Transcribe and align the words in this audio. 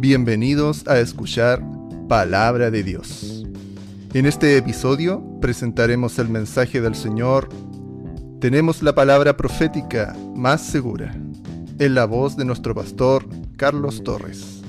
Bienvenidos 0.00 0.86
a 0.86 1.00
escuchar 1.00 1.60
Palabra 2.08 2.70
de 2.70 2.84
Dios. 2.84 3.44
En 4.14 4.26
este 4.26 4.56
episodio 4.56 5.20
presentaremos 5.40 6.20
el 6.20 6.28
mensaje 6.28 6.80
del 6.80 6.94
Señor. 6.94 7.48
Tenemos 8.40 8.80
la 8.80 8.94
palabra 8.94 9.36
profética 9.36 10.16
más 10.36 10.64
segura, 10.64 11.12
en 11.80 11.96
la 11.96 12.04
voz 12.04 12.36
de 12.36 12.44
nuestro 12.44 12.76
pastor 12.76 13.28
Carlos 13.56 14.04
Torres. 14.04 14.62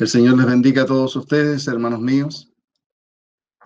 El 0.00 0.08
Señor 0.08 0.38
les 0.38 0.46
bendiga 0.46 0.84
a 0.84 0.86
todos 0.86 1.14
ustedes, 1.14 1.68
hermanos 1.68 2.00
míos. 2.00 2.50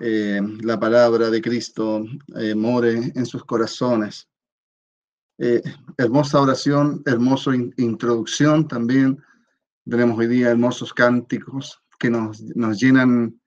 Eh, 0.01 0.41
la 0.63 0.81
palabra 0.81 1.31
de 1.31 1.41
Cristo 1.41 2.05
eh, 2.41 2.57
more 2.57 3.13
en 3.15 3.25
sus 3.25 3.45
corazones. 3.45 4.32
Eh, 5.39 5.63
hermosa 5.99 6.41
oración, 6.41 7.03
hermosa 7.07 7.51
introducción 7.77 8.69
también. 8.69 9.19
Tenemos 9.89 10.19
hoy 10.19 10.29
día 10.29 10.51
hermosos 10.51 10.93
cánticos 10.93 11.81
que 11.99 12.11
nos, 12.11 12.43
nos 12.55 12.79
llenan 12.81 13.41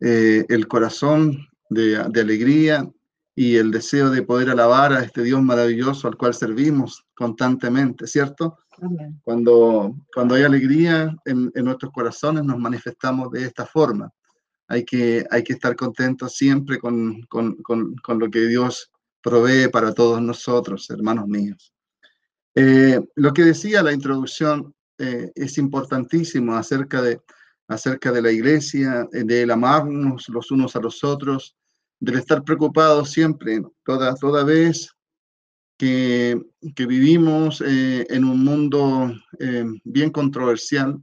eh, 0.00 0.44
el 0.48 0.66
corazón 0.68 1.36
de, 1.70 2.02
de, 2.10 2.20
alegría 2.20 2.88
y 3.34 3.56
el 3.56 3.70
deseo 3.70 4.10
de 4.10 4.22
poder 4.22 4.50
alabar 4.50 4.92
a 4.92 5.02
este 5.04 5.22
Dios 5.22 5.42
maravilloso 5.42 6.08
al 6.08 6.16
cual 6.16 6.34
servimos 6.34 7.04
constantemente, 7.14 8.06
¿cierto? 8.06 8.58
Cuando, 9.24 9.96
cuando 10.14 10.36
hay 10.36 10.44
alegría 10.44 11.16
en, 11.24 11.50
en, 11.54 11.64
nuestros 11.64 11.92
corazones 11.92 12.44
nos 12.44 12.58
manifestamos 12.58 13.30
de 13.32 13.44
esta 13.44 13.66
forma. 13.66 14.10
Hay 14.68 14.84
que, 14.84 15.26
hay 15.30 15.42
que 15.42 15.54
estar 15.54 15.74
contentos 15.74 16.36
siempre 16.36 16.78
con, 16.78 17.22
con, 17.22 17.56
con, 17.56 17.96
con 17.96 18.18
lo 18.18 18.30
que 18.30 18.46
Dios 18.46 18.92
provee 19.22 19.68
para 19.68 19.92
todos 19.92 20.20
nosotros, 20.20 20.88
hermanos 20.90 21.26
míos. 21.26 21.72
Eh, 22.54 23.00
lo 23.14 23.32
que 23.32 23.44
decía 23.44 23.82
la 23.82 23.92
introducción 23.92 24.74
eh, 24.98 25.30
es 25.34 25.58
importantísimo 25.58 26.54
acerca 26.54 27.00
de, 27.02 27.20
acerca 27.68 28.10
de 28.10 28.22
la 28.22 28.32
iglesia, 28.32 29.06
del 29.12 29.50
amarnos 29.50 30.28
los 30.28 30.50
unos 30.50 30.74
a 30.74 30.80
los 30.80 31.04
otros, 31.04 31.54
del 32.00 32.16
estar 32.16 32.42
preocupados 32.42 33.10
siempre, 33.10 33.62
toda, 33.84 34.14
toda 34.14 34.44
vez 34.44 34.90
que, 35.76 36.40
que 36.74 36.86
vivimos 36.86 37.62
eh, 37.64 38.06
en 38.10 38.24
un 38.24 38.44
mundo 38.44 39.12
eh, 39.38 39.64
bien 39.84 40.10
controversial, 40.10 41.00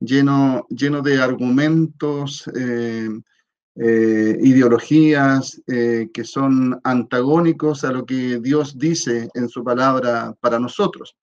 lleno, 0.00 0.66
lleno 0.68 1.02
de 1.02 1.20
argumentos 1.20 2.50
eh, 3.78 4.38
ideologías 4.40 5.60
eh, 5.66 6.08
que 6.14 6.24
son 6.24 6.80
antagónicos 6.82 7.84
a 7.84 7.92
lo 7.92 8.06
que 8.06 8.38
Dios 8.40 8.78
dice 8.78 9.28
en 9.34 9.50
su 9.50 9.62
palabra 9.62 10.34
para 10.40 10.58
nosotros. 10.58 11.14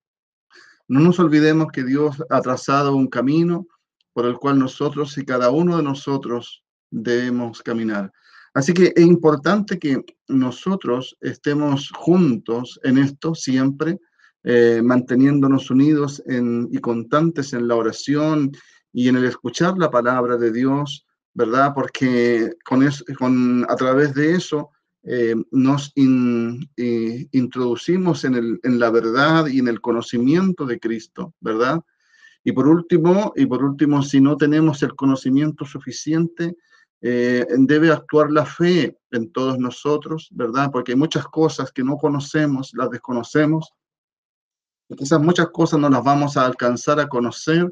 No 0.88 1.00
nos 1.00 1.20
olvidemos 1.20 1.72
que 1.74 1.84
Dios 1.84 2.24
ha 2.30 2.42
trazado 2.42 2.96
un 2.96 3.08
camino 3.08 3.66
por 4.14 4.28
el 4.28 4.38
cual 4.38 4.60
nosotros 4.60 5.18
y 5.18 5.26
cada 5.26 5.50
uno 5.50 5.78
de 5.78 5.84
nosotros 5.84 6.64
debemos 6.92 7.64
caminar. 7.64 8.12
Así 8.54 8.72
que 8.72 8.94
es 8.96 9.04
importante 9.04 9.80
que 9.80 10.06
nosotros 10.28 11.18
estemos 11.22 11.90
juntos 11.96 12.80
en 12.84 13.00
esto 13.00 13.34
siempre, 13.34 14.00
eh, 14.44 14.80
manteniéndonos 14.84 15.72
unidos 15.72 16.22
y 16.28 16.78
constantes 16.78 17.54
en 17.54 17.68
la 17.68 17.76
oración 17.76 18.52
y 18.92 19.08
en 19.08 19.16
el 19.16 19.26
escuchar 19.26 19.76
la 19.80 19.90
palabra 19.90 20.38
de 20.38 20.52
Dios, 20.52 21.08
¿verdad? 21.34 21.74
Porque 21.74 22.52
con 22.64 22.84
eso, 22.84 23.04
con, 23.18 23.66
a 23.70 23.76
través 23.76 24.14
de 24.14 24.36
eso 24.36 24.72
eh, 25.04 25.36
nos 25.52 25.92
eh, 25.96 27.28
introducimos 27.32 28.24
en, 28.24 28.36
el, 28.36 28.60
en 28.64 28.80
la 28.80 28.90
verdad 28.90 29.48
y 29.48 29.60
en 29.60 29.68
el 29.68 29.82
conocimiento 29.82 30.66
de 30.66 30.80
Cristo, 30.80 31.34
¿verdad? 31.42 31.82
Y 32.44 32.52
por 32.52 32.68
último, 32.68 33.34
y 33.36 33.46
por 33.46 33.64
último, 33.64 34.02
si 34.02 34.22
no 34.22 34.38
tenemos 34.38 34.84
el 34.84 34.96
conocimiento 34.96 35.66
suficiente, 35.66 36.56
eh, 37.02 37.46
debe 37.58 37.92
actuar 37.92 38.32
la 38.32 38.46
fe 38.46 38.98
en 39.12 39.32
todos 39.32 39.60
nosotros, 39.60 40.30
¿verdad? 40.32 40.70
Porque 40.72 40.94
hay 40.94 40.98
muchas 40.98 41.26
cosas 41.26 41.72
que 41.72 41.84
no 41.84 41.98
conocemos, 41.98 42.72
las 42.74 42.90
desconocemos. 42.90 43.74
Y 44.88 44.96
muchas 45.20 45.48
cosas 45.50 45.80
no 45.80 45.90
las 45.90 46.04
vamos 46.04 46.38
a 46.38 46.46
alcanzar 46.46 47.00
a 47.00 47.10
conocer 47.10 47.70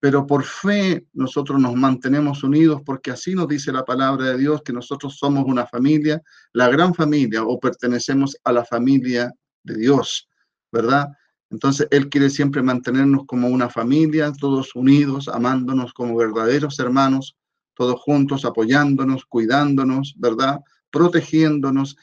pero 0.00 0.26
por 0.26 0.44
fe 0.44 1.06
nosotros 1.14 1.58
nos 1.58 1.74
mantenemos 1.74 2.42
unidos 2.42 2.82
porque 2.84 3.10
así 3.10 3.34
nos 3.34 3.48
dice 3.48 3.72
la 3.72 3.84
palabra 3.84 4.26
de 4.26 4.38
Dios 4.38 4.62
que 4.62 4.72
nosotros 4.72 5.16
somos 5.16 5.44
una 5.46 5.66
familia, 5.66 6.20
la 6.52 6.68
gran 6.68 6.94
familia 6.94 7.42
o 7.42 7.58
pertenecemos 7.58 8.36
a 8.44 8.52
la 8.52 8.64
familia 8.64 9.32
de 9.62 9.76
Dios, 9.76 10.28
¿verdad? 10.70 11.08
Entonces 11.50 11.86
Él 11.90 12.08
quiere 12.08 12.30
siempre 12.30 12.62
mantenernos 12.62 13.24
como 13.26 13.48
una 13.48 13.70
familia, 13.70 14.32
todos 14.32 14.74
unidos, 14.74 15.28
amándonos 15.28 15.92
como 15.92 16.16
verdaderos 16.16 16.78
hermanos, 16.80 17.36
todos 17.74 18.00
juntos, 18.00 18.44
apoyándonos, 18.44 19.24
cuidándonos, 19.24 20.14
¿verdad? 20.18 20.60
Protegiéndonos. 20.90 21.96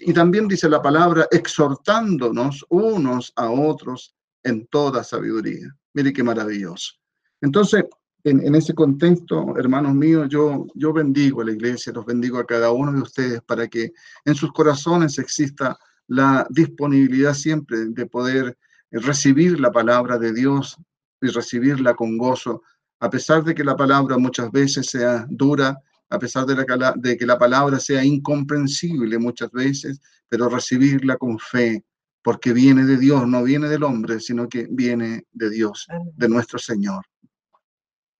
Y 0.00 0.12
también 0.12 0.48
dice 0.48 0.68
la 0.68 0.82
palabra, 0.82 1.26
exhortándonos 1.30 2.64
unos 2.68 3.32
a 3.36 3.50
otros 3.50 4.14
en 4.42 4.66
toda 4.66 5.04
sabiduría. 5.04 5.74
Mire 5.94 6.12
qué 6.12 6.22
maravilloso. 6.22 6.94
Entonces, 7.40 7.84
en, 8.24 8.54
ese 8.56 8.74
contexto, 8.74 9.56
hermanos 9.56 9.94
míos, 9.94 10.26
yo, 10.28 10.66
yo 10.74 10.92
bendigo 10.92 11.42
a 11.42 11.44
la 11.44 11.52
iglesia, 11.52 11.92
los 11.92 12.04
bendigo 12.04 12.38
a 12.38 12.46
cada 12.46 12.72
uno 12.72 12.92
de 12.92 13.00
ustedes 13.00 13.40
para 13.42 13.68
que 13.68 13.92
en 14.24 14.34
sus 14.34 14.52
corazones 14.52 15.18
exista 15.18 15.78
la 16.08 16.46
disponibilidad 16.50 17.34
siempre 17.34 17.86
de 17.86 18.06
poder 18.06 18.58
recibir 18.90 19.60
la 19.60 19.70
palabra 19.70 20.18
de 20.18 20.32
Dios 20.32 20.76
y 21.20 21.28
recibirla 21.28 21.94
con 21.94 22.18
gozo, 22.18 22.62
a 22.98 23.10
pesar 23.10 23.44
de 23.44 23.54
que 23.54 23.62
la 23.64 23.76
palabra 23.76 24.18
muchas 24.18 24.50
veces 24.50 24.90
sea 24.90 25.26
dura, 25.28 25.78
a 26.08 26.18
pesar 26.18 26.46
de 26.46 27.16
que 27.16 27.26
la 27.26 27.38
palabra 27.38 27.78
sea 27.78 28.04
incomprensible 28.04 29.18
muchas 29.18 29.50
veces, 29.52 30.00
pero 30.28 30.48
recibirla 30.48 31.16
con 31.16 31.38
fe, 31.38 31.84
porque 32.26 32.52
viene 32.52 32.84
de 32.84 32.96
Dios, 32.96 33.24
no 33.28 33.44
viene 33.44 33.68
del 33.68 33.84
hombre, 33.84 34.18
sino 34.18 34.48
que 34.48 34.66
viene 34.68 35.26
de 35.30 35.48
Dios, 35.48 35.86
de 36.16 36.28
nuestro 36.28 36.58
Señor. 36.58 37.04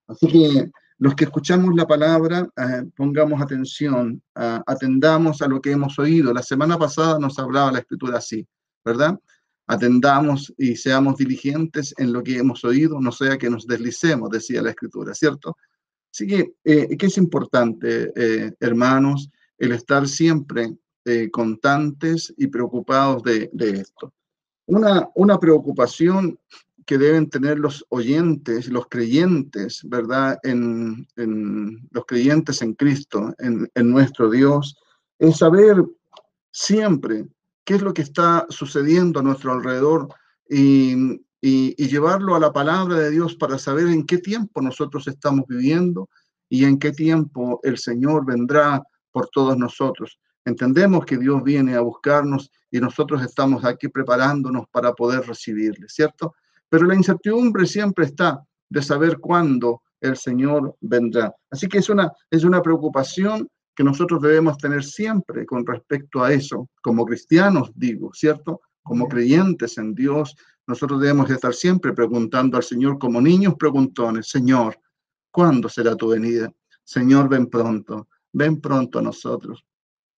Así 0.07 0.27
que 0.27 0.71
los 0.99 1.13
que 1.13 1.25
escuchamos 1.25 1.75
la 1.75 1.85
palabra, 1.85 2.47
eh, 2.55 2.85
pongamos 2.95 3.41
atención, 3.41 4.23
uh, 4.37 4.61
atendamos 4.65 5.41
a 5.41 5.49
lo 5.49 5.59
que 5.59 5.71
hemos 5.71 5.99
oído. 5.99 6.33
La 6.33 6.41
semana 6.41 6.77
pasada 6.77 7.19
nos 7.19 7.37
hablaba 7.37 7.73
la 7.73 7.79
escritura 7.79 8.19
así, 8.19 8.47
¿verdad? 8.85 9.19
Atendamos 9.67 10.53
y 10.57 10.77
seamos 10.77 11.17
diligentes 11.17 11.93
en 11.97 12.13
lo 12.13 12.23
que 12.23 12.37
hemos 12.37 12.63
oído, 12.63 13.01
no 13.01 13.11
sea 13.11 13.37
que 13.37 13.49
nos 13.49 13.67
deslicemos, 13.67 14.29
decía 14.29 14.61
la 14.61 14.69
escritura, 14.69 15.13
¿cierto? 15.13 15.57
Así 16.13 16.27
que, 16.27 16.53
eh, 16.63 16.95
¿qué 16.95 17.07
es 17.07 17.17
importante, 17.17 18.13
eh, 18.15 18.53
hermanos? 18.61 19.29
El 19.57 19.73
estar 19.73 20.07
siempre 20.07 20.77
eh, 21.07 21.31
constantes 21.31 22.33
y 22.35 22.47
preocupados 22.47 23.23
de, 23.23 23.49
esto. 23.59 24.13
Una, 24.65 25.07
una 25.15 25.39
preocupación 25.39 26.37
que 26.85 26.97
deben 26.97 27.29
tener 27.29 27.59
los 27.59 27.85
oyentes, 27.87 28.67
los 28.67 28.87
creyentes, 28.89 29.81
¿verdad? 29.85 30.37
En, 30.43 31.07
los 31.91 32.05
creyentes 32.05 32.61
en 32.61 32.73
Cristo, 32.73 33.33
en, 33.39 33.89
nuestro 33.89 34.29
Dios, 34.29 34.75
es 35.17 35.37
saber 35.37 35.81
siempre 36.51 37.25
qué 37.63 37.75
es 37.75 37.81
lo 37.81 37.93
que 37.93 38.01
está 38.01 38.45
sucediendo 38.49 39.21
a 39.21 39.23
nuestro 39.23 39.53
alrededor 39.53 40.09
y 40.49 41.21
llevarlo 41.41 42.35
a 42.35 42.41
la 42.41 42.51
palabra 42.51 42.95
de 42.99 43.11
Dios 43.11 43.33
para 43.37 43.57
saber 43.57 43.87
en 43.87 44.05
qué 44.05 44.17
tiempo 44.17 44.61
nosotros 44.61 45.07
estamos 45.07 45.45
viviendo 45.47 46.09
y 46.49 46.65
en 46.65 46.79
qué 46.79 46.91
tiempo 46.91 47.61
el 47.63 47.77
Señor 47.77 48.25
vendrá 48.25 48.83
por 49.13 49.29
todos 49.29 49.57
nosotros. 49.57 50.19
Entendemos 50.47 51.05
que 51.05 51.17
Dios 51.17 51.43
viene 51.43 51.75
a 51.75 51.81
buscarnos 51.81 52.51
y 52.71 52.79
nosotros 52.79 53.21
estamos 53.21 53.65
aquí 53.65 53.87
preparándonos 53.87 54.65
para 54.71 54.93
poder 54.93 55.27
recibirle, 55.27 55.87
¿cierto? 55.89 56.33
pero 56.69 56.85
la 56.85 56.95
incertidumbre 56.95 57.65
siempre 57.65 58.05
está 58.05 58.43
de 58.69 58.81
saber 58.81 59.19
cuándo 59.19 59.81
el 60.01 60.17
Señor 60.17 60.75
vendrá. 60.81 61.33
Así 61.49 61.67
que 61.67 61.79
es 61.79 61.89
una, 61.89 62.11
es 62.29 62.43
una 62.43 62.61
preocupación 62.61 63.47
que 63.75 63.83
nosotros 63.83 64.21
debemos 64.21 64.57
tener 64.57 64.83
siempre 64.83 65.45
con 65.45 65.65
respecto 65.65 66.23
a 66.23 66.33
eso, 66.33 66.69
como 66.81 67.05
cristianos, 67.05 67.71
digo, 67.75 68.11
¿cierto? 68.13 68.61
Como 68.83 69.07
creyentes 69.07 69.77
en 69.77 69.93
Dios, 69.93 70.35
nosotros 70.65 70.99
debemos 70.99 71.29
estar 71.29 71.53
siempre 71.53 71.93
preguntando 71.93 72.57
al 72.57 72.63
Señor 72.63 72.97
como 72.97 73.21
niños 73.21 73.55
preguntones, 73.57 74.29
Señor, 74.29 74.79
¿cuándo 75.31 75.69
será 75.69 75.95
tu 75.95 76.09
venida? 76.09 76.51
Señor, 76.83 77.29
ven 77.29 77.47
pronto, 77.47 78.07
ven 78.33 78.59
pronto 78.59 78.99
a 78.99 79.03
nosotros. 79.03 79.63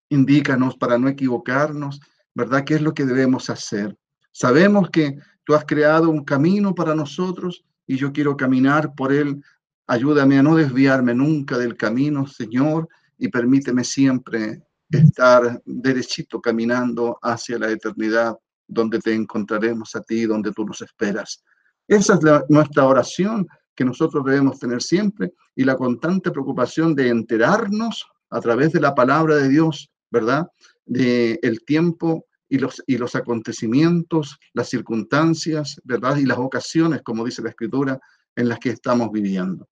Indícanos 0.10 0.76
para 0.76 0.98
no 0.98 1.08
equivocarnos, 1.08 2.02
¿verdad? 2.34 2.64
¿Qué 2.66 2.76
es 2.76 2.82
lo 2.82 2.94
que 2.94 3.06
debemos 3.06 3.50
hacer? 3.50 3.96
Sabemos 4.32 4.90
que 4.90 5.18
Tú 5.50 5.56
has 5.56 5.66
creado 5.66 6.12
un 6.12 6.24
camino 6.24 6.76
para 6.76 6.94
nosotros 6.94 7.66
y 7.88 7.98
yo 7.98 8.14
quiero 8.14 8.38
caminar 8.38 8.94
por 8.94 9.12
él. 9.12 9.44
Ayúdame 9.88 10.38
a 10.38 10.44
no 10.44 10.56
desviarme 10.56 11.16
nunca 11.16 11.58
del 11.58 11.76
camino, 11.76 12.28
Señor, 12.28 12.88
y 13.18 13.30
permíteme 13.30 13.84
siempre 13.84 14.62
estar 14.92 15.60
derechito 15.66 16.40
caminando 16.40 17.18
hacia 17.24 17.58
la 17.58 17.72
eternidad 17.72 18.38
donde 18.68 19.00
te 19.00 19.16
encontraremos 19.16 19.96
a 19.96 20.02
ti, 20.02 20.28
donde 20.28 20.52
tú 20.52 20.64
nos 20.66 20.84
esperas. 20.84 21.44
Esa 21.88 22.14
es 22.14 22.20
nuestra 22.48 22.86
oración 22.86 23.48
que 23.74 23.86
nosotros 23.86 24.24
debemos 24.24 24.60
tener 24.60 24.84
siempre 24.84 25.34
y 25.56 25.64
la 25.64 25.76
constante 25.76 26.30
preocupación 26.30 26.94
de 26.94 27.10
enterarnos 27.10 28.06
a 28.30 28.40
través 28.40 28.72
de 28.72 28.82
la 28.82 28.94
palabra 28.94 29.38
de 29.38 29.50
Dios, 29.50 29.90
¿verdad? 30.12 30.48
De 30.86 31.40
el 31.42 31.64
tiempo 31.66 32.26
y 32.48 32.58
los, 32.58 32.84
y 32.88 32.98
los 32.98 33.16
acontecimientos, 33.16 34.40
las 34.54 34.70
circunstancias, 34.70 35.80
¿verdad? 35.84 36.18
Y 36.18 36.26
las 36.26 36.40
ocasiones, 36.40 37.02
como 37.04 37.26
dice 37.26 37.44
la 37.44 37.50
Escritura, 37.50 38.00
en 38.36 38.50
las 38.50 38.60
que 38.60 38.70
estamos 38.70 39.12
viviendo. 39.12 39.68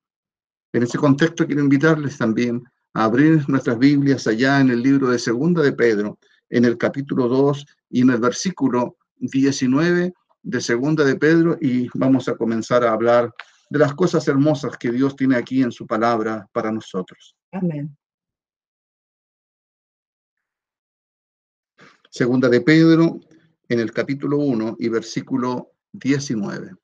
En 0.73 0.83
ese 0.83 0.97
contexto 0.97 1.45
quiero 1.45 1.61
invitarles 1.61 2.17
también 2.17 2.63
a 2.93 3.05
abrir 3.05 3.47
nuestras 3.49 3.79
Biblias 3.79 4.27
allá 4.27 4.59
en 4.59 4.69
el 4.69 4.81
libro 4.81 5.09
de 5.09 5.19
Segunda 5.19 5.61
de 5.61 5.73
Pedro, 5.73 6.19
en 6.49 6.65
el 6.65 6.77
capítulo 6.77 7.27
2 7.27 7.65
y 7.89 8.01
en 8.01 8.11
el 8.11 8.19
versículo 8.19 8.97
19 9.17 10.13
de 10.43 10.61
Segunda 10.61 11.03
de 11.03 11.15
Pedro 11.15 11.57
y 11.59 11.87
vamos 11.93 12.27
a 12.29 12.35
comenzar 12.35 12.83
a 12.83 12.91
hablar 12.91 13.33
de 13.69 13.79
las 13.79 13.93
cosas 13.93 14.27
hermosas 14.27 14.77
que 14.77 14.91
Dios 14.91 15.15
tiene 15.15 15.35
aquí 15.35 15.61
en 15.61 15.71
su 15.71 15.85
palabra 15.85 16.47
para 16.53 16.71
nosotros. 16.71 17.35
Amén. 17.51 17.97
Segunda 22.17 22.49
de 22.49 22.61
Pedro, 22.61 23.19
en 23.69 23.79
el 23.79 23.91
capítulo 23.91 24.39
1 24.39 24.77
y 24.79 24.89
versículo 24.89 25.73
19. 25.91 26.75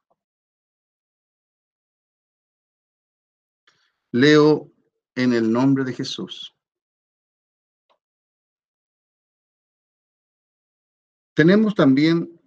Leo 4.12 4.72
en 5.16 5.34
el 5.34 5.52
nombre 5.52 5.86
de 5.86 5.94
Jesús. 5.94 6.56
Tenemos 11.34 11.74
también 11.74 12.40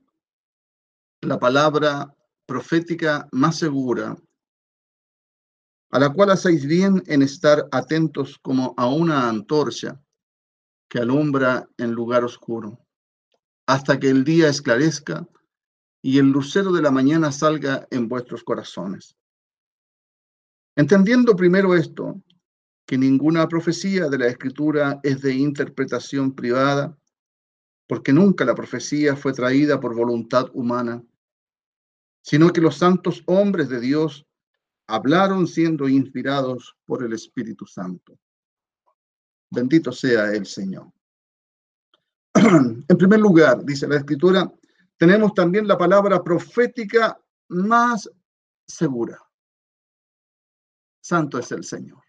la 1.23 1.41
palabra 1.41 2.15
profética 2.47 3.29
más 3.33 3.59
segura, 3.59 4.17
a 5.91 5.99
la 5.99 6.13
cual 6.13 6.31
hacéis 6.31 6.65
bien 6.65 7.03
en 7.07 7.23
estar 7.23 7.67
atentos 7.73 8.39
como 8.39 8.75
a 8.77 8.87
una 8.87 9.29
antorcha 9.29 10.01
que 10.89 10.99
alumbra 10.99 11.69
en 11.79 11.93
lugar 11.93 12.25
oscuro, 12.25 12.79
hasta 13.67 13.99
que 13.99 14.09
el 14.09 14.25
día 14.25 14.49
esclarezca 14.49 15.27
y 16.03 16.19
el 16.19 16.27
lucero 16.27 16.73
de 16.73 16.83
la 16.83 16.91
mañana 16.91 17.33
salga 17.33 17.87
en 17.91 18.09
vuestros 18.09 18.45
corazones. 18.45 19.17
Entendiendo 20.77 21.35
primero 21.35 21.75
esto, 21.75 22.23
que 22.87 22.97
ninguna 22.97 23.49
profecía 23.49 24.09
de 24.09 24.19
la 24.19 24.29
escritura 24.29 25.01
es 25.03 25.21
de 25.21 25.35
interpretación 25.35 26.35
privada, 26.35 26.97
porque 27.89 28.13
nunca 28.13 28.45
la 28.45 28.55
profecía 28.55 29.17
fue 29.17 29.33
traída 29.33 29.81
por 29.81 29.95
voluntad 29.95 30.49
humana, 30.55 31.03
sino 32.23 32.53
que 32.53 32.61
los 32.61 32.77
santos 32.77 33.23
hombres 33.27 33.69
de 33.69 33.81
Dios 33.81 34.27
hablaron 34.87 35.47
siendo 35.47 35.89
inspirados 35.89 36.77
por 36.85 37.03
el 37.05 37.13
Espíritu 37.13 37.67
Santo. 37.67 38.19
Bendito 39.51 39.93
sea 39.93 40.33
el 40.33 40.47
Señor. 40.47 40.93
En 42.89 42.99
primer 42.99 43.21
lugar, 43.21 43.65
dice 43.65 43.89
la 43.89 43.97
Escritura, 43.97 44.53
tenemos 44.97 45.35
también 45.35 45.67
la 45.67 45.77
palabra 45.77 46.23
profética 46.23 47.19
más 47.49 48.11
segura. 48.67 49.19
Santo 51.01 51.39
es 51.39 51.53
el 51.53 51.65
Señor. 51.65 52.03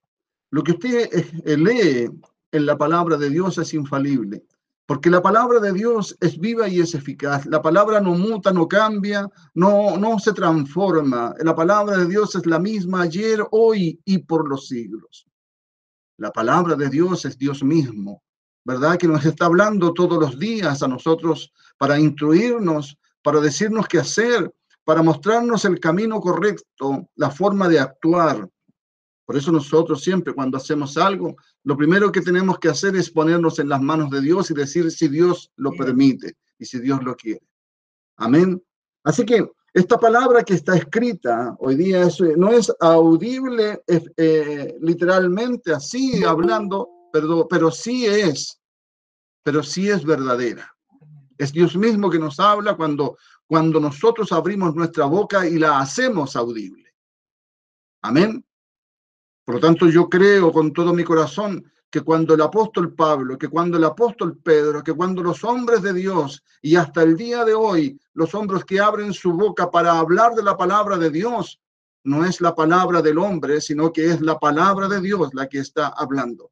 Lo 0.51 0.63
que 0.63 0.71
usted 0.71 1.09
eh, 1.11 1.57
lee 1.57 2.09
en 2.51 2.65
la 2.65 2.77
palabra 2.77 3.17
de 3.17 3.29
Dios 3.29 3.57
es 3.57 3.73
infalible, 3.73 4.45
porque 4.85 5.09
la 5.09 5.21
palabra 5.21 5.59
de 5.59 5.73
Dios 5.73 6.17
es 6.21 6.39
viva 6.39 6.67
y 6.69 6.79
es 6.79 6.95
eficaz. 6.95 7.45
La 7.45 7.61
palabra 7.61 7.99
no 7.99 8.15
muta, 8.15 8.51
no 8.53 8.67
cambia, 8.67 9.29
no, 9.53 9.97
no 9.97 10.17
se 10.17 10.31
transforma. 10.33 11.35
La 11.39 11.53
palabra 11.53 11.97
de 11.97 12.07
Dios 12.07 12.35
es 12.35 12.45
la 12.45 12.57
misma 12.57 13.01
ayer, 13.01 13.45
hoy 13.51 13.99
y 14.05 14.19
por 14.19 14.49
los 14.49 14.67
siglos. 14.67 15.26
La 16.17 16.31
palabra 16.31 16.75
de 16.75 16.89
Dios 16.89 17.25
es 17.25 17.37
Dios 17.37 17.63
mismo, 17.63 18.23
¿verdad? 18.65 18.97
Que 18.97 19.07
nos 19.07 19.23
está 19.23 19.45
hablando 19.45 19.93
todos 19.93 20.19
los 20.19 20.39
días 20.39 20.81
a 20.81 20.87
nosotros 20.87 21.53
para 21.77 21.99
instruirnos, 21.99 22.97
para 23.21 23.39
decirnos 23.39 23.87
qué 23.87 23.99
hacer, 23.99 24.51
para 24.83 25.03
mostrarnos 25.03 25.65
el 25.65 25.79
camino 25.79 26.19
correcto, 26.19 27.07
la 27.15 27.29
forma 27.29 27.67
de 27.67 27.79
actuar. 27.79 28.49
Por 29.25 29.35
eso 29.35 29.51
nosotros 29.51 30.01
siempre 30.01 30.33
cuando 30.33 30.57
hacemos 30.57 30.97
algo, 30.97 31.35
lo 31.63 31.77
primero 31.77 32.11
que 32.11 32.21
tenemos 32.21 32.57
que 32.57 32.69
hacer 32.69 32.95
es 32.95 33.11
ponernos 33.11 33.59
en 33.59 33.69
las 33.69 33.81
manos 33.81 34.09
de 34.09 34.21
Dios 34.21 34.49
y 34.49 34.53
decir 34.53 34.89
si 34.89 35.09
Dios 35.09 35.51
lo 35.57 35.71
permite 35.71 36.35
y 36.57 36.65
si 36.65 36.79
Dios 36.79 37.03
lo 37.03 37.15
quiere. 37.15 37.45
Amén. 38.15 38.63
Así 39.03 39.25
que 39.25 39.47
esta 39.77 39.99
palabra 39.99 40.43
que 40.43 40.55
está 40.55 40.75
escrita 40.75 41.55
hoy 41.59 41.75
día 41.75 42.07
no 42.35 42.51
es 42.51 42.73
audible 42.79 43.83
eh, 43.85 44.75
literalmente 44.81 45.71
así 45.71 46.23
hablando, 46.23 47.09
pero, 47.13 47.47
pero 47.47 47.69
sí 47.69 48.07
es, 48.07 48.59
pero 49.43 49.61
sí 49.61 49.87
es 49.87 50.03
verdadera. 50.03 50.75
Es 51.37 51.53
Dios 51.53 51.75
mismo 51.75 52.09
que 52.09 52.17
nos 52.17 52.39
habla 52.39 52.75
cuando, 52.75 53.17
cuando 53.45 53.79
nosotros 53.79 54.31
abrimos 54.31 54.73
nuestra 54.73 55.05
boca 55.05 55.47
y 55.47 55.59
la 55.59 55.79
hacemos 55.79 56.35
audible. 56.35 56.95
Amén. 58.01 58.43
Por 59.45 59.55
lo 59.55 59.61
tanto, 59.61 59.87
yo 59.89 60.09
creo 60.09 60.51
con 60.51 60.73
todo 60.73 60.91
mi 60.91 61.03
corazón 61.03 61.63
que 61.89 62.01
cuando 62.01 62.33
el 62.33 62.41
apóstol 62.41 62.93
Pablo, 62.93 63.37
que 63.37 63.47
cuando 63.47 63.77
el 63.77 63.83
apóstol 63.83 64.37
Pedro, 64.37 64.83
que 64.83 64.93
cuando 64.93 65.23
los 65.23 65.43
hombres 65.43 65.81
de 65.81 65.93
Dios 65.93 66.43
y 66.61 66.75
hasta 66.75 67.03
el 67.03 67.15
día 67.15 67.45
de 67.45 67.53
hoy, 67.53 67.99
los 68.13 68.35
hombres 68.35 68.65
que 68.65 68.79
abren 68.79 69.13
su 69.13 69.31
boca 69.33 69.71
para 69.71 69.97
hablar 69.97 70.33
de 70.35 70.43
la 70.43 70.57
palabra 70.57 70.97
de 70.97 71.09
Dios, 71.09 71.61
no 72.03 72.25
es 72.25 72.41
la 72.41 72.55
palabra 72.55 73.01
del 73.01 73.17
hombre, 73.17 73.61
sino 73.61 73.91
que 73.91 74.05
es 74.05 74.21
la 74.21 74.37
palabra 74.37 74.87
de 74.87 75.01
Dios 75.01 75.33
la 75.33 75.47
que 75.47 75.59
está 75.59 75.87
hablando. 75.87 76.51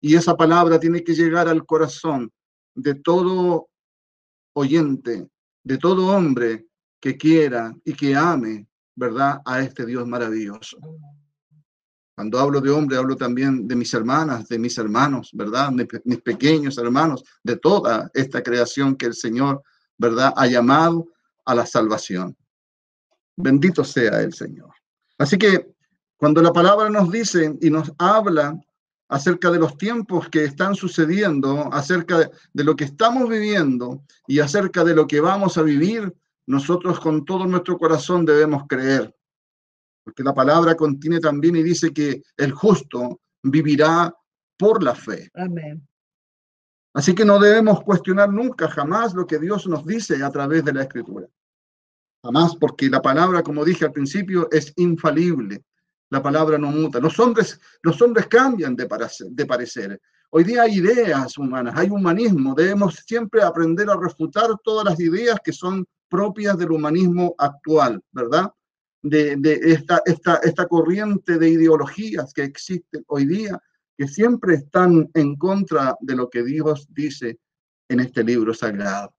Y 0.00 0.14
esa 0.14 0.36
palabra 0.36 0.78
tiene 0.78 1.02
que 1.02 1.14
llegar 1.14 1.48
al 1.48 1.66
corazón 1.66 2.30
de 2.74 2.94
todo 2.94 3.68
oyente, 4.54 5.28
de 5.64 5.78
todo 5.78 6.14
hombre 6.14 6.66
que 7.00 7.16
quiera 7.16 7.74
y 7.84 7.94
que 7.94 8.14
ame, 8.14 8.66
¿verdad?, 8.94 9.40
a 9.44 9.60
este 9.60 9.86
Dios 9.86 10.06
maravilloso. 10.06 10.78
Cuando 12.18 12.40
hablo 12.40 12.60
de 12.60 12.70
hombre, 12.70 12.96
hablo 12.96 13.14
también 13.16 13.68
de 13.68 13.76
mis 13.76 13.94
hermanas, 13.94 14.48
de 14.48 14.58
mis 14.58 14.76
hermanos, 14.76 15.30
¿verdad? 15.34 15.70
Mis, 15.70 16.18
pequeños 16.20 16.76
hermanos, 16.76 17.22
de 17.44 17.54
toda 17.54 18.10
esta 18.12 18.42
creación 18.42 18.96
que 18.96 19.06
el 19.06 19.14
Señor, 19.14 19.62
¿verdad? 19.96 20.32
Ha 20.34 20.48
llamado 20.48 21.06
a 21.44 21.54
la 21.54 21.64
salvación. 21.64 22.36
Bendito 23.36 23.84
sea 23.84 24.20
el 24.20 24.34
Señor. 24.34 24.70
Así 25.16 25.38
que 25.38 25.72
cuando 26.16 26.42
la 26.42 26.52
palabra 26.52 26.90
nos 26.90 27.08
dice 27.08 27.56
y 27.60 27.70
nos 27.70 27.92
habla 27.98 28.58
acerca 29.08 29.52
de 29.52 29.60
los 29.60 29.78
tiempos 29.78 30.28
que 30.28 30.42
están 30.42 30.74
sucediendo, 30.74 31.72
acerca 31.72 32.18
de, 32.52 32.64
lo 32.64 32.74
que 32.74 32.82
estamos 32.82 33.28
viviendo 33.28 34.02
y 34.26 34.40
acerca 34.40 34.82
de 34.82 34.96
lo 34.96 35.06
que 35.06 35.20
vamos 35.20 35.56
a 35.56 35.62
vivir, 35.62 36.12
nosotros 36.46 36.98
con 36.98 37.24
todo 37.24 37.46
nuestro 37.46 37.78
corazón 37.78 38.24
debemos 38.24 38.64
creer 38.68 39.14
porque 40.08 40.22
la 40.22 40.32
palabra 40.32 40.74
contiene 40.74 41.20
también 41.20 41.54
y 41.56 41.62
dice 41.62 41.92
que 41.92 42.22
el 42.38 42.52
justo 42.52 43.20
vivirá 43.42 44.10
por 44.56 44.82
la 44.82 44.94
fe. 44.94 45.28
Amén. 45.34 45.86
Así 46.94 47.14
que 47.14 47.26
no 47.26 47.38
debemos 47.38 47.82
cuestionar 47.82 48.32
nunca, 48.32 48.68
jamás 48.68 49.12
lo 49.12 49.26
que 49.26 49.38
Dios 49.38 49.66
nos 49.66 49.84
dice 49.84 50.24
a 50.24 50.30
través 50.30 50.64
de 50.64 50.72
la 50.72 50.84
escritura. 50.84 51.28
Jamás, 52.24 52.56
porque 52.56 52.88
la 52.88 53.02
palabra, 53.02 53.42
como 53.42 53.66
dije 53.66 53.84
al 53.84 53.92
principio, 53.92 54.48
es 54.50 54.72
infalible. 54.76 55.62
La 56.08 56.22
palabra 56.22 56.56
no 56.56 56.68
muta. 56.68 57.00
Los 57.00 57.20
hombres, 57.20 57.60
los 57.82 58.00
hombres 58.00 58.28
cambian 58.28 58.74
de, 58.74 58.88
de 59.30 59.44
parecer. 59.46 60.00
Hoy 60.30 60.42
día 60.42 60.62
hay 60.62 60.76
ideas 60.76 61.36
humanas, 61.36 61.74
hay 61.76 61.90
humanismo. 61.90 62.54
Debemos 62.54 62.94
siempre 63.06 63.42
aprender 63.42 63.90
a 63.90 64.00
refutar 64.00 64.48
todas 64.64 64.86
las 64.86 64.98
ideas 65.00 65.38
que 65.44 65.52
son 65.52 65.84
propias 66.08 66.56
del 66.56 66.70
humanismo 66.70 67.34
actual, 67.36 68.02
¿verdad? 68.10 68.50
De, 69.08 69.38
esta, 69.62 70.00
esta, 70.04 70.36
esta 70.36 70.66
corriente 70.66 71.38
de 71.38 71.48
ideologías 71.48 72.32
que 72.32 72.44
existen 72.44 73.04
hoy 73.08 73.26
día, 73.26 73.60
que 73.96 74.06
siempre 74.06 74.54
están 74.54 75.08
en 75.14 75.36
contra 75.36 75.96
de 76.00 76.16
lo 76.16 76.30
que 76.30 76.42
Dios 76.44 76.86
dice 76.90 77.38
en 77.88 78.00
este 78.00 78.22
libro 78.22 78.54
sagrado. 78.54 79.14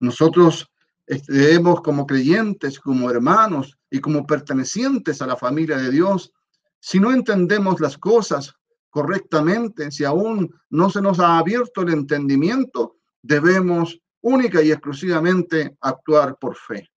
Nosotros 0.00 0.70
este, 1.06 1.32
debemos 1.32 1.80
como 1.82 2.06
creyentes, 2.06 2.80
como 2.80 3.10
hermanos 3.10 3.78
y 3.90 4.00
como 4.00 4.26
pertenecientes 4.26 5.22
a 5.22 5.26
la 5.26 5.36
familia 5.36 5.76
de 5.78 5.90
Dios, 5.90 6.32
si 6.80 7.00
no 7.00 7.12
entendemos 7.12 7.80
las 7.80 7.96
cosas 7.96 8.54
correctamente, 8.90 9.90
si 9.90 10.04
aún 10.04 10.52
no 10.70 10.90
se 10.90 11.02
nos 11.02 11.20
ha 11.20 11.38
abierto 11.38 11.82
el 11.82 11.92
entendimiento, 11.92 12.96
debemos 13.22 14.00
única 14.22 14.62
y 14.62 14.72
exclusivamente 14.72 15.76
actuar 15.80 16.36
por 16.38 16.56
fe. 16.56 16.88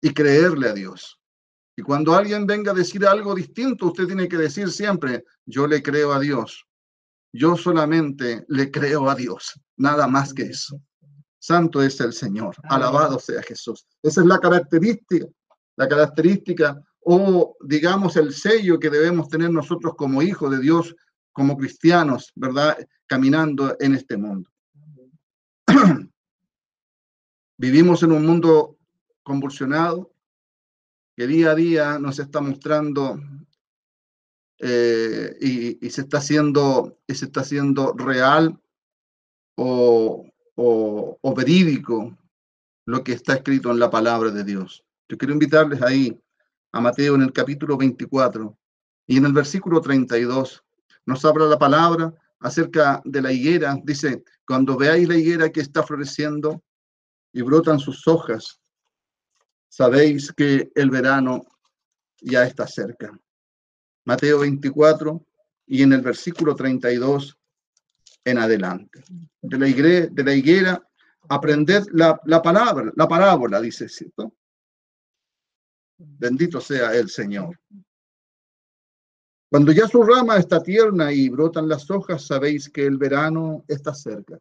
Y 0.00 0.12
creerle 0.12 0.68
a 0.68 0.72
Dios. 0.72 1.18
Y 1.76 1.82
cuando 1.82 2.14
alguien 2.14 2.46
venga 2.46 2.72
a 2.72 2.74
decir 2.74 3.06
algo 3.06 3.34
distinto, 3.34 3.86
usted 3.86 4.06
tiene 4.06 4.28
que 4.28 4.38
decir 4.38 4.70
siempre, 4.70 5.24
yo 5.44 5.66
le 5.66 5.82
creo 5.82 6.12
a 6.12 6.20
Dios. 6.20 6.64
Yo 7.32 7.56
solamente 7.56 8.44
le 8.48 8.70
creo 8.70 9.10
a 9.10 9.14
Dios, 9.14 9.60
nada 9.76 10.06
más 10.06 10.32
que 10.32 10.44
eso. 10.44 10.80
Santo 11.38 11.82
es 11.82 12.00
el 12.00 12.12
Señor. 12.14 12.56
Alabado 12.64 13.18
sea 13.18 13.42
Jesús. 13.42 13.86
Esa 14.02 14.22
es 14.22 14.26
la 14.26 14.38
característica, 14.38 15.26
la 15.76 15.86
característica 15.86 16.80
o 17.00 17.56
digamos 17.60 18.16
el 18.16 18.32
sello 18.32 18.80
que 18.80 18.90
debemos 18.90 19.28
tener 19.28 19.50
nosotros 19.50 19.94
como 19.96 20.22
hijos 20.22 20.50
de 20.50 20.58
Dios, 20.58 20.94
como 21.32 21.56
cristianos, 21.56 22.32
¿verdad? 22.34 22.76
Caminando 23.06 23.76
en 23.78 23.94
este 23.94 24.16
mundo. 24.16 24.50
Vivimos 27.58 28.02
en 28.02 28.12
un 28.12 28.26
mundo 28.26 28.75
convulsionado 29.26 30.12
que 31.16 31.26
día 31.26 31.50
a 31.50 31.54
día 31.56 31.98
nos 31.98 32.18
está 32.20 32.40
mostrando 32.40 33.18
eh, 34.58 35.36
y, 35.80 35.90
se 35.90 36.02
está 36.02 36.18
haciendo, 36.18 36.98
y 37.06 37.14
se 37.14 37.24
está 37.24 37.40
haciendo 37.40 37.92
real 37.92 38.58
o, 39.56 40.24
o, 40.54 41.34
verídico 41.34 42.16
lo 42.86 43.02
que 43.02 43.12
está 43.12 43.34
escrito 43.34 43.70
en 43.70 43.80
la 43.80 43.90
palabra 43.90 44.30
de 44.30 44.44
Dios. 44.44 44.84
Yo 45.08 45.18
quiero 45.18 45.34
invitarles 45.34 45.82
ahí 45.82 46.18
a 46.72 46.80
Mateo 46.80 47.16
en 47.16 47.22
el 47.22 47.32
capítulo 47.32 47.76
24 47.76 48.56
y 49.08 49.16
en 49.16 49.24
el 49.24 49.32
versículo 49.32 49.80
32 49.80 50.62
nos 51.04 51.24
habla 51.24 51.46
la 51.46 51.58
palabra 51.58 52.14
acerca 52.40 53.02
de 53.04 53.22
la 53.22 53.32
higuera. 53.32 53.76
Dice, 53.82 54.22
cuando 54.46 54.76
veáis 54.76 55.08
la 55.08 55.16
higuera 55.16 55.50
que 55.50 55.60
está 55.60 55.82
floreciendo 55.82 56.62
y 57.32 57.42
brotan 57.42 57.78
sus 57.78 58.06
hojas, 58.06 58.60
sabéis 59.76 60.32
que 60.32 60.72
el 60.74 60.88
verano 60.88 61.44
ya 62.22 62.44
está 62.44 62.66
cerca. 62.66 63.12
Mateo 64.06 64.38
24 64.38 65.22
y 65.66 65.82
en 65.82 65.92
el 65.92 66.00
versículo 66.00 66.54
32 66.56 67.36
en 68.24 68.38
adelante. 68.38 69.04
De 69.42 69.58
la 69.58 69.68
higuera, 69.68 70.06
de 70.06 70.24
la 70.24 70.32
higuera 70.32 70.88
aprended 71.28 71.84
la, 71.92 72.18
la 72.24 72.40
palabra, 72.40 72.90
la 72.96 73.06
parábola, 73.06 73.60
dice, 73.60 73.86
¿cierto? 73.86 74.32
Bendito 75.98 76.58
sea 76.58 76.94
el 76.94 77.10
Señor. 77.10 77.60
Cuando 79.50 79.72
ya 79.72 79.86
su 79.86 80.02
rama 80.02 80.38
está 80.38 80.62
tierna 80.62 81.12
y 81.12 81.28
brotan 81.28 81.68
las 81.68 81.90
hojas, 81.90 82.26
sabéis 82.26 82.70
que 82.70 82.86
el 82.86 82.96
verano 82.96 83.62
está 83.68 83.92
cerca. 83.92 84.38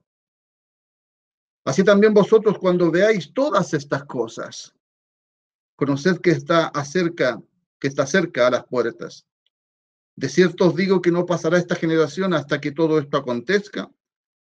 Así 1.65 1.83
también 1.83 2.13
vosotros 2.13 2.57
cuando 2.57 2.89
veáis 2.89 3.33
todas 3.33 3.73
estas 3.73 4.05
cosas, 4.05 4.73
conoced 5.75 6.17
que 6.17 6.31
está 6.31 6.67
acerca, 6.67 7.41
que 7.79 7.87
está 7.87 8.05
cerca 8.05 8.47
a 8.47 8.51
las 8.51 8.65
puertas. 8.65 9.25
De 10.15 10.29
cierto 10.29 10.67
os 10.67 10.75
digo 10.75 11.01
que 11.01 11.11
no 11.11 11.25
pasará 11.25 11.57
esta 11.57 11.75
generación 11.75 12.33
hasta 12.33 12.61
que 12.61 12.71
todo 12.71 12.99
esto 12.99 13.17
acontezca. 13.17 13.91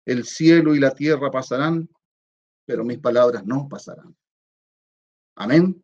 El 0.05 0.25
cielo 0.25 0.75
y 0.75 0.81
la 0.81 0.93
tierra 0.93 1.31
pasarán, 1.31 1.89
pero 2.67 2.85
mis 2.85 2.99
palabras 2.99 3.45
no 3.45 3.69
pasarán. 3.69 4.15
Amén. 5.35 5.83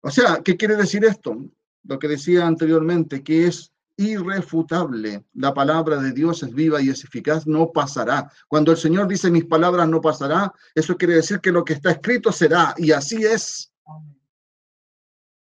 O 0.00 0.10
sea, 0.10 0.40
¿qué 0.44 0.56
quiere 0.56 0.76
decir 0.76 1.04
esto? 1.04 1.36
Lo 1.84 1.98
que 1.98 2.08
decía 2.08 2.46
anteriormente, 2.46 3.22
que 3.22 3.46
es 3.46 3.72
irrefutable. 3.96 5.24
La 5.34 5.54
palabra 5.54 5.96
de 5.96 6.12
Dios 6.12 6.42
es 6.42 6.52
viva 6.52 6.80
y 6.82 6.90
es 6.90 7.02
eficaz, 7.02 7.46
no 7.46 7.72
pasará. 7.72 8.30
Cuando 8.48 8.72
el 8.72 8.76
Señor 8.76 9.08
dice 9.08 9.30
mis 9.30 9.46
palabras 9.46 9.88
no 9.88 10.00
pasará, 10.00 10.52
eso 10.74 10.96
quiere 10.96 11.14
decir 11.14 11.40
que 11.40 11.52
lo 11.52 11.64
que 11.64 11.72
está 11.74 11.92
escrito 11.92 12.30
será, 12.30 12.74
y 12.76 12.92
así 12.92 13.24
es. 13.24 13.72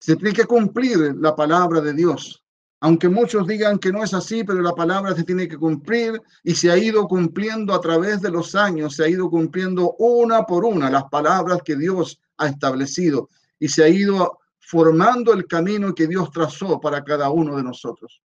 Se 0.01 0.15
tiene 0.15 0.33
que 0.33 0.45
cumplir 0.45 1.15
la 1.19 1.35
palabra 1.35 1.79
de 1.79 1.93
Dios. 1.93 2.43
Aunque 2.79 3.07
muchos 3.07 3.45
digan 3.45 3.77
que 3.77 3.91
no 3.91 4.03
es 4.03 4.15
así, 4.15 4.43
pero 4.43 4.59
la 4.59 4.73
palabra 4.73 5.15
se 5.15 5.23
tiene 5.23 5.47
que 5.47 5.57
cumplir 5.57 6.19
y 6.43 6.55
se 6.55 6.71
ha 6.71 6.77
ido 6.77 7.07
cumpliendo 7.07 7.71
a 7.75 7.79
través 7.79 8.19
de 8.19 8.31
los 8.31 8.55
años, 8.55 8.95
se 8.95 9.03
ha 9.03 9.07
ido 9.07 9.29
cumpliendo 9.29 9.93
una 9.99 10.43
por 10.47 10.65
una 10.65 10.89
las 10.89 11.03
palabras 11.03 11.59
que 11.63 11.75
Dios 11.75 12.19
ha 12.37 12.47
establecido 12.47 13.29
y 13.59 13.67
se 13.67 13.83
ha 13.83 13.89
ido 13.89 14.39
formando 14.57 15.33
el 15.33 15.45
camino 15.45 15.93
que 15.93 16.07
Dios 16.07 16.31
trazó 16.31 16.81
para 16.81 17.03
cada 17.03 17.29
uno 17.29 17.55
de 17.57 17.63
nosotros. 17.63 18.23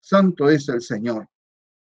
Santo 0.00 0.48
es 0.48 0.68
el 0.68 0.82
Señor. 0.82 1.28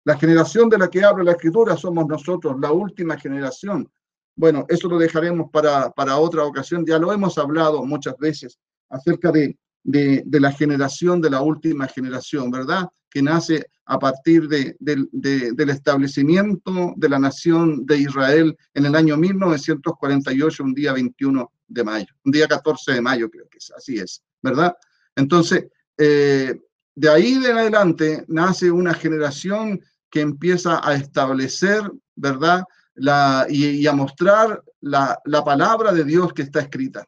La 0.04 0.16
generación 0.16 0.68
de 0.68 0.78
la 0.78 0.88
que 0.88 1.02
habla 1.02 1.24
la 1.24 1.32
escritura 1.32 1.76
somos 1.76 2.06
nosotros, 2.06 2.54
la 2.60 2.70
última 2.70 3.18
generación. 3.18 3.90
Bueno, 4.36 4.64
eso 4.68 4.88
lo 4.88 4.96
dejaremos 4.96 5.50
para, 5.50 5.90
para 5.90 6.18
otra 6.18 6.44
ocasión. 6.44 6.86
Ya 6.86 7.00
lo 7.00 7.12
hemos 7.12 7.36
hablado 7.36 7.84
muchas 7.84 8.16
veces 8.18 8.60
acerca 8.94 9.30
de 9.32 9.56
de, 9.84 10.40
la 10.40 10.50
generación, 10.50 11.20
de 11.20 11.30
la 11.30 11.42
última 11.42 11.86
generación, 11.86 12.50
¿verdad? 12.50 12.88
Que 13.10 13.22
nace 13.22 13.66
a 13.84 13.98
partir 13.98 14.48
de, 14.48 14.76
del 14.80 15.70
establecimiento 15.70 16.94
de 16.96 17.08
la 17.08 17.18
nación 17.18 17.84
de 17.84 17.98
Israel 17.98 18.56
en 18.72 18.86
el 18.86 18.94
año 18.94 19.16
1948, 19.16 20.64
un 20.64 20.74
día 20.74 20.94
21 20.94 21.52
de 21.68 21.84
mayo, 21.84 22.14
un 22.24 22.32
día 22.32 22.48
14 22.48 22.92
de 22.92 23.00
mayo 23.00 23.30
creo 23.30 23.46
que 23.48 23.58
es, 23.58 23.70
así 23.76 23.98
es, 23.98 24.22
¿verdad? 24.42 24.74
Entonces, 25.14 25.66
eh, 25.98 26.58
de 26.94 27.08
ahí 27.08 27.38
de 27.38 27.52
adelante 27.52 28.24
nace 28.28 28.70
una 28.70 28.94
generación 28.94 29.80
que 30.10 30.20
empieza 30.20 30.80
a 30.82 30.94
establecer, 30.94 31.82
¿verdad? 32.16 32.64
La, 32.94 33.46
y, 33.50 33.86
a 33.86 33.92
mostrar 33.92 34.62
la, 34.80 35.18
la 35.24 35.44
palabra 35.44 35.92
de 35.92 36.04
Dios 36.04 36.32
que 36.32 36.42
está 36.42 36.60
escrita. 36.60 37.04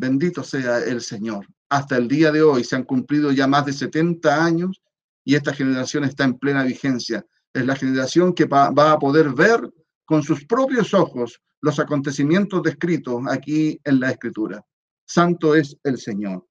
Bendito 0.00 0.44
sea 0.44 0.78
el 0.78 1.00
Señor. 1.00 1.44
Hasta 1.68 1.96
el 1.96 2.06
día 2.06 2.30
de 2.30 2.40
hoy 2.40 2.62
se 2.62 2.76
han 2.76 2.84
cumplido 2.84 3.32
ya 3.32 3.48
más 3.48 3.66
de 3.66 3.72
70 3.72 4.44
años 4.44 4.80
y 5.24 5.34
esta 5.34 5.52
generación 5.52 6.04
está 6.04 6.22
en 6.22 6.38
plena 6.38 6.62
vigencia. 6.62 7.26
Es 7.52 7.66
la 7.66 7.74
generación 7.74 8.32
que 8.32 8.44
va, 8.44 8.68
a 8.68 8.98
poder 9.00 9.30
ver 9.30 9.68
con 10.04 10.22
sus 10.22 10.44
propios 10.44 10.94
ojos 10.94 11.42
los 11.60 11.80
acontecimientos 11.80 12.62
descritos 12.62 13.22
aquí 13.28 13.80
en 13.82 13.98
la 13.98 14.12
Escritura. 14.12 14.64
Santo 15.04 15.56
es 15.56 15.76
el 15.82 15.98
Señor. 15.98 16.46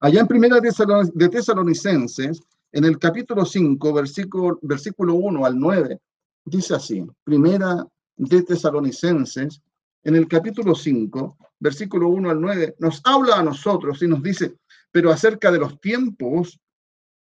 Allá 0.00 0.20
en 0.20 0.26
Primera 0.26 0.58
de 0.60 1.28
Tesalonicenses, 1.28 2.40
en 2.72 2.84
el 2.84 2.98
capítulo 2.98 3.44
5, 3.44 3.92
versículo, 3.92 4.58
versículo 4.62 5.14
1 5.14 5.46
al 5.46 5.56
9, 5.56 6.00
dice 6.44 6.74
así, 6.74 7.06
Primera 7.22 7.86
de 8.16 8.42
Tesalonicenses, 8.42 9.62
en 10.08 10.16
el 10.16 10.26
capítulo 10.26 10.74
5, 10.74 11.36
versículo 11.60 12.08
1 12.08 12.30
al 12.30 12.40
9, 12.40 12.76
nos 12.78 13.02
habla 13.04 13.40
a 13.40 13.42
nosotros 13.42 14.02
y 14.02 14.08
nos 14.08 14.22
dice, 14.22 14.56
pero 14.90 15.10
acerca 15.10 15.52
de 15.52 15.58
los 15.58 15.78
tiempos 15.82 16.58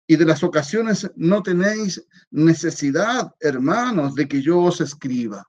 y 0.08 0.16
de 0.16 0.24
las 0.24 0.46
ocasiones 0.46 1.12
no 1.18 1.44
tenéis 1.44 2.08
necesidad, 2.32 3.36
hermanos, 3.42 4.16
de 4.16 4.30
que 4.30 4.42
yo 4.42 4.60
os 4.60 4.80
escriba. 4.80 5.46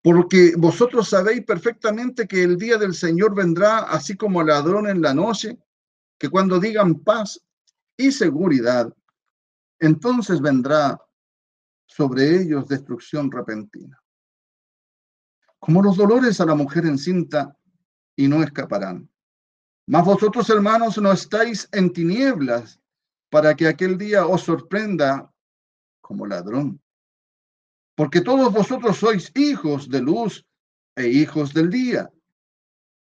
Porque 0.00 0.54
vosotros 0.56 1.08
sabéis 1.08 1.44
perfectamente 1.44 2.28
que 2.28 2.44
el 2.44 2.56
día 2.56 2.78
del 2.78 2.94
Señor 2.94 3.34
vendrá 3.34 3.78
así 3.78 4.16
como 4.16 4.44
ladrón 4.44 4.86
en 4.86 5.02
la 5.02 5.12
noche, 5.12 5.58
que 6.16 6.28
cuando 6.28 6.60
digan 6.60 7.00
paz 7.00 7.44
y 7.96 8.12
seguridad, 8.12 8.94
entonces 9.80 10.40
vendrá 10.40 10.96
sobre 11.86 12.40
ellos 12.40 12.68
destrucción 12.68 13.32
repentina 13.32 14.01
como 15.62 15.80
los 15.80 15.96
dolores 15.96 16.40
a 16.40 16.44
la 16.44 16.56
mujer 16.56 16.86
encinta, 16.86 17.56
y 18.16 18.26
no 18.26 18.42
escaparán. 18.42 19.08
Mas 19.86 20.04
vosotros, 20.04 20.50
hermanos, 20.50 20.98
no 20.98 21.12
estáis 21.12 21.68
en 21.70 21.92
tinieblas 21.92 22.80
para 23.30 23.54
que 23.54 23.68
aquel 23.68 23.96
día 23.96 24.26
os 24.26 24.42
sorprenda 24.42 25.32
como 26.00 26.26
ladrón. 26.26 26.82
Porque 27.94 28.20
todos 28.22 28.52
vosotros 28.52 28.96
sois 28.96 29.30
hijos 29.36 29.88
de 29.88 30.02
luz 30.02 30.44
e 30.96 31.06
hijos 31.06 31.54
del 31.54 31.70
día. 31.70 32.10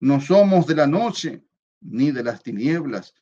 No 0.00 0.20
somos 0.20 0.66
de 0.66 0.74
la 0.74 0.88
noche 0.88 1.44
ni 1.80 2.10
de 2.10 2.24
las 2.24 2.42
tinieblas. 2.42 3.14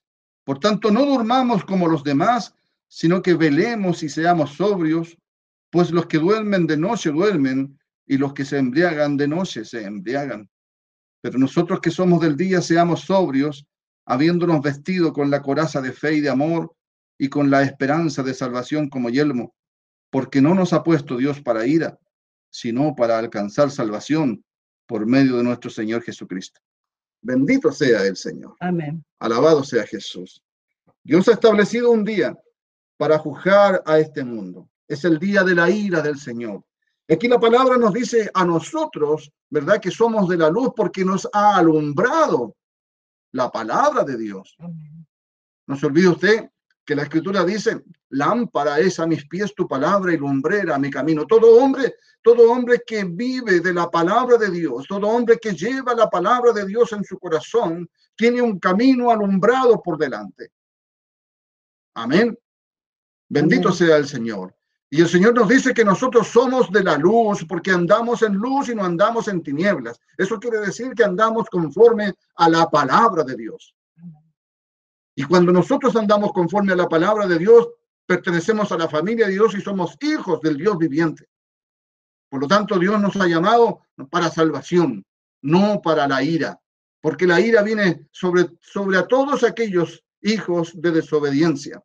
Por 0.42 0.58
tanto, 0.58 0.90
no 0.90 1.04
durmamos 1.04 1.66
como 1.66 1.87
los 1.87 2.02
demás, 2.02 2.54
sino 2.88 3.20
que 3.20 3.35
velemos 3.35 4.02
y 4.02 4.08
seamos 4.08 4.54
sobrios, 4.54 5.18
pues 5.68 5.90
los 5.90 6.06
que 6.06 6.16
duermen 6.16 6.66
de 6.66 6.78
noche 6.78 7.11
duermen, 7.11 7.78
y 8.09 8.17
los 8.17 8.33
que 8.33 8.45
se 8.45 8.59
embriagan 8.59 9.17
de 9.17 9.29
noche 9.29 9.65
se 9.65 9.85
embriagan. 9.85 10.49
Pero 11.21 11.38
nosotros 11.38 11.81
que 11.81 11.91
somos 11.91 12.21
del 12.21 12.37
día 12.37 12.62
seamos 12.62 13.03
sobrios, 13.03 13.67
habiéndonos 14.07 14.62
vestido 14.62 15.12
con 15.12 15.31
la 15.31 15.43
coraza 15.43 15.83
de 15.83 15.93
fe 15.93 16.15
y 16.15 16.21
de 16.21 16.31
amor 16.31 16.75
y 17.19 17.29
con 17.29 17.50
la 17.50 17.62
esperanza 17.62 18.23
de 18.23 18.33
salvación 18.33 18.88
como 18.88 19.11
yelmo, 19.11 19.55
porque 20.11 20.41
no 20.41 20.55
nos 20.55 20.73
ha 20.73 20.83
puesto 20.83 21.19
Dios 21.19 21.43
para 21.43 21.67
ira, 21.67 21.99
sino 22.50 22.95
para 22.97 23.19
alcanzar 23.19 23.71
salvación 23.71 24.43
por 24.87 25.05
medio 25.07 25.37
de 25.37 25.45
nuestro 25.45 25.69
Señor 25.69 26.03
Jesucristo. 26.03 26.61
Bendito 27.21 27.71
sea 27.71 28.07
el 28.07 28.17
Señor. 28.17 28.55
Amén. 28.61 29.05
Alabado 29.19 29.62
sea 29.62 29.87
Jesús. 29.87 30.43
Dios 31.03 31.29
ha 31.29 31.33
establecido 31.33 31.91
un 31.91 32.05
día 32.05 32.35
para 32.97 33.19
juzgar 33.19 33.83
a 33.85 33.99
este 33.99 34.25
mundo. 34.25 34.71
Es 34.87 35.05
el 35.05 35.19
día 35.19 35.43
de 35.43 35.55
la 35.55 35.69
ira 35.69 36.00
del 36.00 36.19
Señor. 36.19 36.65
Aquí 37.11 37.27
la 37.27 37.41
palabra 37.41 37.79
nos 37.79 37.93
dice 37.95 38.31
a 38.35 38.45
nosotros, 38.45 39.33
¿verdad? 39.49 39.81
Que 39.81 39.91
somos 39.91 40.29
de 40.29 40.37
la 40.37 40.50
luz 40.50 40.71
porque 40.77 41.05
nos 41.05 41.27
ha 41.33 41.57
alumbrado 41.57 42.55
la 43.33 43.50
palabra 43.50 44.05
de 44.05 44.19
Dios. 44.19 44.57
No 45.67 45.77
se 45.77 45.87
olvide 45.87 46.09
usted 46.09 46.50
que 46.85 46.95
la 46.95 47.03
escritura 47.03 47.45
dice, 47.45 47.83
lámpara 48.11 48.79
es 48.79 48.99
a 48.99 49.07
mis 49.07 49.27
pies 49.27 49.55
tu 49.55 49.67
palabra 49.69 50.12
y 50.12 50.17
lumbrera 50.17 50.75
a 50.75 50.79
mi 50.79 50.91
camino. 50.91 51.27
Todo 51.27 51.62
hombre, 51.62 51.97
todo 52.23 52.50
hombre 52.50 52.83
que 52.87 53.05
vive 53.05 53.61
de 53.61 53.75
la 53.75 53.91
palabra 53.91 54.37
de 54.37 54.50
Dios, 54.50 54.87
todo 54.87 55.09
hombre 55.09 55.38
que 55.38 55.53
lleva 55.53 55.95
la 55.95 56.09
palabra 56.09 56.53
de 56.53 56.67
Dios 56.67 56.93
en 56.93 57.05
su 57.05 57.19
corazón, 57.19 57.88
tiene 58.17 58.43
un 58.43 58.59
camino 58.59 59.11
alumbrado 59.11 59.83
por 59.83 59.99
delante. 59.99 60.50
Amén. 61.95 62.38
Bendito 63.29 63.73
sea 63.73 63.97
el 63.97 64.07
Señor. 64.07 64.58
Y 64.90 65.02
el 65.02 65.09
Señor 65.09 65.35
nos 65.35 65.49
dice 65.49 65.75
que 65.75 65.85
nosotros 65.85 66.28
somos 66.28 66.71
de 66.71 66.83
la 66.83 66.97
luz 66.97 67.45
porque 67.47 67.71
andamos 67.71 68.23
en 68.23 68.35
luz 68.35 68.71
y 68.71 68.75
no 68.75 68.85
andamos 68.85 69.28
en 69.28 69.42
tinieblas. 69.42 70.00
Eso 70.16 70.38
quiere 70.40 70.61
decir 70.61 70.95
que 70.95 71.04
andamos 71.04 71.49
conforme 71.50 72.14
a 72.37 72.49
la 72.49 72.71
palabra 72.71 73.23
de 73.23 73.37
Dios. 73.37 73.75
Y 75.14 75.25
cuando 75.25 75.52
nosotros 75.52 75.95
andamos 75.97 76.33
conforme 76.33 76.73
a 76.73 76.76
la 76.76 76.88
palabra 76.88 77.26
de 77.26 77.38
Dios, 77.38 77.68
pertenecemos 78.07 78.73
a 78.73 78.78
la 78.78 78.88
familia 78.88 79.26
de 79.26 79.33
Dios 79.33 79.54
y 79.54 79.61
somos 79.61 79.97
hijos 80.00 80.40
del 80.40 80.57
Dios 80.57 80.78
viviente. 80.78 81.28
Por 82.30 82.40
lo 82.40 82.49
tanto, 82.49 82.78
Dios 82.78 82.99
nos 83.00 83.16
ha 83.16 83.26
llamado 83.26 83.83
para 84.11 84.30
salvación, 84.30 85.04
no 85.42 85.83
para 85.83 86.09
la 86.09 86.23
ira, 86.23 86.61
porque 87.00 87.26
la 87.26 87.40
ira 87.40 87.62
viene 87.62 88.07
sobre, 88.11 88.47
sobre 88.61 88.99
a 88.99 89.07
todos 89.07 89.45
aquellos 89.45 90.02
hijos 90.23 90.73
de 90.75 90.92
desobediencia, 90.92 91.83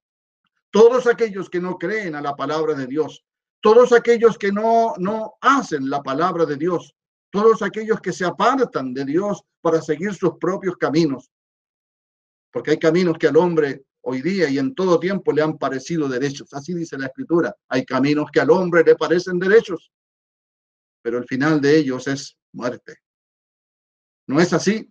todos 0.73 1.05
aquellos 1.05 1.49
que 1.49 1.61
no 1.61 1.77
creen 1.77 2.15
a 2.15 2.21
la 2.21 2.35
palabra 2.35 2.73
de 2.73 2.87
Dios, 2.87 3.23
todos 3.61 3.93
aquellos 3.93 4.37
que 4.37 4.51
no, 4.51 4.95
no 4.97 5.35
hacen 5.39 5.87
la 5.87 6.01
palabra 6.01 6.45
de 6.45 6.57
Dios, 6.57 6.95
todos 7.29 7.61
aquellos 7.61 8.01
que 8.01 8.11
se 8.11 8.25
apartan 8.25 8.93
de 8.93 9.05
Dios 9.05 9.43
para 9.61 9.81
seguir 9.81 10.15
sus 10.15 10.33
propios 10.39 10.75
caminos 10.77 11.31
porque 12.53 12.71
hay 12.71 12.77
caminos 12.77 13.17
que 13.17 13.27
al 13.27 13.35
hombre 13.35 13.83
hoy 14.01 14.21
día 14.21 14.47
y 14.47 14.59
en 14.59 14.75
todo 14.75 14.99
tiempo 14.99 15.33
le 15.33 15.41
han 15.41 15.57
parecido 15.57 16.07
derechos. 16.07 16.53
Así 16.53 16.73
dice 16.73 16.97
la 16.97 17.07
escritura. 17.07 17.53
Hay 17.67 17.83
caminos 17.83 18.29
que 18.31 18.39
al 18.39 18.51
hombre 18.51 18.83
le 18.83 18.95
parecen 18.95 19.39
derechos, 19.39 19.91
pero 21.01 21.17
el 21.17 21.25
final 21.25 21.59
de 21.59 21.75
ellos 21.75 22.07
es 22.07 22.37
muerte. 22.53 22.97
¿No 24.27 24.39
es 24.39 24.53
así? 24.53 24.87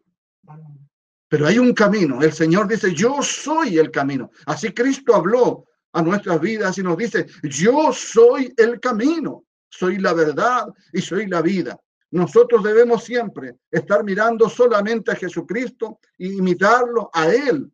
Pero 1.29 1.47
hay 1.47 1.61
un 1.61 1.73
camino. 1.73 2.21
El 2.21 2.33
Señor 2.33 2.67
dice, 2.67 2.93
yo 2.93 3.23
soy 3.23 3.79
el 3.79 3.93
camino. 3.93 4.31
Así 4.45 4.75
Cristo 4.75 5.15
habló 5.15 5.65
a 5.93 6.03
nuestras 6.03 6.41
vidas 6.41 6.79
y 6.79 6.83
nos 6.83 6.97
dice, 6.97 7.27
yo 7.43 7.93
soy 7.93 8.53
el 8.57 8.81
camino, 8.81 9.45
soy 9.69 9.99
la 9.99 10.13
verdad 10.13 10.67
y 10.93 11.01
soy 11.01 11.27
la 11.27 11.43
vida. 11.43 11.79
Nosotros 12.11 12.63
debemos 12.63 13.05
siempre 13.05 13.57
estar 13.71 14.05
mirando 14.05 14.49
solamente 14.49 15.13
a 15.13 15.17
Jesucristo 15.17 15.99
e 16.19 16.29
imitarlo 16.29 17.11
a 17.13 17.29
Él. 17.29 17.71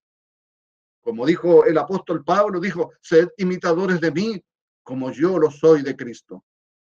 Como 1.00 1.26
dijo 1.26 1.64
el 1.64 1.78
apóstol 1.78 2.24
Pablo, 2.24 2.60
dijo, 2.60 2.92
sed 3.00 3.28
imitadores 3.36 4.00
de 4.00 4.12
mí 4.12 4.44
como 4.82 5.10
yo 5.10 5.38
lo 5.38 5.50
soy 5.50 5.82
de 5.82 5.96
Cristo. 5.96 6.44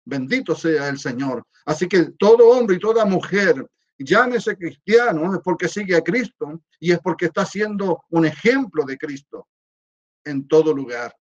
Bendito 0.05 0.55
sea 0.55 0.89
el 0.89 0.99
Señor. 0.99 1.45
Así 1.65 1.87
que 1.87 2.13
todo 2.19 2.51
hombre 2.51 2.77
y 2.77 2.81
toda 2.81 3.05
mujer, 3.05 3.67
llámese 3.99 4.57
cristiano, 4.57 5.35
es 5.35 5.41
porque 5.43 5.69
sigue 5.69 5.97
a 5.97 6.03
Cristo 6.03 6.61
y 6.79 6.93
es 6.93 6.99
porque 7.01 7.27
está 7.27 7.45
siendo 7.45 8.05
un 8.11 8.27
ejemplo 8.27 8.85
de 8.85 8.99
Cristo 8.99 9.49
en 10.25 10.47
todo 10.49 10.75
lugar. 10.75 11.17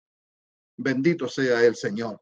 Bendito 0.78 1.28
sea 1.28 1.64
el 1.64 1.76
Señor. 1.76 2.22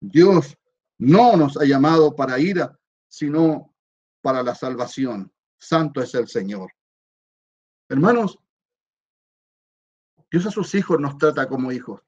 Dios 0.00 0.56
no 0.98 1.36
nos 1.36 1.56
ha 1.56 1.64
llamado 1.64 2.14
para 2.14 2.38
ira, 2.38 2.78
sino 3.08 3.74
para 4.22 4.42
la 4.42 4.54
salvación. 4.54 5.32
Santo 5.58 6.02
es 6.02 6.14
el 6.14 6.28
Señor. 6.28 6.72
Hermanos, 7.88 8.38
Dios 10.30 10.46
a 10.46 10.50
sus 10.50 10.74
hijos 10.74 11.00
nos 11.00 11.16
trata 11.18 11.48
como 11.48 11.72
hijos. 11.72 12.00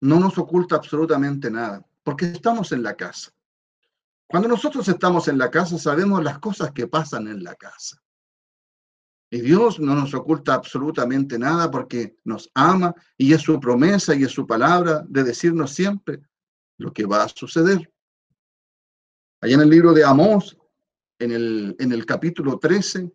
No 0.00 0.20
nos 0.20 0.38
oculta 0.38 0.76
absolutamente 0.76 1.50
nada, 1.50 1.84
porque 2.02 2.26
estamos 2.26 2.72
en 2.72 2.82
la 2.82 2.94
casa. 2.94 3.32
Cuando 4.28 4.48
nosotros 4.48 4.86
estamos 4.88 5.26
en 5.28 5.38
la 5.38 5.50
casa, 5.50 5.78
sabemos 5.78 6.22
las 6.22 6.38
cosas 6.38 6.72
que 6.72 6.86
pasan 6.86 7.28
en 7.28 7.42
la 7.42 7.54
casa. 7.54 8.00
Y 9.30 9.40
Dios 9.40 9.78
no 9.78 9.94
nos 9.94 10.14
oculta 10.14 10.54
absolutamente 10.54 11.38
nada 11.38 11.70
porque 11.70 12.16
nos 12.24 12.50
ama 12.54 12.94
y 13.16 13.34
es 13.34 13.42
su 13.42 13.60
promesa 13.60 14.14
y 14.14 14.24
es 14.24 14.32
su 14.32 14.46
palabra 14.46 15.04
de 15.06 15.22
decirnos 15.22 15.72
siempre 15.72 16.20
lo 16.78 16.92
que 16.92 17.04
va 17.04 17.24
a 17.24 17.28
suceder. 17.28 17.92
Allá 19.40 19.54
en 19.54 19.60
el 19.60 19.70
libro 19.70 19.92
de 19.92 20.04
Amós, 20.04 20.56
en 21.18 21.32
el, 21.32 21.76
en 21.78 21.92
el 21.92 22.06
capítulo 22.06 22.58
13 22.58 23.12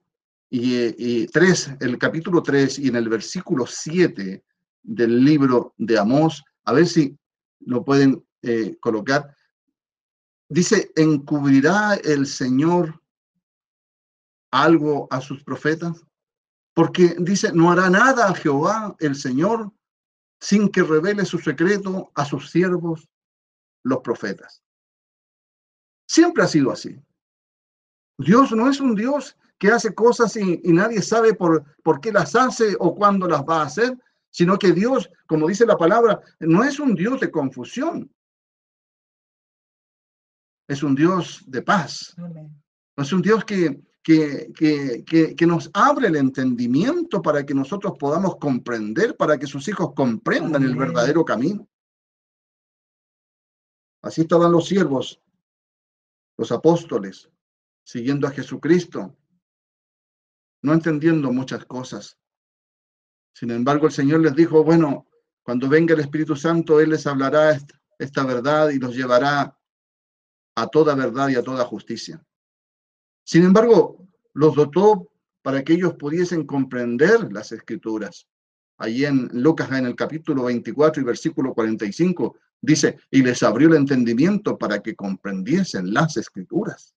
y, 0.51 1.25
3, 1.27 1.77
el 1.79 1.97
capítulo 1.97 2.43
3 2.43 2.79
y 2.79 2.89
en 2.89 2.95
el 2.95 3.09
versículo 3.09 3.65
7 3.65 4.43
del 4.83 5.25
libro 5.25 5.73
de 5.77 5.97
Amós, 5.97 6.43
a 6.65 6.73
ver 6.73 6.85
si 6.85 7.17
lo 7.61 7.83
pueden 7.83 8.23
eh, 8.43 8.77
colocar. 8.79 9.35
Dice, 10.47 10.91
¿encubrirá 10.95 11.95
el 11.95 12.27
Señor 12.27 13.01
algo 14.53 15.07
a 15.11 15.19
sus 15.19 15.43
profetas? 15.43 16.05
Porque 16.73 17.15
dice, 17.19 17.51
no 17.53 17.71
hará 17.71 17.89
nada 17.89 18.29
a 18.29 18.35
Jehová 18.35 18.95
el 18.99 19.15
Señor 19.15 19.71
sin 20.39 20.69
que 20.69 20.83
revele 20.83 21.25
su 21.25 21.39
secreto 21.39 22.11
a 22.15 22.25
sus 22.25 22.51
siervos, 22.51 23.09
los 23.83 23.99
profetas. 23.99 24.61
Siempre 26.07 26.43
ha 26.43 26.47
sido 26.47 26.71
así. 26.71 27.01
Dios 28.17 28.51
no 28.51 28.69
es 28.69 28.79
un 28.79 28.95
Dios 28.95 29.37
que 29.57 29.71
hace 29.71 29.93
cosas 29.95 30.35
y, 30.35 30.61
nadie 30.65 31.01
sabe 31.01 31.33
por, 31.33 31.63
por 31.81 32.01
qué 32.01 32.11
las 32.11 32.35
hace 32.35 32.75
o 32.79 32.93
cuándo 32.93 33.27
las 33.27 33.41
va 33.41 33.61
a 33.61 33.65
hacer, 33.65 33.97
sino 34.29 34.57
que 34.59 34.73
Dios, 34.73 35.09
como 35.25 35.47
dice 35.47 35.65
la 35.65 35.77
palabra, 35.77 36.19
no 36.39 36.63
es 36.63 36.79
un 36.79 36.93
Dios 36.95 37.21
de 37.21 37.31
confusión. 37.31 38.13
Es 40.67 40.83
un 40.83 40.95
Dios 40.95 41.43
de 41.47 41.61
paz. 41.61 42.15
Es 42.97 43.13
un 43.13 43.21
Dios 43.21 43.45
que, 43.45 43.81
que, 44.03 44.51
que, 44.53 45.03
que, 45.35 45.47
nos 45.47 45.71
abre 45.73 46.07
el 46.07 46.17
entendimiento 46.17 47.21
para 47.21 47.45
que 47.45 47.53
nosotros 47.53 47.93
podamos 47.97 48.35
comprender, 48.35 49.15
para 49.15 49.37
que 49.37 49.47
sus 49.47 49.67
hijos 49.69 49.93
comprendan 49.95 50.63
el 50.63 50.75
verdadero 50.75 51.23
camino. 51.23 51.67
Así 54.01 54.21
estaban 54.21 54.51
los 54.51 54.67
siervos 54.67 55.23
los 56.37 56.51
apóstoles, 56.51 57.29
siguiendo 57.83 58.27
a 58.27 58.31
Jesucristo, 58.31 59.15
no 60.61 60.73
entendiendo 60.73 61.31
muchas 61.31 61.65
cosas. 61.65 62.17
Sin 63.33 63.51
embargo, 63.51 63.87
el 63.87 63.93
Señor 63.93 64.21
les 64.21 64.35
dijo, 64.35 64.63
bueno, 64.63 65.07
cuando 65.43 65.67
venga 65.67 65.93
el 65.93 65.99
Espíritu 65.99 66.35
Santo, 66.35 66.79
Él 66.79 66.91
les 66.91 67.05
hablará 67.07 67.57
esta 67.99 68.25
verdad 68.25 68.69
y 68.69 68.79
los 68.79 68.95
llevará 68.95 69.57
a 70.55 70.67
toda 70.67 70.95
verdad 70.95 71.29
y 71.29 71.35
a 71.35 71.43
toda 71.43 71.65
justicia. 71.65 72.23
Sin 73.23 73.43
embargo, 73.43 74.07
los 74.33 74.55
dotó 74.55 75.09
para 75.41 75.63
que 75.63 75.73
ellos 75.73 75.95
pudiesen 75.95 76.45
comprender 76.45 77.31
las 77.31 77.51
escrituras. 77.51 78.27
Allí 78.77 79.05
en 79.05 79.29
Lucas, 79.33 79.71
en 79.71 79.85
el 79.85 79.95
capítulo 79.95 80.43
24 80.43 81.01
y 81.01 81.05
versículo 81.05 81.53
45, 81.53 82.35
Dice, 82.63 82.97
y 83.11 83.21
les 83.21 83.43
abrió 83.43 83.67
el 83.67 83.75
entendimiento 83.75 84.57
para 84.57 84.81
que 84.81 84.95
comprendiesen 84.95 85.93
las 85.93 86.15
escrituras. 86.15 86.95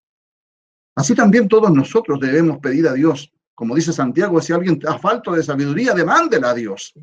Así 0.94 1.12
también 1.12 1.48
todos 1.48 1.72
nosotros 1.72 2.20
debemos 2.20 2.58
pedir 2.58 2.86
a 2.86 2.92
Dios, 2.92 3.32
como 3.52 3.74
dice 3.74 3.92
Santiago, 3.92 4.40
si 4.40 4.52
alguien 4.52 4.78
ha 4.86 4.96
falta 5.00 5.32
de 5.32 5.42
sabiduría, 5.42 5.92
demándela 5.92 6.50
a 6.50 6.54
Dios. 6.54 6.94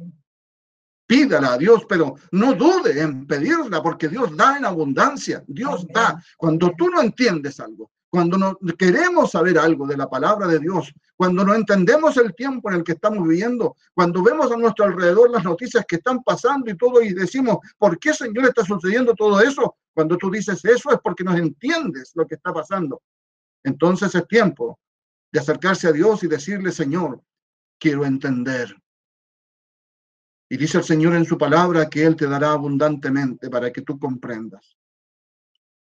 Pídala 1.05 1.55
a 1.55 1.57
Dios, 1.57 1.85
pero 1.89 2.15
no 2.31 2.53
dude 2.53 3.01
en 3.01 3.27
pedirla, 3.27 3.83
porque 3.83 4.07
Dios 4.07 4.33
da 4.37 4.57
en 4.57 4.63
abundancia. 4.63 5.43
Dios 5.45 5.85
da. 5.93 6.23
Cuando 6.37 6.71
tú 6.77 6.89
no 6.89 7.01
entiendes 7.01 7.59
algo, 7.59 7.91
cuando 8.13 8.37
no 8.37 8.55
queremos 8.77 9.31
saber 9.31 9.57
algo 9.57 9.87
de 9.87 9.97
la 9.97 10.07
palabra 10.07 10.45
de 10.45 10.59
Dios, 10.59 10.93
cuando 11.15 11.43
no 11.43 11.55
entendemos 11.55 12.15
el 12.17 12.35
tiempo 12.35 12.69
en 12.69 12.75
el 12.75 12.83
que 12.83 12.91
estamos 12.91 13.27
viviendo, 13.27 13.75
cuando 13.91 14.21
vemos 14.21 14.51
a 14.51 14.55
nuestro 14.55 14.85
alrededor 14.85 15.31
las 15.31 15.43
noticias 15.43 15.83
que 15.87 15.95
están 15.95 16.21
pasando 16.21 16.69
y 16.69 16.77
todo 16.77 17.01
y 17.01 17.11
decimos, 17.11 17.57
¿por 17.75 17.97
qué 17.97 18.13
Señor 18.13 18.45
está 18.45 18.63
sucediendo 18.63 19.15
todo 19.15 19.41
eso? 19.41 19.77
Cuando 19.95 20.15
tú 20.15 20.29
dices 20.29 20.63
eso 20.63 20.91
es 20.91 20.99
porque 21.03 21.23
no 21.23 21.35
entiendes 21.35 22.11
lo 22.13 22.27
que 22.27 22.35
está 22.35 22.53
pasando. 22.53 23.01
Entonces 23.63 24.13
es 24.13 24.27
tiempo 24.27 24.79
de 25.31 25.39
acercarse 25.39 25.87
a 25.87 25.91
Dios 25.91 26.21
y 26.21 26.27
decirle, 26.27 26.71
Señor, 26.71 27.19
quiero 27.79 28.05
entender. 28.05 28.79
Y 30.49 30.57
dice 30.57 30.77
el 30.77 30.83
Señor 30.83 31.15
en 31.15 31.25
su 31.25 31.35
palabra 31.35 31.89
que 31.89 32.05
Él 32.05 32.15
te 32.15 32.27
dará 32.27 32.51
abundantemente 32.51 33.49
para 33.49 33.73
que 33.73 33.81
tú 33.81 33.97
comprendas. 33.97 34.77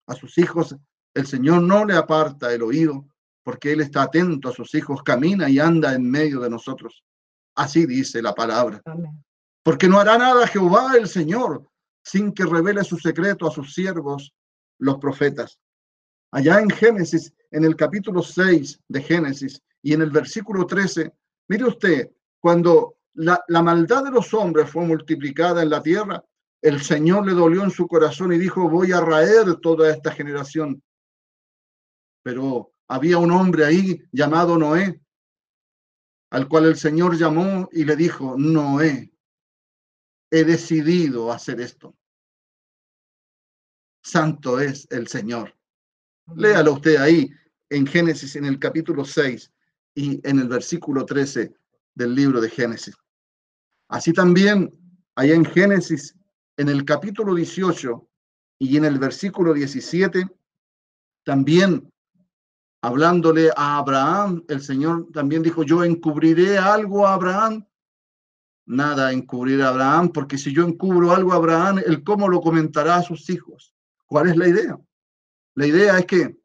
A 0.05 0.13
sus 0.13 0.37
hijos 0.37 0.75
el 1.13 1.27
Señor 1.27 1.61
no 1.61 1.85
le 1.85 1.95
aparta 1.95 2.53
el 2.53 2.63
oído 2.63 3.05
porque 3.43 3.71
Él 3.73 3.81
está 3.81 4.03
atento 4.03 4.49
a 4.49 4.53
sus 4.53 4.75
hijos, 4.75 5.01
camina 5.03 5.49
y 5.49 5.59
anda 5.59 5.93
en 5.93 6.09
medio 6.09 6.39
de 6.39 6.49
nosotros. 6.49 7.03
Así 7.55 7.85
dice 7.85 8.21
la 8.21 8.33
palabra. 8.33 8.81
Porque 9.63 9.87
no 9.87 9.99
hará 9.99 10.17
nada 10.17 10.47
Jehová 10.47 10.93
el 10.95 11.07
Señor 11.07 11.65
sin 12.03 12.31
que 12.31 12.45
revele 12.45 12.83
su 12.83 12.97
secreto 12.97 13.47
a 13.47 13.51
sus 13.51 13.73
siervos, 13.73 14.33
los 14.79 14.97
profetas. 14.97 15.59
Allá 16.31 16.59
en 16.59 16.69
Génesis, 16.69 17.33
en 17.51 17.65
el 17.65 17.75
capítulo 17.75 18.21
6 18.21 18.79
de 18.87 19.01
Génesis 19.01 19.61
y 19.81 19.93
en 19.93 20.01
el 20.01 20.11
versículo 20.11 20.65
13, 20.65 21.11
mire 21.47 21.65
usted, 21.65 22.11
cuando 22.39 22.97
la, 23.15 23.43
la 23.47 23.61
maldad 23.61 24.03
de 24.03 24.11
los 24.11 24.33
hombres 24.33 24.69
fue 24.69 24.85
multiplicada 24.85 25.61
en 25.63 25.69
la 25.71 25.81
tierra, 25.81 26.23
el 26.61 26.81
Señor 26.81 27.25
le 27.25 27.33
dolió 27.33 27.63
en 27.63 27.71
su 27.71 27.87
corazón 27.87 28.33
y 28.33 28.37
dijo, 28.37 28.69
voy 28.69 28.91
a 28.91 29.01
raer 29.01 29.55
toda 29.55 29.89
esta 29.89 30.11
generación. 30.11 30.81
Pero 32.23 32.73
había 32.87 33.17
un 33.17 33.31
hombre 33.31 33.65
ahí 33.65 34.03
llamado 34.11 34.57
Noé, 34.57 35.01
al 36.31 36.47
cual 36.47 36.65
el 36.65 36.75
Señor 36.75 37.17
llamó 37.17 37.69
y 37.71 37.85
le 37.85 37.95
dijo, 37.95 38.35
Noé, 38.37 39.11
he 40.31 40.43
decidido 40.43 41.31
hacer 41.31 41.59
esto. 41.59 41.95
Santo 44.03 44.59
es 44.59 44.87
el 44.91 45.07
Señor. 45.07 45.55
Léalo 46.35 46.73
usted 46.73 46.97
ahí 46.97 47.31
en 47.69 47.85
Génesis, 47.85 48.35
en 48.35 48.45
el 48.45 48.59
capítulo 48.59 49.05
6 49.05 49.51
y 49.95 50.27
en 50.27 50.39
el 50.39 50.47
versículo 50.47 51.05
13 51.05 51.53
del 51.95 52.15
libro 52.15 52.39
de 52.41 52.49
Génesis. 52.49 52.95
Así 53.89 54.13
también, 54.13 54.71
allá 55.15 55.33
en 55.33 55.45
Génesis, 55.45 56.15
en 56.57 56.69
el 56.69 56.85
capítulo 56.85 57.35
18 57.35 58.07
y 58.59 58.77
en 58.77 58.85
el 58.85 58.99
versículo 58.99 59.53
17, 59.53 60.27
también 61.23 61.91
hablándole 62.81 63.51
a 63.55 63.77
Abraham, 63.77 64.43
el 64.47 64.61
Señor 64.61 65.07
también 65.11 65.43
dijo, 65.43 65.63
yo 65.63 65.83
encubriré 65.83 66.57
algo 66.57 67.05
a 67.05 67.13
Abraham. 67.13 67.65
Nada 68.65 69.11
encubrir 69.11 69.61
a 69.61 69.69
Abraham, 69.69 70.09
porque 70.09 70.37
si 70.37 70.53
yo 70.53 70.63
encubro 70.63 71.11
algo 71.11 71.33
a 71.33 71.37
Abraham, 71.37 71.81
él 71.85 72.03
cómo 72.03 72.29
lo 72.29 72.39
comentará 72.39 72.97
a 72.97 73.03
sus 73.03 73.29
hijos. 73.29 73.73
¿Cuál 74.05 74.29
es 74.29 74.37
la 74.37 74.47
idea? 74.47 74.79
La 75.55 75.67
idea 75.67 75.97
es 75.97 76.05
que 76.05 76.39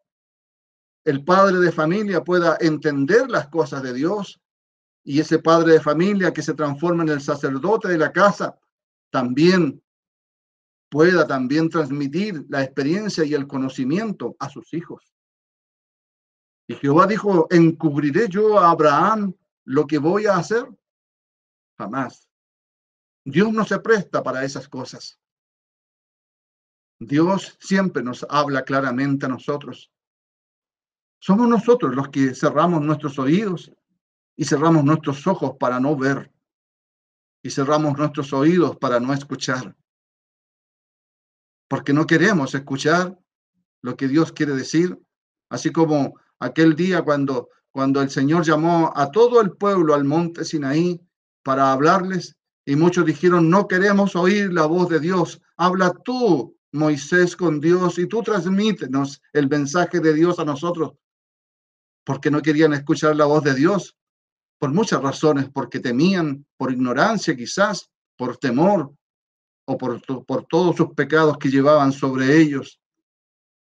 el 1.04 1.22
padre 1.22 1.58
de 1.58 1.70
familia 1.70 2.24
pueda 2.24 2.56
entender 2.60 3.30
las 3.30 3.48
cosas 3.48 3.82
de 3.82 3.92
Dios 3.92 4.40
y 5.04 5.20
ese 5.20 5.38
padre 5.38 5.74
de 5.74 5.80
familia 5.80 6.32
que 6.32 6.42
se 6.42 6.54
transforma 6.54 7.02
en 7.02 7.10
el 7.10 7.20
sacerdote 7.20 7.88
de 7.88 7.98
la 7.98 8.10
casa 8.10 8.58
también 9.10 9.82
pueda 10.88 11.26
también 11.26 11.68
transmitir 11.68 12.46
la 12.48 12.62
experiencia 12.62 13.24
y 13.24 13.34
el 13.34 13.46
conocimiento 13.46 14.34
a 14.38 14.48
sus 14.48 14.72
hijos. 14.72 15.13
Y 16.66 16.74
Jehová 16.74 17.06
dijo, 17.06 17.46
¿encubriré 17.50 18.28
yo 18.28 18.58
a 18.58 18.70
Abraham 18.70 19.34
lo 19.64 19.86
que 19.86 19.98
voy 19.98 20.26
a 20.26 20.36
hacer? 20.36 20.66
Jamás. 21.76 22.28
Dios 23.24 23.52
no 23.52 23.64
se 23.64 23.78
presta 23.80 24.22
para 24.22 24.44
esas 24.44 24.68
cosas. 24.68 25.20
Dios 26.98 27.56
siempre 27.60 28.02
nos 28.02 28.24
habla 28.28 28.62
claramente 28.62 29.26
a 29.26 29.28
nosotros. 29.28 29.90
Somos 31.20 31.48
nosotros 31.48 31.94
los 31.94 32.08
que 32.08 32.34
cerramos 32.34 32.82
nuestros 32.82 33.18
oídos 33.18 33.72
y 34.36 34.44
cerramos 34.44 34.84
nuestros 34.84 35.26
ojos 35.26 35.56
para 35.58 35.80
no 35.80 35.96
ver 35.96 36.32
y 37.42 37.50
cerramos 37.50 37.96
nuestros 37.98 38.32
oídos 38.32 38.76
para 38.76 39.00
no 39.00 39.12
escuchar. 39.12 39.76
Porque 41.68 41.92
no 41.92 42.06
queremos 42.06 42.54
escuchar 42.54 43.18
lo 43.82 43.96
que 43.96 44.08
Dios 44.08 44.32
quiere 44.32 44.54
decir, 44.54 44.98
así 45.50 45.70
como 45.70 46.18
aquel 46.44 46.76
día 46.76 47.02
cuando, 47.02 47.48
cuando 47.70 48.02
el 48.02 48.10
Señor 48.10 48.44
llamó 48.44 48.92
a 48.94 49.10
todo 49.10 49.40
el 49.40 49.52
pueblo 49.52 49.94
al 49.94 50.04
monte 50.04 50.44
Sinaí 50.44 51.00
para 51.42 51.72
hablarles 51.72 52.36
y 52.66 52.76
muchos 52.76 53.06
dijeron, 53.06 53.48
no 53.48 53.66
queremos 53.66 54.14
oír 54.14 54.52
la 54.52 54.66
voz 54.66 54.88
de 54.90 55.00
Dios, 55.00 55.40
habla 55.56 55.92
tú, 56.04 56.56
Moisés, 56.72 57.36
con 57.36 57.60
Dios 57.60 57.98
y 57.98 58.06
tú 58.06 58.22
transmítenos 58.22 59.22
el 59.32 59.48
mensaje 59.48 60.00
de 60.00 60.12
Dios 60.12 60.38
a 60.38 60.44
nosotros, 60.44 60.92
porque 62.04 62.30
no 62.30 62.42
querían 62.42 62.72
escuchar 62.74 63.16
la 63.16 63.26
voz 63.26 63.42
de 63.44 63.54
Dios, 63.54 63.96
por 64.58 64.72
muchas 64.72 65.02
razones, 65.02 65.48
porque 65.50 65.80
temían, 65.80 66.46
por 66.56 66.72
ignorancia 66.72 67.36
quizás, 67.36 67.90
por 68.16 68.36
temor 68.36 68.92
o 69.66 69.78
por, 69.78 70.00
por 70.26 70.46
todos 70.46 70.76
sus 70.76 70.94
pecados 70.94 71.38
que 71.38 71.50
llevaban 71.50 71.92
sobre 71.92 72.38
ellos, 72.38 72.80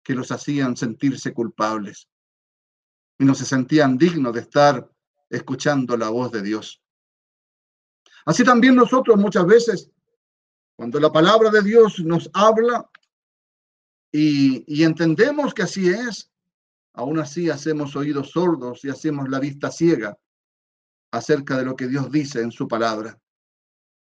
que 0.03 0.15
los 0.15 0.32
hacían 0.32 0.75
sentirse 0.75 1.34
culpables 1.34 2.08
y 3.19 3.25
no 3.25 3.34
se 3.34 3.45
sentían 3.45 3.97
dignos 3.97 4.34
de 4.34 4.41
estar 4.41 4.89
escuchando 5.30 5.97
la 5.97 6.10
voz 6.10 6.32
de 6.32 6.41
Dios. 6.41 6.82
Así 8.25 8.43
también 8.43 8.75
nosotros 8.75 9.17
muchas 9.17 9.45
veces, 9.45 9.89
cuando 10.75 10.99
la 10.99 11.12
palabra 11.12 11.49
de 11.49 11.62
Dios 11.62 11.99
nos 11.99 12.30
habla 12.34 12.89
y, 14.12 14.84
entendemos 14.84 15.53
que 15.53 15.63
así 15.63 15.89
es, 15.89 16.32
aún 16.93 17.19
así 17.19 17.49
hacemos 17.49 17.95
oídos 17.95 18.32
sordos 18.32 18.84
y 18.84 18.89
hacemos 18.89 19.30
la 19.30 19.39
vista 19.39 19.71
ciega 19.71 20.17
acerca 21.12 21.58
de 21.58 21.65
lo 21.65 21.75
que 21.75 21.88
Dios 21.88 22.12
dice 22.12 22.41
en 22.41 22.51
su 22.51 22.67
palabra. 22.67 23.19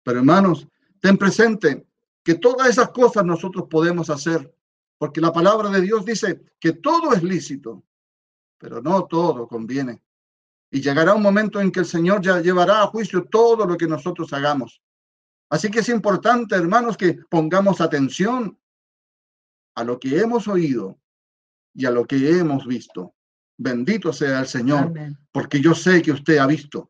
Pero 0.04 0.20
hermanos, 0.20 0.68
ten 1.02 1.18
presente 1.18 1.86
que 2.24 2.36
todas 2.36 2.70
esas 2.70 2.90
cosas 2.90 3.26
nosotros 3.26 3.66
podemos 3.70 4.10
hacer, 4.10 4.54
porque 4.98 5.22
la 5.22 5.32
palabra 5.32 5.70
de 5.70 5.82
Dios 5.82 6.06
dice 6.06 6.42
que 6.60 6.74
todo 6.74 7.14
es 7.14 7.22
lícito, 7.22 7.84
pero 8.66 8.82
no 8.82 9.06
todo 9.06 9.48
conviene. 9.48 10.02
Y 10.72 10.82
llegará 10.82 11.14
un 11.14 11.22
momento 11.22 11.62
en 11.62 11.72
que 11.72 11.82
el 11.82 11.86
Señor 11.86 12.20
ya 12.20 12.42
llevará 12.42 12.82
a 12.82 12.88
juicio 12.88 13.26
todo 13.26 13.64
lo 13.64 13.78
que 13.78 13.86
nosotros 13.86 14.34
hagamos. 14.34 14.82
Así 15.52 15.70
que 15.70 15.82
es 15.82 15.90
importante, 15.90 16.56
hermanos, 16.56 16.98
que 16.98 17.14
pongamos 17.30 17.80
atención 17.80 18.58
a 19.76 19.84
lo 19.84 20.00
que 20.00 20.18
hemos 20.18 20.48
oído 20.48 20.98
y 21.76 21.86
a 21.86 21.92
lo 21.92 22.08
que 22.08 22.16
hemos 22.40 22.66
visto. 22.66 23.14
Bendito 23.56 24.12
sea 24.12 24.40
el 24.40 24.48
Señor, 24.48 24.92
porque 25.32 25.62
yo 25.62 25.76
sé 25.76 26.02
que 26.02 26.14
usted 26.14 26.40
ha 26.40 26.48
visto. 26.48 26.90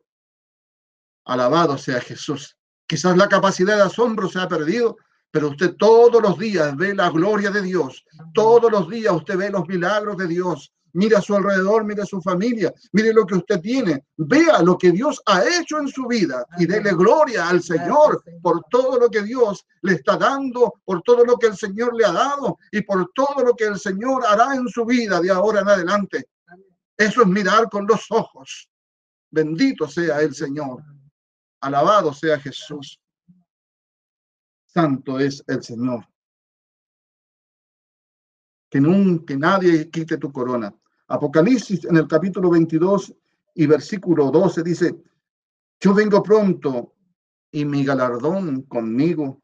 Alabado 1.26 1.76
sea 1.76 2.00
Jesús. 2.00 2.56
Quizás 2.86 3.18
la 3.18 3.28
capacidad 3.28 3.76
de 3.76 3.82
asombro 3.82 4.30
se 4.30 4.40
ha 4.40 4.48
perdido, 4.48 4.96
pero 5.30 5.50
usted 5.50 5.76
todos 5.76 6.22
los 6.22 6.38
días 6.38 6.74
ve 6.74 6.94
la 6.94 7.10
gloria 7.10 7.50
de 7.50 7.60
Dios. 7.60 8.02
Todos 8.32 8.72
los 8.72 8.88
días 8.88 9.12
usted 9.12 9.36
ve 9.36 9.50
los 9.50 9.68
milagros 9.68 10.16
de 10.16 10.26
Dios 10.26 10.72
mire 10.96 11.16
a 11.16 11.20
su 11.20 11.34
alrededor, 11.34 11.84
mire 11.84 12.02
a 12.02 12.06
su 12.06 12.20
familia, 12.22 12.72
mire 12.92 13.12
lo 13.12 13.26
que 13.26 13.36
usted 13.36 13.60
tiene, 13.60 14.04
vea 14.16 14.62
lo 14.62 14.78
que 14.78 14.90
Dios 14.90 15.20
ha 15.26 15.44
hecho 15.44 15.78
en 15.78 15.88
su 15.88 16.06
vida 16.06 16.44
y 16.58 16.66
dele 16.66 16.92
gloria 16.92 17.48
al 17.48 17.62
Señor 17.62 18.22
por 18.42 18.64
todo 18.70 18.98
lo 18.98 19.10
que 19.10 19.22
Dios 19.22 19.66
le 19.82 19.94
está 19.94 20.16
dando, 20.16 20.74
por 20.84 21.02
todo 21.02 21.24
lo 21.24 21.36
que 21.36 21.48
el 21.48 21.56
Señor 21.56 21.94
le 21.94 22.06
ha 22.06 22.12
dado 22.12 22.58
y 22.72 22.80
por 22.80 23.10
todo 23.14 23.44
lo 23.44 23.54
que 23.54 23.64
el 23.64 23.78
Señor 23.78 24.24
hará 24.26 24.54
en 24.54 24.68
su 24.68 24.86
vida 24.86 25.20
de 25.20 25.30
ahora 25.30 25.60
en 25.60 25.68
adelante. 25.68 26.28
Eso 26.96 27.22
es 27.22 27.28
mirar 27.28 27.68
con 27.68 27.86
los 27.86 28.10
ojos. 28.10 28.68
Bendito 29.30 29.86
sea 29.86 30.22
el 30.22 30.34
Señor. 30.34 30.82
Alabado 31.60 32.14
sea 32.14 32.40
Jesús. 32.40 32.98
Santo 34.64 35.18
es 35.20 35.44
el 35.46 35.62
Señor. 35.62 36.08
Que 38.70 38.80
nunca 38.80 39.36
nadie 39.36 39.90
quite 39.90 40.16
tu 40.16 40.32
corona. 40.32 40.74
Apocalipsis 41.08 41.84
en 41.84 41.96
el 41.96 42.08
capítulo 42.08 42.50
22 42.50 43.14
y 43.54 43.66
versículo 43.66 44.30
12 44.30 44.62
dice, 44.62 44.96
yo 45.80 45.94
vengo 45.94 46.22
pronto 46.22 46.94
y 47.52 47.64
mi 47.64 47.84
galardón 47.84 48.62
conmigo 48.62 49.40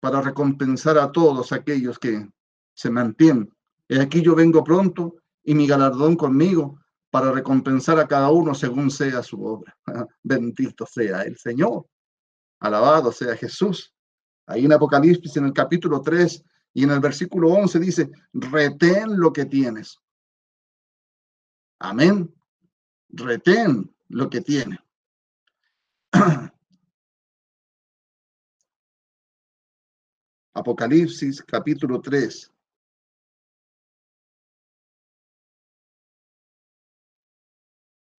para 0.00 0.20
recompensar 0.20 0.98
a 0.98 1.12
todos 1.12 1.52
aquellos 1.52 1.98
que 1.98 2.28
se 2.74 2.90
mantienen. 2.90 3.48
Y 3.88 3.98
aquí 3.98 4.20
yo 4.20 4.34
vengo 4.34 4.64
pronto 4.64 5.16
y 5.44 5.54
mi 5.54 5.66
galardón 5.66 6.16
conmigo 6.16 6.80
para 7.10 7.30
recompensar 7.30 7.98
a 8.00 8.08
cada 8.08 8.30
uno 8.30 8.54
según 8.54 8.90
sea 8.90 9.22
su 9.22 9.42
obra. 9.44 9.76
Bendito 10.22 10.86
sea 10.86 11.22
el 11.22 11.36
Señor. 11.36 11.86
Alabado 12.60 13.12
sea 13.12 13.36
Jesús. 13.36 13.94
Ahí 14.46 14.64
en 14.64 14.72
Apocalipsis, 14.72 15.36
en 15.36 15.46
el 15.46 15.52
capítulo 15.52 16.02
3 16.02 16.44
y 16.74 16.82
en 16.82 16.90
el 16.90 17.00
versículo 17.00 17.50
11 17.50 17.78
dice, 17.78 18.10
retén 18.32 19.18
lo 19.18 19.32
que 19.32 19.44
tienes 19.44 19.98
Amén. 21.80 22.34
Retén 23.10 23.94
lo 24.08 24.28
que 24.28 24.40
tiene. 24.40 24.78
Apocalipsis 30.54 31.42
capítulo 31.42 32.00
3. 32.00 32.52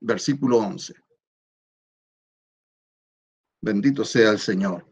Versículo 0.01 0.59
11. 0.59 0.93
Bendito 3.61 4.05
sea 4.05 4.31
el 4.31 4.39
Señor. 4.39 4.89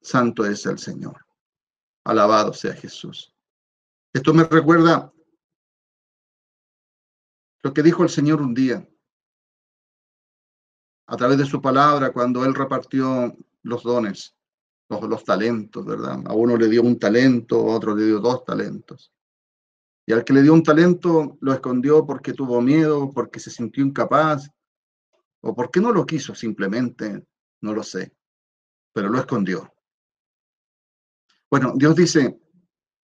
Santo 0.00 0.46
es 0.46 0.64
el 0.64 0.78
Señor. 0.78 1.26
Alabado 2.04 2.54
sea 2.54 2.72
Jesús. 2.72 3.33
Esto 4.14 4.32
me 4.32 4.44
recuerda 4.44 5.12
lo 7.64 7.74
que 7.74 7.82
dijo 7.82 8.04
el 8.04 8.08
Señor 8.08 8.40
un 8.40 8.54
día 8.54 8.88
a 11.08 11.16
través 11.16 11.36
de 11.36 11.44
su 11.44 11.60
palabra 11.60 12.12
cuando 12.12 12.44
Él 12.44 12.54
repartió 12.54 13.36
los 13.64 13.82
dones, 13.82 14.36
los, 14.88 15.02
los 15.02 15.24
talentos, 15.24 15.84
¿verdad? 15.84 16.22
A 16.26 16.32
uno 16.32 16.56
le 16.56 16.68
dio 16.68 16.82
un 16.82 16.96
talento, 16.96 17.56
a 17.56 17.74
otro 17.74 17.96
le 17.96 18.04
dio 18.04 18.20
dos 18.20 18.44
talentos. 18.44 19.12
Y 20.06 20.12
al 20.12 20.22
que 20.22 20.32
le 20.32 20.42
dio 20.42 20.52
un 20.52 20.62
talento 20.62 21.36
lo 21.40 21.52
escondió 21.52 22.06
porque 22.06 22.34
tuvo 22.34 22.60
miedo, 22.60 23.10
porque 23.12 23.40
se 23.40 23.50
sintió 23.50 23.84
incapaz, 23.84 24.48
o 25.40 25.56
porque 25.56 25.80
no 25.80 25.90
lo 25.90 26.06
quiso 26.06 26.36
simplemente, 26.36 27.26
no 27.62 27.74
lo 27.74 27.82
sé, 27.82 28.14
pero 28.92 29.08
lo 29.08 29.18
escondió. 29.18 29.74
Bueno, 31.50 31.72
Dios 31.74 31.96
dice 31.96 32.40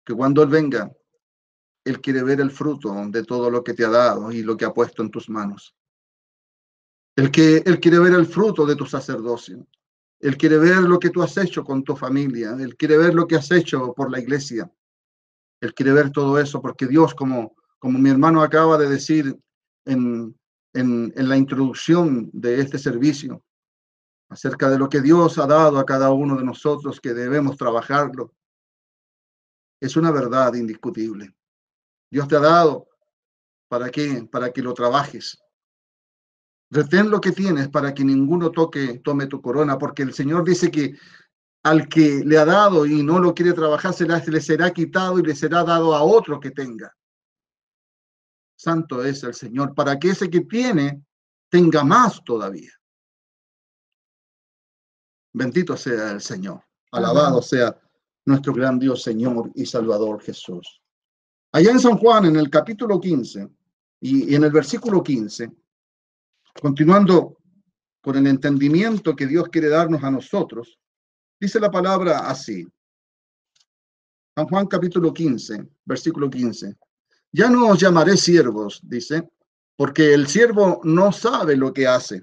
que 0.04 0.14
cuando 0.14 0.44
Él 0.44 0.50
venga, 0.50 0.92
Él 1.84 2.00
quiere 2.00 2.22
ver 2.22 2.40
el 2.40 2.50
fruto 2.50 2.94
de 3.08 3.24
todo 3.24 3.50
lo 3.50 3.64
que 3.64 3.74
te 3.74 3.84
ha 3.84 3.90
dado 3.90 4.30
y 4.32 4.42
lo 4.42 4.56
que 4.56 4.64
ha 4.64 4.74
puesto 4.74 5.02
en 5.02 5.10
tus 5.10 5.28
manos. 5.28 5.74
Él, 7.16 7.30
que, 7.30 7.62
él 7.64 7.80
quiere 7.80 7.98
ver 7.98 8.14
el 8.14 8.26
fruto 8.26 8.66
de 8.66 8.76
tu 8.76 8.86
sacerdocio. 8.86 9.66
Él 10.20 10.36
quiere 10.36 10.58
ver 10.58 10.82
lo 10.82 10.98
que 10.98 11.10
tú 11.10 11.22
has 11.22 11.36
hecho 11.38 11.64
con 11.64 11.82
tu 11.82 11.96
familia. 11.96 12.56
Él 12.58 12.76
quiere 12.76 12.98
ver 12.98 13.14
lo 13.14 13.26
que 13.26 13.36
has 13.36 13.50
hecho 13.50 13.94
por 13.94 14.10
la 14.10 14.20
iglesia. 14.20 14.70
Él 15.60 15.74
quiere 15.74 15.92
ver 15.92 16.10
todo 16.10 16.38
eso 16.38 16.60
porque 16.60 16.86
Dios, 16.86 17.14
como, 17.14 17.56
como 17.78 17.98
mi 17.98 18.10
hermano 18.10 18.42
acaba 18.42 18.76
de 18.78 18.88
decir 18.88 19.38
en, 19.86 20.38
en, 20.74 21.12
en 21.16 21.28
la 21.28 21.36
introducción 21.36 22.30
de 22.32 22.60
este 22.60 22.78
servicio, 22.78 23.42
acerca 24.28 24.70
de 24.70 24.78
lo 24.78 24.88
que 24.88 25.00
Dios 25.00 25.38
ha 25.38 25.46
dado 25.46 25.78
a 25.78 25.84
cada 25.84 26.10
uno 26.10 26.36
de 26.36 26.44
nosotros 26.44 27.00
que 27.00 27.12
debemos 27.12 27.56
trabajarlo, 27.56 28.32
es 29.80 29.96
una 29.96 30.10
verdad 30.10 30.54
indiscutible. 30.54 31.34
Dios 32.10 32.28
te 32.28 32.36
ha 32.36 32.40
dado 32.40 32.88
para 33.68 33.90
qué? 33.90 34.26
Para 34.30 34.52
que 34.52 34.62
lo 34.62 34.74
trabajes. 34.74 35.38
Retén 36.70 37.10
lo 37.10 37.20
que 37.20 37.32
tienes 37.32 37.68
para 37.68 37.94
que 37.94 38.04
ninguno 38.04 38.50
toque, 38.50 39.00
tome 39.04 39.26
tu 39.26 39.40
corona, 39.40 39.78
porque 39.78 40.02
el 40.02 40.12
Señor 40.12 40.44
dice 40.44 40.70
que 40.70 40.96
al 41.62 41.88
que 41.88 42.22
le 42.24 42.38
ha 42.38 42.44
dado 42.44 42.86
y 42.86 43.02
no 43.02 43.18
lo 43.18 43.34
quiere 43.34 43.52
trabajar, 43.52 43.92
se 43.92 44.06
le 44.06 44.40
será 44.40 44.72
quitado 44.72 45.18
y 45.18 45.22
le 45.22 45.34
será 45.34 45.62
dado 45.64 45.94
a 45.94 46.02
otro 46.02 46.40
que 46.40 46.50
tenga. 46.50 46.96
Santo 48.56 49.04
es 49.04 49.22
el 49.24 49.34
Señor, 49.34 49.74
para 49.74 49.98
que 49.98 50.10
ese 50.10 50.30
que 50.30 50.40
tiene 50.42 51.04
tenga 51.48 51.82
más 51.82 52.22
todavía. 52.24 52.72
Bendito 55.32 55.76
sea 55.76 56.12
el 56.12 56.20
Señor. 56.20 56.62
Alabado 56.92 57.40
sea 57.40 57.78
nuestro 58.26 58.52
gran 58.52 58.78
Dios, 58.78 59.02
Señor 59.02 59.50
y 59.54 59.64
Salvador 59.66 60.22
Jesús. 60.22 60.79
Allá 61.52 61.72
en 61.72 61.80
San 61.80 61.98
Juan, 61.98 62.26
en 62.26 62.36
el 62.36 62.48
capítulo 62.48 63.00
15 63.00 63.48
y, 64.00 64.34
en 64.34 64.44
el 64.44 64.52
versículo 64.52 65.02
15, 65.02 65.50
continuando 66.60 67.38
con 68.00 68.16
el 68.16 68.26
entendimiento 68.28 69.16
que 69.16 69.26
Dios 69.26 69.48
quiere 69.48 69.68
darnos 69.68 70.04
a 70.04 70.12
nosotros, 70.12 70.78
dice 71.40 71.58
la 71.58 71.70
palabra 71.70 72.28
así. 72.28 72.64
San 74.36 74.46
Juan 74.46 74.68
capítulo 74.68 75.12
15, 75.12 75.68
versículo 75.84 76.30
15. 76.30 76.76
Ya 77.32 77.50
no 77.50 77.68
os 77.68 77.80
llamaré 77.80 78.16
siervos, 78.16 78.80
dice, 78.84 79.28
porque 79.76 80.14
el 80.14 80.28
siervo 80.28 80.80
no 80.84 81.10
sabe 81.10 81.56
lo 81.56 81.72
que 81.72 81.88
hace, 81.88 82.22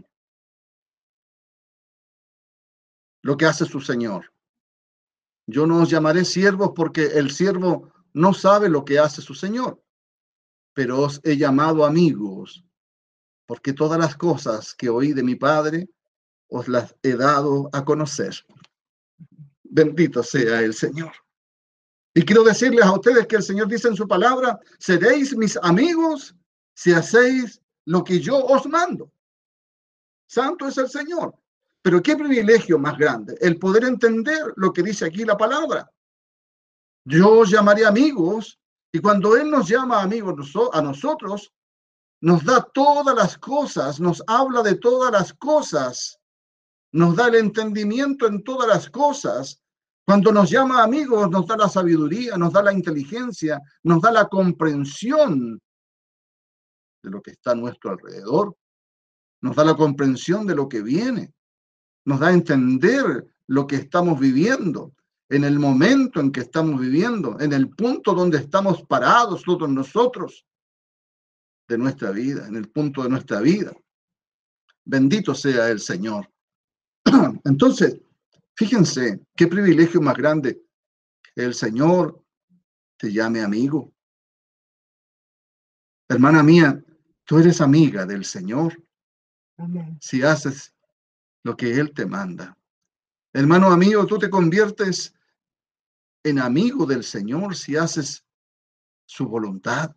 lo 3.24 3.36
que 3.36 3.46
hace 3.46 3.66
su 3.66 3.82
Señor. 3.82 4.32
Yo 5.48 5.68
no 5.68 5.82
os 5.82 5.90
llamaré 5.90 6.24
siervos 6.24 6.72
porque 6.74 7.06
el 7.08 7.32
siervo 7.32 7.92
no 8.14 8.34
sabe 8.34 8.70
lo 8.70 8.84
que 8.86 9.00
hace 9.00 9.22
su 9.22 9.34
Señor, 9.34 9.82
pero 10.74 11.02
os 11.02 11.22
he 11.24 11.38
llamado 11.38 11.86
amigos, 11.86 12.66
porque 13.46 13.74
todas 13.74 14.00
las 14.00 14.16
cosas 14.16 14.74
que 14.74 14.90
oí 14.90 15.14
de 15.14 15.24
mi 15.24 15.36
Padre 15.36 15.90
os 16.50 16.68
las 16.68 16.96
he 17.04 17.16
dado 17.16 17.70
a 17.74 17.84
conocer. 17.84 18.36
Bendito 19.64 20.24
sea 20.24 20.62
el 20.62 20.74
Señor. 20.74 21.12
Y 22.14 22.24
quiero 22.24 22.44
decirles 22.44 22.86
a 22.86 22.94
ustedes 22.94 23.28
que 23.28 23.36
el 23.36 23.44
Señor 23.44 23.68
dice 23.68 23.88
en 23.88 23.96
su 23.96 24.08
palabra, 24.08 24.60
seréis 24.80 25.36
mis 25.36 25.58
amigos 25.58 26.36
si 26.74 26.92
hacéis 26.92 27.62
lo 27.86 28.04
que 28.04 28.20
yo 28.20 28.44
os 28.44 28.66
mando. 28.66 29.12
Santo 30.28 30.68
es 30.68 30.78
el 30.78 30.90
Señor. 30.90 31.36
Pero 31.82 32.02
qué 32.02 32.16
privilegio 32.18 32.78
más 32.78 32.98
grande, 32.98 33.38
el 33.40 33.58
poder 33.58 33.86
entender 33.86 34.54
lo 34.58 34.74
que 34.74 34.84
dice 34.84 35.06
aquí 35.06 35.24
la 35.24 35.38
palabra. 35.38 35.90
Yo 37.10 37.40
os 37.40 37.50
llamaré 37.50 37.86
amigos 37.86 38.60
y 38.92 39.00
cuando 39.00 39.38
Él 39.38 39.50
nos 39.50 39.70
llama 39.70 40.02
amigos 40.02 40.54
a 40.74 40.82
nosotros, 40.82 41.54
nos 42.20 42.44
da 42.44 42.62
todas 42.62 43.16
las 43.16 43.38
cosas, 43.38 44.02
nos 44.02 44.22
habla 44.28 44.62
de 44.62 44.76
todas 44.76 45.10
las 45.10 45.34
cosas, 45.34 46.20
nos 46.92 47.16
da 47.16 47.30
el 47.30 47.36
entendimiento 47.36 48.28
en 48.28 48.44
todas 48.44 48.68
las 48.68 48.90
cosas. 48.90 49.62
Cuando 50.06 50.34
nos 50.34 50.50
llama 50.50 50.84
amigos, 50.84 51.30
nos 51.30 51.48
da 51.48 51.56
la 51.56 51.70
sabiduría, 51.70 52.36
nos 52.36 52.52
da 52.52 52.62
la 52.62 52.74
inteligencia, 52.74 53.62
nos 53.84 54.02
da 54.02 54.12
la 54.12 54.28
comprensión 54.28 55.62
de 57.04 57.10
lo 57.10 57.22
que 57.22 57.32
está 57.32 57.52
a 57.52 57.56
nuestro 57.56 57.92
alrededor, 57.92 58.54
nos 59.40 59.56
da 59.56 59.64
la 59.64 59.78
comprensión 59.78 60.46
de 60.46 60.56
lo 60.56 60.68
que 60.68 60.82
viene. 60.82 61.34
Nos 62.04 62.20
da 62.20 62.28
a 62.28 62.34
entender 62.34 63.26
lo 63.48 63.66
que 63.66 63.78
estamos 63.78 64.20
viviendo, 64.20 64.94
en 65.30 65.44
el 65.44 65.60
momento 65.60 66.20
en 66.20 66.32
que 66.32 66.42
estamos 66.42 66.80
viviendo, 66.80 67.40
en 67.40 67.54
el 67.54 67.70
punto 67.70 68.14
donde 68.14 68.38
estamos 68.38 68.84
parados 68.84 69.44
todos 69.44 69.70
nosotros 69.70 70.46
de 71.68 71.78
nuestra 71.78 72.12
vida, 72.12 72.48
en 72.48 72.56
el 72.56 72.70
punto 72.70 73.04
de 73.04 73.10
nuestra 73.10 73.42
vida. 73.42 73.74
Bendito 74.86 75.36
sea 75.36 75.70
el 75.70 75.82
Señor. 75.82 76.32
Entonces, 77.44 78.00
fíjense 78.56 79.22
qué 79.36 79.48
privilegio 79.48 80.02
más 80.02 80.16
grande 80.16 80.62
el 81.36 81.54
Señor 81.54 82.24
te 82.98 83.12
llame 83.12 83.42
amigo. 83.42 83.94
Hermana 86.10 86.42
mía, 86.42 86.82
tú 87.26 87.38
eres 87.38 87.60
amiga 87.60 88.06
del 88.06 88.24
Señor. 88.24 88.82
Si 90.00 90.22
haces 90.24 90.74
lo 91.44 91.58
que 91.58 91.74
Él 91.74 91.94
te 91.94 92.06
manda. 92.06 92.58
Hermano 93.34 93.68
amigo, 93.72 94.06
tú 94.06 94.18
te 94.18 94.30
conviertes 94.30 95.14
en 96.24 96.40
amigo 96.40 96.86
del 96.86 97.04
Señor 97.04 97.56
si 97.56 97.76
haces 97.76 98.26
su 99.06 99.28
voluntad. 99.28 99.96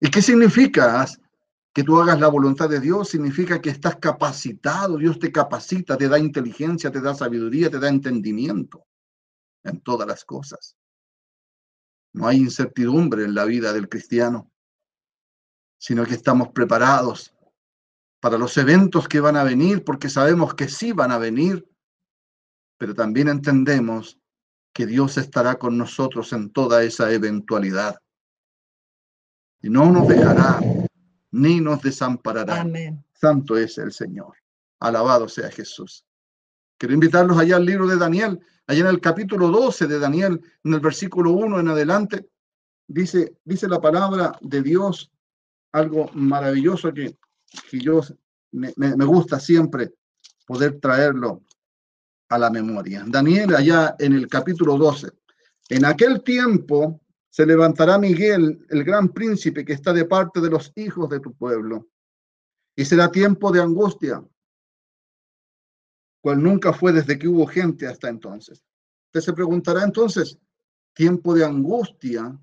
¿Y 0.00 0.10
qué 0.10 0.22
significa 0.22 1.06
que 1.72 1.84
tú 1.84 2.00
hagas 2.00 2.18
la 2.18 2.28
voluntad 2.28 2.68
de 2.68 2.80
Dios? 2.80 3.10
Significa 3.10 3.60
que 3.60 3.70
estás 3.70 3.96
capacitado, 3.96 4.96
Dios 4.96 5.18
te 5.18 5.30
capacita, 5.30 5.96
te 5.96 6.08
da 6.08 6.18
inteligencia, 6.18 6.90
te 6.90 7.00
da 7.00 7.14
sabiduría, 7.14 7.70
te 7.70 7.78
da 7.78 7.88
entendimiento 7.88 8.86
en 9.64 9.80
todas 9.80 10.08
las 10.08 10.24
cosas. 10.24 10.76
No 12.14 12.26
hay 12.26 12.38
incertidumbre 12.38 13.24
en 13.24 13.34
la 13.34 13.44
vida 13.44 13.72
del 13.72 13.88
cristiano, 13.88 14.50
sino 15.78 16.04
que 16.04 16.14
estamos 16.14 16.48
preparados 16.48 17.34
para 18.20 18.38
los 18.38 18.56
eventos 18.56 19.08
que 19.08 19.20
van 19.20 19.36
a 19.36 19.44
venir, 19.44 19.82
porque 19.82 20.08
sabemos 20.08 20.54
que 20.54 20.68
sí 20.68 20.92
van 20.92 21.10
a 21.10 21.18
venir, 21.18 21.68
pero 22.78 22.94
también 22.94 23.28
entendemos 23.28 24.21
que 24.72 24.86
Dios 24.86 25.18
estará 25.18 25.56
con 25.56 25.76
nosotros 25.76 26.32
en 26.32 26.50
toda 26.50 26.82
esa 26.82 27.12
eventualidad. 27.12 27.98
Y 29.60 29.70
no 29.70 29.90
nos 29.92 30.08
dejará 30.08 30.60
ni 31.30 31.60
nos 31.60 31.82
desamparará. 31.82 32.66
Santo 33.12 33.56
es 33.56 33.78
el 33.78 33.92
Señor. 33.92 34.36
Alabado 34.80 35.28
sea 35.28 35.50
Jesús. 35.50 36.04
Quiero 36.78 36.94
invitarlos 36.94 37.38
allá 37.38 37.56
al 37.56 37.64
libro 37.64 37.86
de 37.86 37.96
Daniel, 37.96 38.40
allá 38.66 38.80
en 38.80 38.86
el 38.86 39.00
capítulo 39.00 39.48
12 39.48 39.86
de 39.86 39.98
Daniel, 39.98 40.40
en 40.64 40.74
el 40.74 40.80
versículo 40.80 41.32
1 41.32 41.60
en 41.60 41.68
adelante, 41.68 42.28
dice, 42.88 43.36
dice 43.44 43.68
la 43.68 43.80
palabra 43.80 44.36
de 44.40 44.62
Dios 44.62 45.10
algo 45.72 46.10
maravilloso 46.12 46.92
que 46.92 47.16
que 47.70 47.78
yo 47.78 48.00
me, 48.52 48.72
me, 48.76 49.04
gusta 49.04 49.38
siempre 49.40 49.94
poder 50.46 50.80
traerlo 50.80 51.42
a 52.32 52.38
la 52.38 52.50
memoria. 52.50 53.04
Daniel, 53.06 53.54
allá 53.54 53.94
en 53.98 54.14
el 54.14 54.26
capítulo 54.26 54.78
12, 54.78 55.10
en 55.68 55.84
aquel 55.84 56.22
tiempo 56.22 57.02
se 57.28 57.44
levantará 57.44 57.98
Miguel, 57.98 58.66
el 58.70 58.84
gran 58.84 59.10
príncipe 59.10 59.64
que 59.66 59.74
está 59.74 59.92
de 59.92 60.06
parte 60.06 60.40
de 60.40 60.48
los 60.48 60.72
hijos 60.76 61.10
de 61.10 61.20
tu 61.20 61.34
pueblo, 61.34 61.88
y 62.74 62.86
será 62.86 63.10
tiempo 63.10 63.52
de 63.52 63.60
angustia, 63.60 64.24
cual 66.22 66.42
nunca 66.42 66.72
fue 66.72 66.92
desde 66.92 67.18
que 67.18 67.28
hubo 67.28 67.46
gente 67.46 67.86
hasta 67.86 68.08
entonces. 68.08 68.64
Usted 69.08 69.20
se 69.20 69.32
preguntará 69.34 69.84
entonces, 69.84 70.38
tiempo 70.94 71.34
de 71.34 71.44
angustia, 71.44 72.38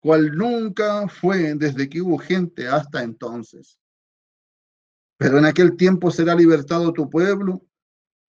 cual 0.00 0.36
nunca 0.36 1.08
fue 1.08 1.54
desde 1.54 1.88
que 1.88 2.00
hubo 2.00 2.16
gente 2.16 2.68
hasta 2.68 3.02
entonces. 3.02 3.76
Pero 5.16 5.38
en 5.38 5.46
aquel 5.46 5.76
tiempo 5.76 6.12
será 6.12 6.36
libertado 6.36 6.92
tu 6.92 7.10
pueblo, 7.10 7.66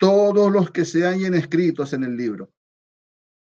todos 0.00 0.50
los 0.50 0.70
que 0.70 0.86
se 0.86 1.06
hallen 1.06 1.34
escritos 1.34 1.92
en 1.92 2.04
el 2.04 2.16
libro. 2.16 2.48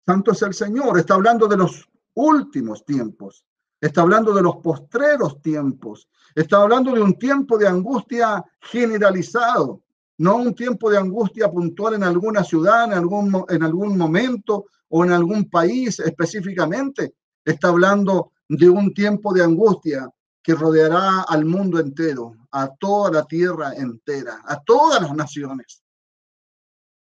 Santo 0.04 0.32
es 0.32 0.42
el 0.42 0.52
Señor, 0.52 0.98
está 0.98 1.14
hablando 1.14 1.46
de 1.46 1.56
los 1.56 1.88
últimos 2.14 2.84
tiempos, 2.84 3.46
está 3.80 4.00
hablando 4.00 4.34
de 4.34 4.42
los 4.42 4.56
postreros 4.56 5.40
tiempos, 5.42 6.08
está 6.34 6.60
hablando 6.60 6.92
de 6.92 7.02
un 7.02 7.16
tiempo 7.16 7.56
de 7.56 7.68
angustia 7.68 8.44
generalizado, 8.60 9.82
no 10.18 10.36
un 10.38 10.52
tiempo 10.52 10.90
de 10.90 10.98
angustia 10.98 11.48
puntual 11.48 11.94
en 11.94 12.02
alguna 12.02 12.42
ciudad, 12.42 12.86
en 12.86 12.94
algún, 12.94 13.44
en 13.48 13.62
algún 13.62 13.96
momento 13.96 14.66
o 14.88 15.04
en 15.04 15.12
algún 15.12 15.48
país 15.48 16.00
específicamente. 16.00 17.14
Está 17.44 17.68
hablando 17.68 18.32
de 18.48 18.68
un 18.68 18.92
tiempo 18.92 19.32
de 19.32 19.44
angustia 19.44 20.10
que 20.42 20.56
rodeará 20.56 21.22
al 21.28 21.44
mundo 21.44 21.78
entero, 21.78 22.34
a 22.50 22.66
toda 22.74 23.12
la 23.12 23.24
tierra 23.24 23.72
entera, 23.74 24.42
a 24.44 24.60
todas 24.64 25.00
las 25.00 25.14
naciones. 25.14 25.84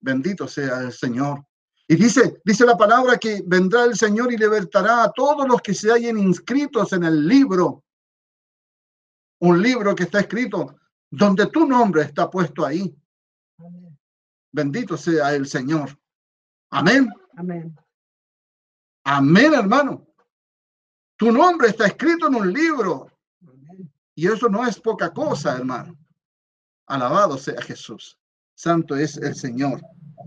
Bendito 0.02 0.46
sea 0.48 0.80
el 0.80 0.92
Señor. 0.92 1.46
Y 1.88 1.94
dice, 1.94 2.40
dice 2.44 2.66
la 2.66 2.76
palabra 2.76 3.16
que 3.16 3.42
vendrá 3.46 3.84
el 3.84 3.96
Señor 3.96 4.32
y 4.32 4.36
libertará 4.36 5.04
a 5.04 5.12
todos 5.12 5.46
los 5.46 5.62
que 5.62 5.74
se 5.74 5.90
hayan 5.90 6.18
inscritos 6.18 6.92
en 6.92 7.04
el 7.04 7.26
libro. 7.26 7.84
Un 9.40 9.62
libro 9.62 9.94
que 9.94 10.04
está 10.04 10.20
escrito 10.20 10.76
donde 11.10 11.46
tu 11.46 11.66
nombre 11.66 12.02
está 12.02 12.28
puesto 12.28 12.64
ahí. 12.64 12.94
Bendito 14.50 14.96
sea 14.96 15.34
el 15.34 15.46
Señor. 15.46 15.96
Amén. 16.70 17.08
Amén. 17.36 17.76
Amén, 19.04 19.54
hermano. 19.54 20.06
Tu 21.16 21.30
nombre 21.30 21.68
está 21.68 21.86
escrito 21.86 22.26
en 22.26 22.34
un 22.34 22.52
libro. 22.52 23.06
Y 24.14 24.26
eso 24.26 24.48
no 24.48 24.66
es 24.66 24.80
poca 24.80 25.12
cosa, 25.12 25.56
hermano. 25.56 25.96
Alabado 26.86 27.38
sea 27.38 27.60
Jesús. 27.62 28.18
Santo 28.54 28.96
es 28.96 29.16
el 29.16 29.34
Señor. 29.34 29.80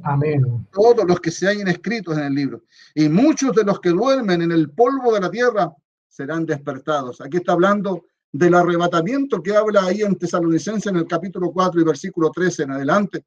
Amén. 0.04 0.68
Todos 0.72 1.06
los 1.08 1.20
que 1.20 1.32
se 1.32 1.48
hayan 1.48 1.68
escritos 1.68 2.18
en 2.18 2.26
el 2.26 2.36
libro. 2.36 2.64
Y 2.94 3.10
muchos 3.10 3.56
de 3.56 3.64
los 3.64 3.80
que 3.80 3.90
duermen 3.90 4.42
en 4.42 4.52
el 4.52 4.72
polvo 4.72 5.14
de 5.14 5.22
la 5.22 5.32
tierra 5.32 5.72
serán 6.08 6.46
despertados. 6.46 7.22
Aquí 7.22 7.38
está 7.38 7.54
hablando 7.54 8.06
del 8.32 8.54
arrebatamiento 8.54 9.42
que 9.42 9.56
habla 9.56 9.86
ahí 9.86 10.02
en 10.02 10.18
Tesalonicense 10.18 10.90
en 10.90 10.98
el 10.98 11.08
capítulo 11.08 11.52
4 11.52 11.82
y 11.82 11.84
versículo 11.84 12.30
13 12.32 12.64
en 12.64 12.72
adelante. 12.72 13.26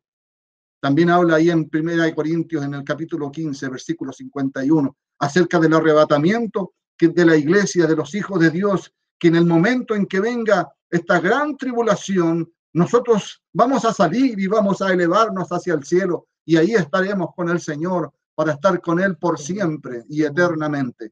También 0.80 1.10
habla 1.10 1.36
ahí 1.36 1.50
en 1.50 1.68
Primera 1.68 2.04
de 2.04 2.14
Corintios 2.14 2.64
en 2.64 2.74
el 2.74 2.84
capítulo 2.84 3.30
15, 3.30 3.68
versículo 3.68 4.12
51, 4.12 4.96
acerca 5.18 5.58
del 5.58 5.74
arrebatamiento 5.74 6.74
de 7.00 7.24
la 7.24 7.36
iglesia, 7.36 7.86
de 7.86 7.96
los 7.96 8.14
hijos 8.14 8.38
de 8.40 8.50
Dios, 8.50 8.92
que 9.18 9.28
en 9.28 9.36
el 9.36 9.46
momento 9.46 9.94
en 9.94 10.06
que 10.06 10.20
venga 10.20 10.68
esta 10.90 11.20
gran 11.20 11.56
tribulación, 11.56 12.52
nosotros 12.78 13.42
vamos 13.52 13.84
a 13.84 13.92
salir 13.92 14.38
y 14.38 14.46
vamos 14.46 14.80
a 14.80 14.92
elevarnos 14.92 15.48
hacia 15.48 15.74
el 15.74 15.84
cielo 15.84 16.28
y 16.44 16.56
ahí 16.56 16.74
estaremos 16.74 17.34
con 17.34 17.48
el 17.48 17.60
Señor 17.60 18.12
para 18.36 18.52
estar 18.52 18.80
con 18.80 19.00
Él 19.00 19.16
por 19.16 19.36
siempre 19.36 20.04
y 20.08 20.22
eternamente. 20.22 21.10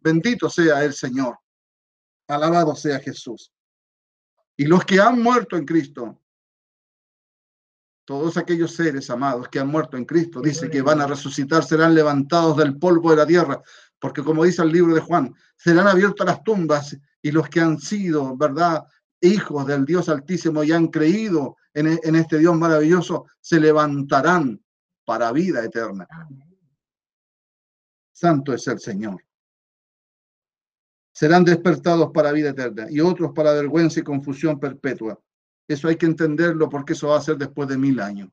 Bendito 0.00 0.50
sea 0.50 0.84
el 0.84 0.92
Señor. 0.92 1.38
Alabado 2.28 2.76
sea 2.76 3.00
Jesús. 3.00 3.50
Y 4.54 4.66
los 4.66 4.84
que 4.84 5.00
han 5.00 5.22
muerto 5.22 5.56
en 5.56 5.64
Cristo, 5.64 6.20
todos 8.04 8.36
aquellos 8.36 8.74
seres 8.74 9.08
amados 9.08 9.48
que 9.48 9.60
han 9.60 9.68
muerto 9.68 9.96
en 9.96 10.04
Cristo, 10.04 10.42
dice 10.42 10.68
que 10.68 10.82
van 10.82 11.00
a 11.00 11.06
resucitar, 11.06 11.64
serán 11.64 11.94
levantados 11.94 12.58
del 12.58 12.78
polvo 12.78 13.10
de 13.10 13.16
la 13.16 13.26
tierra, 13.26 13.62
porque 13.98 14.22
como 14.22 14.44
dice 14.44 14.60
el 14.60 14.72
libro 14.72 14.94
de 14.94 15.00
Juan, 15.00 15.34
serán 15.56 15.88
abiertas 15.88 16.26
las 16.26 16.44
tumbas 16.44 16.98
y 17.22 17.30
los 17.30 17.48
que 17.48 17.60
han 17.60 17.78
sido, 17.78 18.36
¿verdad? 18.36 18.84
Hijos 19.20 19.66
del 19.66 19.84
Dios 19.84 20.08
Altísimo 20.08 20.62
y 20.62 20.72
han 20.72 20.88
creído 20.88 21.56
en, 21.74 21.98
en 22.02 22.14
este 22.14 22.38
Dios 22.38 22.56
maravilloso, 22.56 23.26
se 23.40 23.58
levantarán 23.58 24.62
para 25.04 25.32
vida 25.32 25.64
eterna. 25.64 26.06
Santo 28.12 28.52
es 28.52 28.66
el 28.66 28.78
Señor. 28.78 29.24
Serán 31.12 31.44
despertados 31.44 32.10
para 32.12 32.32
vida 32.32 32.50
eterna 32.50 32.86
y 32.90 33.00
otros 33.00 33.32
para 33.34 33.52
vergüenza 33.52 34.00
y 34.00 34.04
confusión 34.04 34.60
perpetua. 34.60 35.18
Eso 35.66 35.88
hay 35.88 35.96
que 35.96 36.06
entenderlo 36.06 36.68
porque 36.68 36.92
eso 36.94 37.08
va 37.08 37.18
a 37.18 37.22
ser 37.22 37.36
después 37.36 37.68
de 37.68 37.76
mil 37.76 38.00
años. 38.00 38.30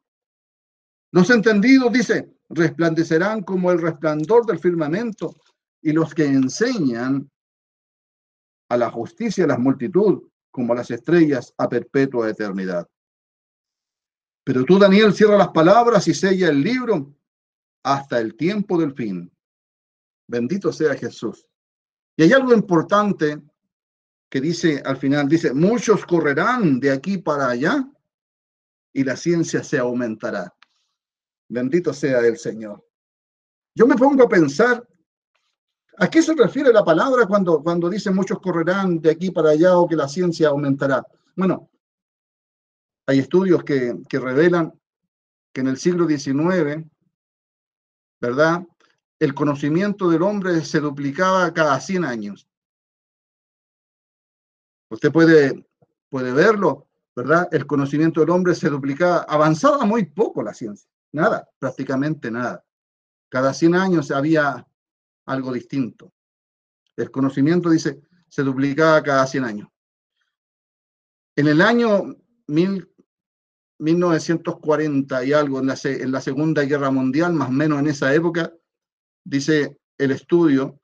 Los 1.12 1.30
entendidos, 1.30 1.92
dice, 1.92 2.30
resplandecerán 2.50 3.44
como 3.44 3.72
el 3.72 3.82
resplandor 3.82 4.46
del 4.46 4.60
firmamento 4.60 5.34
y 5.82 5.92
los 5.94 6.14
que 6.14 6.26
enseñan 6.26 7.30
a 8.70 8.78
la 8.78 8.90
justicia 8.90 9.46
a 9.46 9.48
las 9.48 9.60
multitud 9.60 10.24
como 10.56 10.74
las 10.74 10.90
estrellas 10.90 11.54
a 11.58 11.68
perpetua 11.68 12.30
eternidad. 12.30 12.88
Pero 14.42 14.64
tú, 14.64 14.80
Daniel, 14.80 15.14
cierra 15.14 15.38
las 15.38 15.50
palabras 15.50 16.08
y 16.08 16.14
sella 16.14 16.48
el 16.48 16.62
libro 16.62 17.14
hasta 17.84 18.20
el 18.22 18.38
tiempo 18.38 18.80
del 18.80 18.94
fin. 18.94 19.30
Bendito 20.30 20.72
sea 20.72 20.96
Jesús. 20.96 21.46
Y 22.16 22.24
hay 22.24 22.32
algo 22.32 22.54
importante 22.54 23.42
que 24.30 24.40
dice 24.40 24.82
al 24.86 24.96
final, 24.96 25.28
dice, 25.28 25.54
muchos 25.54 26.06
correrán 26.06 26.80
de 26.80 26.92
aquí 26.92 27.18
para 27.18 27.50
allá 27.50 27.86
y 28.94 29.04
la 29.04 29.18
ciencia 29.18 29.62
se 29.62 29.78
aumentará. 29.78 30.56
Bendito 31.50 31.94
sea 31.94 32.20
el 32.22 32.38
Señor. 32.38 32.82
Yo 33.76 33.86
me 33.86 33.96
pongo 33.96 34.24
a 34.24 34.30
pensar, 34.30 34.88
¿a 35.98 36.10
qué 36.10 36.22
se 36.22 36.34
refiere 36.36 36.72
la 36.74 36.84
palabra 36.84 37.26
cuando, 37.26 37.62
cuando 37.62 37.90
dice 37.90 38.12
muchos 38.12 38.40
correrán 38.40 39.00
de 39.00 39.12
aquí 39.12 39.32
para 39.32 39.52
allá 39.52 39.78
o 39.78 39.88
que 39.88 39.96
la 39.96 40.08
ciencia 40.08 40.50
aumentará? 40.50 41.06
Bueno, 41.36 41.70
hay 43.08 43.20
estudios 43.20 43.64
que, 43.64 43.96
revelan 44.12 44.74
que 45.54 45.62
en 45.62 45.68
el 45.68 45.78
siglo 45.78 46.08
XIX, 46.08 46.86
¿verdad? 48.20 48.66
El 49.20 49.34
conocimiento 49.34 50.10
del 50.10 50.24
hombre 50.24 50.64
se 50.66 50.80
duplicaba 50.80 51.54
cada 51.54 51.80
100 51.80 52.04
años. 52.04 52.48
Usted 54.90 55.12
puede, 55.12 55.68
puede 56.10 56.34
verlo, 56.34 56.88
¿verdad? 57.16 57.48
El 57.52 57.66
conocimiento 57.68 58.22
del 58.22 58.32
hombre 58.32 58.56
se 58.56 58.70
duplicaba, 58.70 59.20
avanzaba 59.24 59.86
muy 59.86 60.06
poco 60.06 60.42
la 60.42 60.54
ciencia, 60.54 60.90
nada, 61.12 61.48
prácticamente 61.60 62.32
nada. 62.32 62.64
Cada 63.30 63.54
100 63.54 63.76
años 63.76 64.12
había 64.12 64.66
algo 65.26 65.52
distinto. 65.52 66.14
El 66.96 67.12
conocimiento, 67.12 67.70
dice, 67.70 68.02
se 68.30 68.44
duplicaba 68.44 69.04
cada 69.04 69.28
100 69.28 69.44
años. 69.44 69.70
En 71.36 71.48
el 71.48 71.62
año 71.62 72.16
mil, 72.48 72.90
1940 73.80 75.26
y 75.26 75.34
algo, 75.34 75.60
en 75.60 75.68
la, 75.68 75.76
en 75.84 76.12
la 76.12 76.22
Segunda 76.22 76.64
Guerra 76.64 76.92
Mundial, 76.92 77.34
más 77.34 77.50
o 77.50 77.52
menos 77.52 77.80
en 77.80 77.88
esa 77.88 78.14
época, 78.14 78.54
dice 79.24 79.78
el 79.98 80.12
estudio 80.12 80.80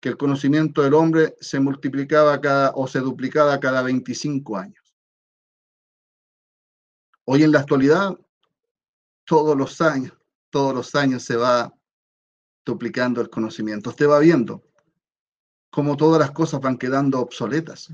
que 0.00 0.08
el 0.10 0.16
conocimiento 0.16 0.82
del 0.82 0.94
hombre 0.94 1.34
se 1.40 1.60
multiplicaba 1.60 2.40
cada 2.40 2.72
o 2.74 2.86
se 2.86 3.00
duplicaba 3.00 3.58
cada 3.60 3.82
25 3.82 4.56
años. 4.56 4.96
Hoy 7.24 7.42
en 7.42 7.52
la 7.52 7.60
actualidad, 7.60 8.18
todos 9.24 9.56
los 9.56 9.80
años, 9.80 10.12
todos 10.50 10.74
los 10.74 10.94
años 10.94 11.22
se 11.22 11.36
va 11.36 11.72
duplicando 12.64 13.20
el 13.20 13.30
conocimiento. 13.30 13.90
Usted 13.90 14.08
va 14.08 14.18
viendo 14.18 14.62
cómo 15.70 15.96
todas 15.96 16.20
las 16.20 16.30
cosas 16.30 16.60
van 16.60 16.78
quedando 16.78 17.20
obsoletas. 17.20 17.92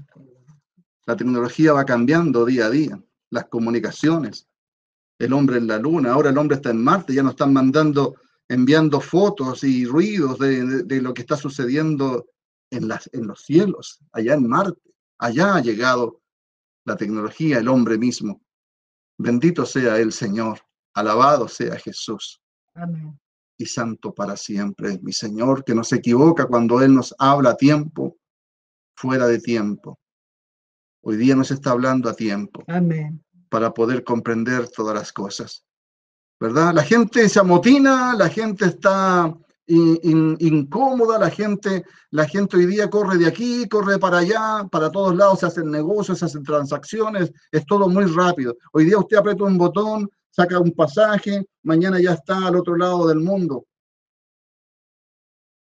La 1.07 1.17
tecnología 1.17 1.73
va 1.73 1.85
cambiando 1.85 2.45
día 2.45 2.67
a 2.67 2.71
día 2.71 3.03
las 3.31 3.47
comunicaciones, 3.47 4.49
el 5.19 5.33
hombre 5.33 5.59
en 5.59 5.67
la 5.67 5.79
luna, 5.79 6.13
ahora 6.13 6.31
el 6.31 6.39
hombre 6.39 6.57
está 6.57 6.71
en 6.71 6.83
Marte, 6.83 7.15
ya 7.15 7.23
nos 7.23 7.33
están 7.33 7.53
mandando, 7.53 8.17
enviando 8.49 9.01
fotos 9.01 9.65
y 9.65 9.87
ruidos 9.87 10.39
de, 10.39 11.01
lo 11.01 11.15
que 11.15 11.23
está 11.23 11.37
sucediendo 11.37 12.27
en, 12.71 12.91
en 13.13 13.27
los 13.27 13.43
cielos, 13.43 14.01
allá 14.13 14.35
en 14.35 14.49
Marte. 14.49 14.81
Allá 15.19 15.57
ha 15.57 15.61
llegado 15.61 16.23
la 16.85 16.97
tecnología, 16.97 17.59
el 17.59 17.69
hombre 17.69 17.99
mismo. 17.99 18.41
Bendito 19.19 19.67
sea 19.67 19.99
el 19.99 20.13
Señor, 20.13 20.61
alabado 20.95 21.47
sea 21.47 21.79
Jesús. 21.79 22.41
Amén. 22.75 23.19
Y 23.61 23.67
santo 23.67 24.15
para 24.15 24.39
siempre, 24.39 24.99
mi 25.03 25.13
Señor, 25.13 25.65
que 25.65 25.75
no 25.75 25.85
se 25.85 25.97
equivoca 25.97 26.47
cuando 26.47 26.81
Él 26.81 26.95
nos 26.95 27.15
habla 27.19 27.51
a 27.51 27.57
tiempo, 27.59 28.17
fuera 28.97 29.27
de 29.27 29.39
tiempo. 29.39 29.99
Hoy 31.03 31.19
día 31.19 31.37
nos 31.37 31.51
está 31.51 31.73
hablando 31.73 32.09
a 32.09 32.15
tiempo. 32.15 32.65
Amén. 32.69 33.23
Para 33.51 33.75
poder 33.75 34.03
comprender 34.03 34.71
todas 34.71 34.95
las 34.95 35.13
cosas. 35.13 35.67
¿Verdad? 36.41 36.73
La 36.73 36.83
gente 36.83 37.29
se 37.29 37.39
amotina, 37.39 38.15
la 38.15 38.31
gente 38.31 38.65
está 38.65 39.31
incómoda, 39.67 41.19
la 41.19 41.29
gente, 41.29 41.85
la 42.13 42.27
gente 42.27 42.57
hoy 42.57 42.65
día 42.65 42.89
corre 42.89 43.19
de 43.19 43.27
aquí, 43.27 43.69
corre 43.69 43.99
para 43.99 44.19
allá, 44.19 44.67
para 44.73 44.91
todos 44.91 45.15
lados 45.15 45.41
se 45.41 45.47
hacen 45.47 45.71
negocios, 45.71 46.19
se 46.19 46.25
hacen 46.25 46.45
transacciones, 46.45 47.31
es 47.53 47.67
todo 47.67 47.91
muy 47.91 48.07
rápido. 48.07 48.57
Hoy 48.73 48.87
día 48.87 48.99
usted 48.99 49.19
aprieta 49.19 49.45
un 49.45 49.59
botón, 49.59 50.11
saca 50.31 50.59
un 50.59 50.73
pasaje, 50.73 51.47
mañana 51.63 52.01
ya 52.01 52.13
está 52.13 52.47
al 52.47 52.57
otro 52.57 52.77
lado 52.77 53.09
del 53.09 53.21
mundo. 53.21 53.67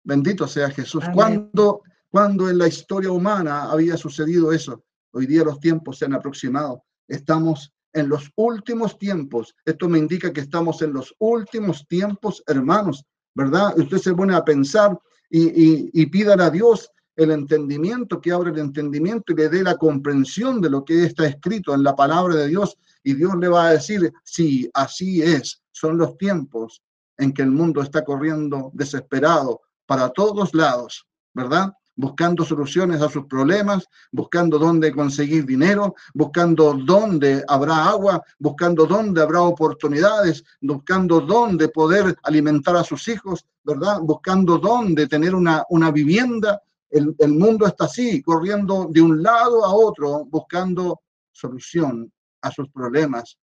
Bendito 0.03 0.47
sea 0.47 0.69
Jesús. 0.69 1.03
¿Cuándo, 1.13 1.81
¿Cuándo 2.09 2.49
en 2.49 2.57
la 2.57 2.67
historia 2.67 3.11
humana 3.11 3.71
había 3.71 3.97
sucedido 3.97 4.51
eso? 4.51 4.83
Hoy 5.13 5.25
día 5.25 5.43
los 5.43 5.59
tiempos 5.59 5.97
se 5.97 6.05
han 6.05 6.13
aproximado. 6.13 6.83
Estamos 7.07 7.73
en 7.93 8.09
los 8.09 8.31
últimos 8.35 8.97
tiempos. 8.97 9.55
Esto 9.65 9.89
me 9.89 9.99
indica 9.99 10.31
que 10.31 10.41
estamos 10.41 10.81
en 10.81 10.93
los 10.93 11.13
últimos 11.19 11.87
tiempos, 11.87 12.43
hermanos, 12.47 13.05
¿verdad? 13.35 13.77
Usted 13.77 13.97
se 13.97 14.13
pone 14.13 14.33
a 14.33 14.43
pensar 14.43 14.97
y, 15.29 15.89
y, 15.93 16.27
a 16.27 16.49
Dios 16.49 16.89
el 17.15 17.31
entendimiento, 17.31 18.19
que 18.21 18.31
abra 18.31 18.51
el 18.51 18.59
entendimiento 18.59 19.33
y 19.33 19.35
le 19.35 19.49
dé 19.49 19.63
la 19.63 19.77
comprensión 19.77 20.61
de 20.61 20.69
lo 20.69 20.83
que 20.85 21.05
está 21.05 21.27
escrito 21.27 21.73
en 21.73 21.83
la 21.83 21.95
palabra 21.95 22.35
de 22.35 22.47
Dios. 22.47 22.77
Y 23.03 23.13
Dios 23.13 23.35
le 23.37 23.47
va 23.47 23.67
a 23.67 23.71
decir, 23.71 24.11
sí, 24.23 24.69
así 24.73 25.21
es, 25.21 25.61
son 25.71 25.97
los 25.97 26.17
tiempos 26.17 26.81
en 27.17 27.33
que 27.33 27.41
el 27.41 27.51
mundo 27.51 27.81
está 27.81 28.03
corriendo 28.03 28.71
desesperado 28.73 29.61
para 29.85 30.09
todos 30.09 30.53
lados, 30.53 31.05
¿verdad? 31.33 31.73
buscando 31.95 32.43
soluciones 32.43 33.01
a 33.01 33.09
sus 33.09 33.25
problemas, 33.25 33.87
buscando 34.11 34.57
dónde 34.57 34.91
conseguir 34.91 35.45
dinero, 35.45 35.95
buscando 36.13 36.73
dónde 36.73 37.43
habrá 37.47 37.85
agua, 37.89 38.23
buscando 38.39 38.85
dónde 38.85 39.21
habrá 39.21 39.41
oportunidades, 39.41 40.43
buscando 40.61 41.21
dónde 41.21 41.69
poder 41.69 42.17
alimentar 42.23 42.75
a 42.75 42.83
sus 42.83 43.07
hijos, 43.07 43.45
¿verdad? 43.63 43.99
Buscando 44.01 44.57
dónde 44.57 45.07
tener 45.07 45.35
una, 45.35 45.63
una 45.69 45.91
vivienda. 45.91 46.61
El, 46.91 47.15
mundo 47.29 47.65
está 47.65 47.85
así, 47.85 48.21
corriendo 48.21 48.87
de 48.91 49.01
un 49.01 49.23
lado 49.23 49.63
a 49.63 49.73
otro, 49.73 50.25
buscando 50.25 51.01
solución 51.31 52.11
a 52.41 52.51
sus 52.51 52.69
problemas. 52.69 53.37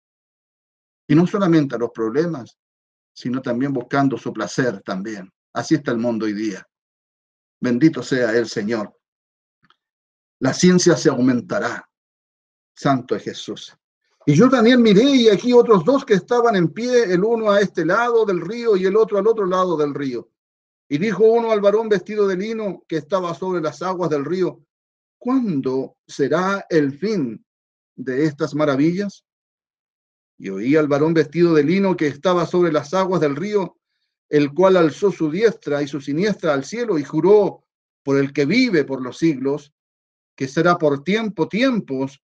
Y 1.08 1.14
no 1.14 1.26
solamente 1.26 1.74
a 1.74 1.78
los 1.78 1.90
problemas, 1.90 2.58
sino 3.14 3.40
también 3.40 3.72
buscando 3.72 4.18
su 4.18 4.32
placer 4.32 4.82
también. 4.82 5.32
Así 5.54 5.76
está 5.76 5.92
el 5.92 5.98
mundo 5.98 6.26
hoy 6.26 6.34
día. 6.34 6.66
Bendito 7.58 8.02
sea 8.02 8.36
el 8.36 8.46
Señor. 8.46 8.94
La 10.40 10.52
ciencia 10.52 10.94
se 10.96 11.08
aumentará. 11.08 11.88
Santo 12.74 13.16
es 13.16 13.24
Jesús. 13.24 13.74
Y 14.26 14.34
yo 14.34 14.50
también 14.50 14.82
miré 14.82 15.04
y 15.04 15.28
aquí 15.30 15.54
otros 15.54 15.84
dos 15.86 16.04
que 16.04 16.12
estaban 16.12 16.54
en 16.54 16.68
pie, 16.68 17.04
el 17.04 17.24
uno 17.24 17.50
a 17.50 17.60
este 17.60 17.86
lado 17.86 18.26
del 18.26 18.42
río 18.42 18.76
y 18.76 18.84
el 18.84 18.94
otro 18.94 19.16
al 19.18 19.26
otro 19.26 19.46
lado 19.46 19.74
del 19.76 19.94
río. 19.94 20.28
Y 20.88 20.98
dijo 20.98 21.24
uno 21.24 21.52
al 21.52 21.60
varón 21.60 21.88
vestido 21.88 22.26
de 22.26 22.36
lino 22.36 22.82
que 22.88 22.96
estaba 22.96 23.34
sobre 23.34 23.60
las 23.60 23.82
aguas 23.82 24.10
del 24.10 24.24
río, 24.24 24.64
¿cuándo 25.18 25.96
será 26.06 26.64
el 26.70 26.98
fin 26.98 27.44
de 27.96 28.24
estas 28.24 28.54
maravillas? 28.54 29.24
Y 30.38 30.48
oí 30.50 30.76
al 30.76 30.88
varón 30.88 31.14
vestido 31.14 31.54
de 31.54 31.64
lino 31.64 31.96
que 31.96 32.06
estaba 32.06 32.46
sobre 32.46 32.72
las 32.72 32.94
aguas 32.94 33.20
del 33.20 33.36
río 33.36 33.78
el 34.28 34.52
cual 34.52 34.76
alzó 34.76 35.10
su 35.10 35.30
diestra 35.30 35.82
y 35.82 35.88
su 35.88 36.00
siniestra 36.00 36.52
al 36.52 36.64
cielo 36.64 36.98
y 36.98 37.04
juró 37.04 37.64
por 38.02 38.18
el 38.18 38.32
que 38.32 38.44
vive 38.44 38.84
por 38.84 39.02
los 39.02 39.18
siglos, 39.18 39.72
que 40.36 40.46
será 40.46 40.76
por 40.76 41.02
tiempo, 41.02 41.48
tiempos 41.48 42.22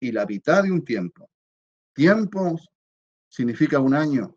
y 0.00 0.12
la 0.12 0.26
mitad 0.26 0.62
de 0.62 0.72
un 0.72 0.84
tiempo. 0.84 1.28
Tiempos 1.92 2.68
significa 3.28 3.78
un 3.80 3.94
año, 3.94 4.36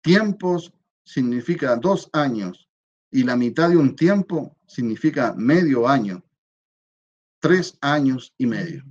tiempos 0.00 0.72
significa 1.04 1.76
dos 1.76 2.08
años 2.12 2.68
y 3.12 3.22
la 3.24 3.36
mitad 3.36 3.68
de 3.68 3.76
un 3.76 3.94
tiempo 3.94 4.56
significa 4.66 5.34
medio 5.36 5.86
año, 5.86 6.24
tres 7.38 7.76
años 7.82 8.34
y 8.38 8.46
medio. 8.46 8.84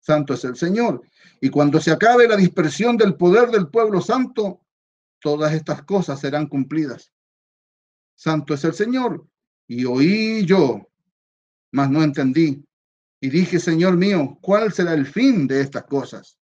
Santo 0.00 0.34
es 0.34 0.44
el 0.44 0.56
Señor. 0.56 1.02
Y 1.40 1.48
cuando 1.50 1.80
se 1.80 1.92
acabe 1.92 2.28
la 2.28 2.36
dispersión 2.36 2.96
del 2.96 3.14
poder 3.14 3.50
del 3.50 3.68
pueblo 3.68 4.00
santo, 4.00 4.60
todas 5.20 5.54
estas 5.54 5.82
cosas 5.84 6.20
serán 6.20 6.48
cumplidas. 6.48 7.12
Santo 8.16 8.54
es 8.54 8.64
el 8.64 8.74
Señor. 8.74 9.24
Y 9.68 9.84
oí 9.84 10.44
yo, 10.44 10.90
mas 11.70 11.88
no 11.88 12.02
entendí. 12.02 12.62
Y 13.20 13.30
dije, 13.30 13.60
Señor 13.60 13.96
mío, 13.96 14.36
¿cuál 14.42 14.72
será 14.72 14.94
el 14.94 15.06
fin 15.06 15.46
de 15.46 15.60
estas 15.60 15.84
cosas? 15.84 16.38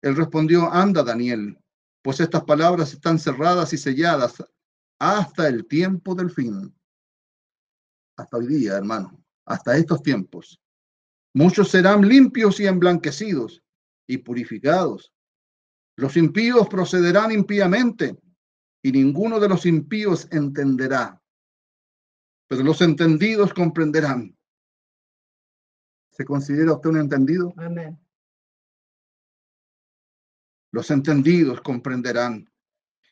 Él 0.00 0.14
respondió, 0.14 0.72
anda, 0.72 1.02
Daniel, 1.02 1.58
pues 2.02 2.20
estas 2.20 2.44
palabras 2.44 2.92
están 2.92 3.18
cerradas 3.18 3.72
y 3.72 3.78
selladas 3.78 4.42
hasta 4.98 5.48
el 5.48 5.66
tiempo 5.66 6.14
del 6.14 6.30
fin. 6.30 6.74
Hasta 8.16 8.36
hoy 8.36 8.46
día, 8.46 8.76
hermano, 8.76 9.22
hasta 9.44 9.76
estos 9.76 10.02
tiempos. 10.02 10.60
Muchos 11.34 11.70
serán 11.70 12.08
limpios 12.08 12.60
y 12.60 12.66
emblanquecidos 12.66 13.62
y 14.06 14.18
purificados, 14.18 15.14
los 15.96 16.16
impíos 16.16 16.68
procederán 16.68 17.30
impíamente 17.30 18.18
y 18.82 18.90
ninguno 18.90 19.38
de 19.38 19.48
los 19.48 19.64
impíos 19.64 20.28
entenderá, 20.32 21.22
pero 22.48 22.62
los 22.62 22.80
entendidos 22.80 23.54
comprenderán. 23.54 24.36
¿Se 26.10 26.24
considera 26.24 26.74
usted 26.74 26.90
un 26.90 26.98
entendido? 26.98 27.52
Amén. 27.56 27.98
Los 30.72 30.90
entendidos 30.90 31.60
comprenderán. 31.60 32.50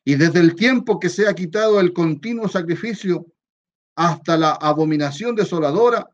Y 0.05 0.17
desde 0.17 0.41
el 0.41 0.55
tiempo 0.55 0.99
que 0.99 1.09
se 1.09 1.29
ha 1.29 1.35
quitado 1.35 1.81
el 1.81 1.93
continuo 1.93 2.49
sacrificio 2.49 3.27
hasta 3.95 4.37
la 4.37 4.53
abominación 4.53 5.35
desoladora, 5.37 6.09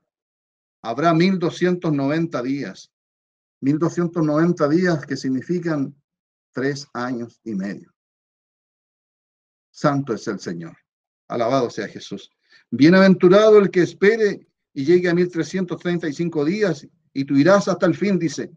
habrá 0.82 1.14
1290 1.14 2.42
días. 2.42 2.90
1290 3.60 4.68
días 4.68 5.06
que 5.06 5.16
significan 5.16 5.94
tres 6.52 6.86
años 6.92 7.40
y 7.44 7.54
medio. 7.54 7.92
Santo 9.70 10.12
es 10.12 10.26
el 10.28 10.40
Señor. 10.40 10.76
Alabado 11.28 11.70
sea 11.70 11.88
Jesús. 11.88 12.30
Bienaventurado 12.70 13.58
el 13.58 13.70
que 13.70 13.82
espere 13.82 14.46
y 14.74 14.84
llegue 14.84 15.08
a 15.08 15.14
1335 15.14 16.44
días 16.44 16.86
y 17.12 17.24
tú 17.24 17.36
irás 17.36 17.68
hasta 17.68 17.86
el 17.86 17.94
fin, 17.94 18.18
dice, 18.18 18.50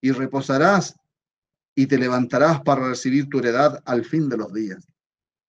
y 0.00 0.12
reposarás 0.12 0.96
y 1.80 1.86
te 1.86 1.96
levantarás 1.96 2.60
para 2.60 2.88
recibir 2.88 3.26
tu 3.30 3.38
heredad 3.38 3.80
al 3.86 4.04
fin 4.04 4.28
de 4.28 4.36
los 4.36 4.52
días. 4.52 4.86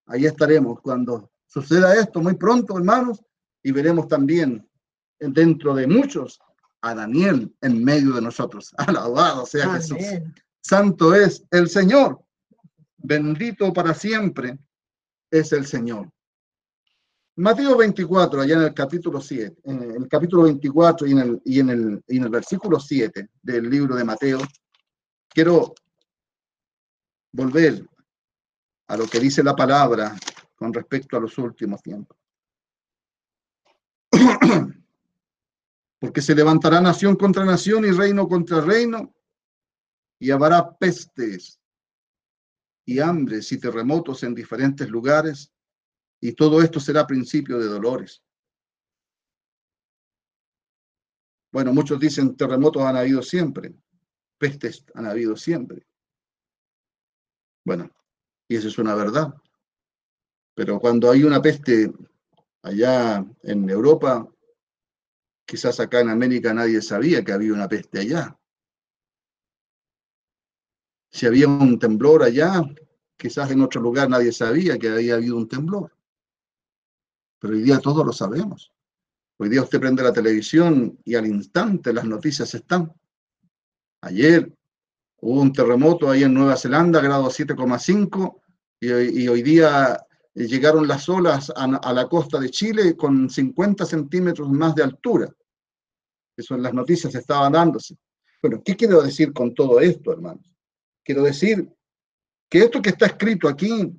Ahí 0.06 0.26
estaremos 0.26 0.80
cuando 0.80 1.30
suceda 1.46 1.94
esto 1.94 2.22
muy 2.22 2.36
pronto, 2.36 2.78
hermanos, 2.78 3.22
y 3.62 3.74
veremos 3.74 4.08
también 4.08 4.66
dentro 5.20 5.76
de 5.76 5.88
muchos 5.88 6.40
a 6.80 6.96
Daniel 6.96 7.54
en 7.60 7.84
medio 7.84 8.14
de 8.14 8.22
nosotros. 8.22 8.74
Alabado 8.78 9.46
sea 9.46 9.74
Jesús. 9.74 9.98
Santo 10.62 11.14
es 11.14 11.44
el 11.52 11.68
Señor. 11.68 12.22
Bendito 12.96 13.74
para 13.74 13.94
siempre 13.94 14.58
es 15.30 15.52
el 15.52 15.66
Señor. 15.66 16.10
Mateo 17.36 17.76
24, 17.76 18.40
allá 18.40 18.56
en 18.56 18.62
el 18.62 18.74
capítulo 18.74 19.20
7, 19.20 19.58
en 19.66 19.84
el 19.84 20.08
capítulo 20.08 20.44
24 20.44 21.08
y 21.08 21.12
en 21.12 21.20
el, 21.20 21.42
y 21.44 21.60
en 21.60 21.70
el, 21.72 22.04
y 22.08 22.18
en 22.18 22.24
el 22.24 22.30
versículo 22.30 22.80
7 22.80 23.28
del 23.42 23.70
libro 23.70 23.96
de 23.96 24.06
Mateo, 24.06 24.40
quiero 25.28 25.74
volver 27.32 27.88
a 28.88 28.98
lo 28.98 29.08
que 29.08 29.20
dice 29.20 29.44
la 29.44 29.56
palabra 29.56 30.16
con 30.56 30.74
respecto 30.74 31.18
a 31.18 31.20
los 31.20 31.38
últimos 31.38 31.82
tiempos. 31.82 32.18
Porque 36.00 36.22
se 36.22 36.36
levantará 36.36 36.82
nación 36.82 37.16
contra 37.16 37.46
nación 37.46 37.86
y 37.86 37.92
reino 37.92 38.28
contra 38.28 38.62
reino, 38.62 39.16
y 40.20 40.30
habrá 40.30 40.78
pestes 40.78 41.60
y 42.86 43.00
hambres 43.00 43.52
y 43.52 43.60
terremotos 43.60 44.24
en 44.24 44.36
diferentes 44.36 44.90
lugares, 44.90 45.52
y 46.20 46.34
todo 46.34 46.62
esto 46.62 46.80
será 46.80 47.08
principio 47.08 47.58
de 47.58 47.66
dolores. 47.66 48.22
Bueno, 51.52 51.74
muchos 51.74 52.00
dicen 52.00 52.36
terremotos 52.36 52.84
han 52.84 52.98
habido 52.98 53.22
siempre, 53.22 53.74
pestes 54.38 54.86
han 54.94 55.06
habido 55.06 55.36
siempre. 55.36 55.88
Bueno, 57.64 57.92
y 58.48 58.56
eso 58.56 58.68
es 58.68 58.78
una 58.78 58.96
verdad. 58.96 59.34
Pero 60.56 60.80
cuando 60.80 61.10
hay 61.10 61.24
una 61.24 61.42
peste 61.42 61.92
allá 62.64 63.26
en 63.44 63.70
Europa, 63.70 64.28
quizás 65.46 65.80
acá 65.80 66.02
en 66.02 66.10
América 66.10 66.54
nadie 66.54 66.82
sabía 66.82 67.24
que 67.24 67.32
había 67.32 67.54
una 67.54 67.68
peste 67.68 68.00
allá. 68.00 68.38
Si 71.12 71.26
había 71.26 71.48
un 71.48 71.78
temblor 71.78 72.24
allá, 72.24 72.62
quizás 73.18 73.52
en 73.52 73.62
otro 73.62 73.82
lugar 73.82 74.10
nadie 74.10 74.32
sabía 74.32 74.78
que 74.78 74.90
había 74.90 75.16
habido 75.16 75.38
un 75.38 75.48
temblor. 75.48 75.94
Pero 77.40 77.54
hoy 77.54 77.62
día 77.62 77.80
todos 77.80 78.06
lo 78.06 78.14
sabemos. 78.14 78.72
Hoy 79.38 79.50
día 79.50 79.64
usted 79.64 79.80
prende 79.80 80.04
la 80.04 80.14
televisión 80.14 81.00
y 81.04 81.16
al 81.16 81.26
instante 81.26 81.92
las 81.92 82.06
noticias 82.06 82.54
están. 82.54 82.94
Ayer 84.02 84.54
hubo 85.22 85.42
un 85.42 85.54
terremoto 85.54 86.10
ahí 86.10 86.24
en 86.24 86.34
Nueva 86.34 86.58
Zelanda, 86.58 87.00
grado 87.02 87.30
7,5, 87.30 88.42
y, 88.82 89.28
hoy 89.28 89.44
día 89.44 90.04
llegaron 90.34 90.88
las 90.88 91.08
olas 91.08 91.52
a, 91.56 91.66
a, 91.66 91.94
la 91.94 92.08
costa 92.08 92.40
de 92.40 92.50
Chile 92.50 92.96
con 92.96 93.30
50 93.30 93.86
centímetros 93.86 94.50
más 94.50 94.74
de 94.74 94.84
altura. 94.84 95.30
Eso 96.36 96.56
en 96.56 96.64
las 96.64 96.74
noticias 96.74 97.14
estaban 97.14 97.52
dándose. 97.52 97.96
Bueno, 98.42 98.64
¿qué 98.66 98.76
quiero 98.76 99.04
decir 99.04 99.34
con 99.34 99.54
todo 99.54 99.80
esto, 99.80 100.12
hermanos? 100.12 100.52
Quiero 101.04 101.22
decir 101.24 101.70
que 102.50 102.60
esto 102.60 102.82
que 102.82 102.90
está 102.90 103.06
escrito 103.06 103.48
aquí 103.48 103.94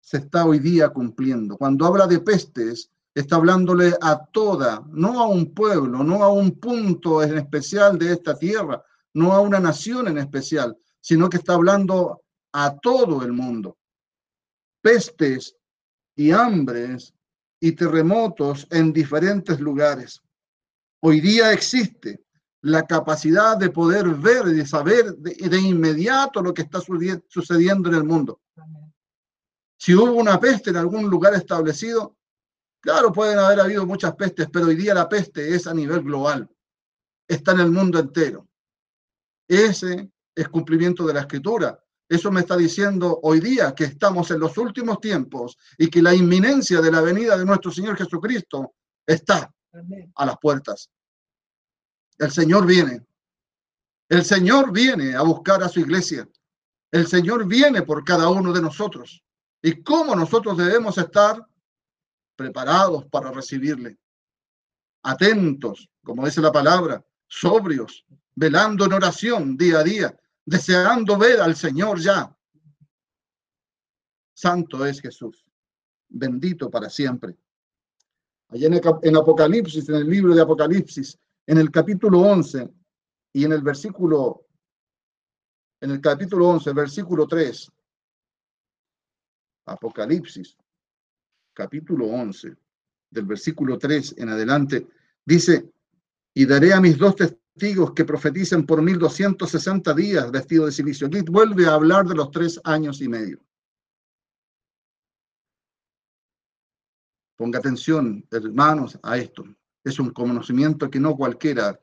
se 0.00 0.18
está 0.18 0.44
hoy 0.44 0.58
día 0.58 0.90
cumpliendo. 0.90 1.56
Cuando 1.56 1.86
habla 1.86 2.06
de 2.06 2.20
pestes, 2.20 2.90
está 3.14 3.36
hablándole 3.36 3.94
a 4.00 4.26
toda, 4.26 4.84
no 4.90 5.20
a 5.20 5.28
un 5.28 5.54
pueblo, 5.54 6.04
no 6.04 6.22
a 6.22 6.30
un 6.30 6.52
punto 6.52 7.22
en 7.22 7.38
especial 7.38 7.98
de 7.98 8.12
esta 8.12 8.38
tierra, 8.38 8.84
no 9.14 9.32
a 9.32 9.40
una 9.40 9.60
nación 9.60 10.08
en 10.08 10.18
especial, 10.18 10.76
sino 11.00 11.28
que 11.28 11.38
está 11.38 11.54
hablando 11.54 12.22
a 12.52 12.76
todo 12.78 13.22
el 13.22 13.32
mundo. 13.32 13.78
Pestes 14.80 15.56
y 16.16 16.30
hambres 16.32 17.14
y 17.60 17.72
terremotos 17.72 18.66
en 18.70 18.92
diferentes 18.92 19.60
lugares. 19.60 20.20
Hoy 21.00 21.20
día 21.20 21.52
existe 21.52 22.24
la 22.62 22.86
capacidad 22.86 23.56
de 23.56 23.70
poder 23.70 24.08
ver 24.08 24.48
y 24.48 24.54
de 24.54 24.66
saber 24.66 25.16
de, 25.16 25.60
inmediato 25.60 26.42
lo 26.42 26.54
que 26.54 26.62
está 26.62 26.80
sucediendo 27.28 27.88
en 27.88 27.94
el 27.94 28.04
mundo. 28.04 28.40
Si 29.76 29.94
hubo 29.94 30.12
una 30.12 30.38
peste 30.38 30.70
en 30.70 30.76
algún 30.76 31.10
lugar 31.10 31.34
establecido, 31.34 32.16
Claro, 32.82 33.12
pueden 33.12 33.38
haber 33.38 33.60
habido 33.60 33.86
muchas 33.86 34.16
pestes, 34.16 34.48
pero 34.52 34.66
hoy 34.66 34.74
día 34.74 34.92
la 34.92 35.08
peste 35.08 35.54
es 35.54 35.68
a 35.68 35.72
nivel 35.72 36.02
global. 36.02 36.50
Está 37.28 37.52
en 37.52 37.60
el 37.60 37.70
mundo 37.70 38.00
entero. 38.00 38.48
Ese 39.52 40.10
es 40.34 40.48
cumplimiento 40.48 41.06
de 41.06 41.12
la 41.12 41.20
escritura. 41.20 41.78
Eso 42.08 42.32
me 42.32 42.40
está 42.40 42.56
diciendo 42.56 43.20
hoy 43.22 43.38
día 43.38 43.74
que 43.74 43.84
estamos 43.84 44.30
en 44.30 44.40
los 44.40 44.56
últimos 44.56 44.98
tiempos 44.98 45.58
y 45.76 45.90
que 45.90 46.00
la 46.00 46.14
inminencia 46.14 46.80
de 46.80 46.90
la 46.90 47.02
venida 47.02 47.36
de 47.36 47.44
nuestro 47.44 47.70
Señor 47.70 47.98
Jesucristo 47.98 48.76
está 49.06 49.54
a 50.14 50.24
las 50.24 50.38
puertas. 50.38 50.90
El 52.16 52.30
Señor 52.30 52.64
viene. 52.64 53.04
El 54.08 54.24
Señor 54.24 54.72
viene 54.72 55.14
a 55.14 55.20
buscar 55.20 55.62
a 55.62 55.68
su 55.68 55.80
iglesia. 55.80 56.26
El 56.90 57.06
Señor 57.06 57.46
viene 57.46 57.82
por 57.82 58.04
cada 58.04 58.30
uno 58.30 58.54
de 58.54 58.62
nosotros. 58.62 59.22
¿Y 59.60 59.82
cómo 59.82 60.16
nosotros 60.16 60.56
debemos 60.56 60.96
estar 60.96 61.46
preparados 62.36 63.04
para 63.04 63.30
recibirle? 63.30 63.98
Atentos, 65.02 65.90
como 66.02 66.24
dice 66.24 66.40
la 66.40 66.52
palabra, 66.52 67.04
sobrios, 67.28 68.06
velando 68.34 68.84
en 68.84 68.92
oración 68.92 69.56
día 69.56 69.80
a 69.80 69.84
día, 69.84 70.18
deseando 70.44 71.18
ver 71.18 71.40
al 71.40 71.56
Señor 71.56 72.00
ya. 72.00 72.34
Santo 74.34 74.84
es 74.86 75.00
Jesús, 75.00 75.44
bendito 76.08 76.70
para 76.70 76.88
siempre. 76.88 77.36
Allá 78.48 78.68
en, 79.02 79.16
Apocalipsis, 79.16 79.88
en 79.88 79.94
el 79.96 80.08
libro 80.08 80.34
de 80.34 80.42
Apocalipsis, 80.42 81.18
en 81.46 81.58
el 81.58 81.70
capítulo 81.70 82.20
11 82.20 82.68
y 83.32 83.44
en 83.44 83.52
el 83.52 83.62
versículo, 83.62 84.46
en 85.80 85.90
el 85.92 86.00
capítulo 86.00 86.48
11, 86.48 86.72
versículo 86.72 87.26
3, 87.26 87.70
Apocalipsis, 89.66 90.56
capítulo 91.54 92.06
11, 92.06 92.54
del 93.10 93.24
versículo 93.26 93.78
3 93.78 94.16
en 94.18 94.28
adelante, 94.28 94.86
dice, 95.24 95.70
y 96.34 96.46
daré 96.46 96.72
a 96.74 96.80
mis 96.80 96.98
dos 96.98 97.16
testigos 97.16 97.41
que 97.94 98.04
profeticen 98.04 98.64
por 98.64 98.80
1260 98.82 99.94
días 99.94 100.30
vestidos 100.30 100.66
de 100.66 100.72
silicio. 100.72 101.06
Aquí 101.06 101.20
vuelve 101.22 101.66
a 101.66 101.74
hablar 101.74 102.06
de 102.06 102.14
los 102.14 102.30
tres 102.30 102.60
años 102.64 103.00
y 103.00 103.08
medio. 103.08 103.44
Ponga 107.36 107.58
atención, 107.58 108.26
hermanos, 108.30 108.98
a 109.02 109.18
esto. 109.18 109.44
Es 109.84 109.98
un 109.98 110.10
conocimiento 110.10 110.88
que 110.90 111.00
no 111.00 111.16
cualquiera, 111.16 111.78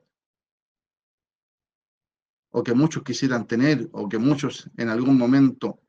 o 2.52 2.64
que 2.64 2.74
muchos 2.74 3.04
quisieran 3.04 3.46
tener, 3.46 3.90
o 3.92 4.08
que 4.08 4.18
muchos 4.18 4.70
en 4.78 4.90
algún 4.90 5.18
momento 5.18 5.82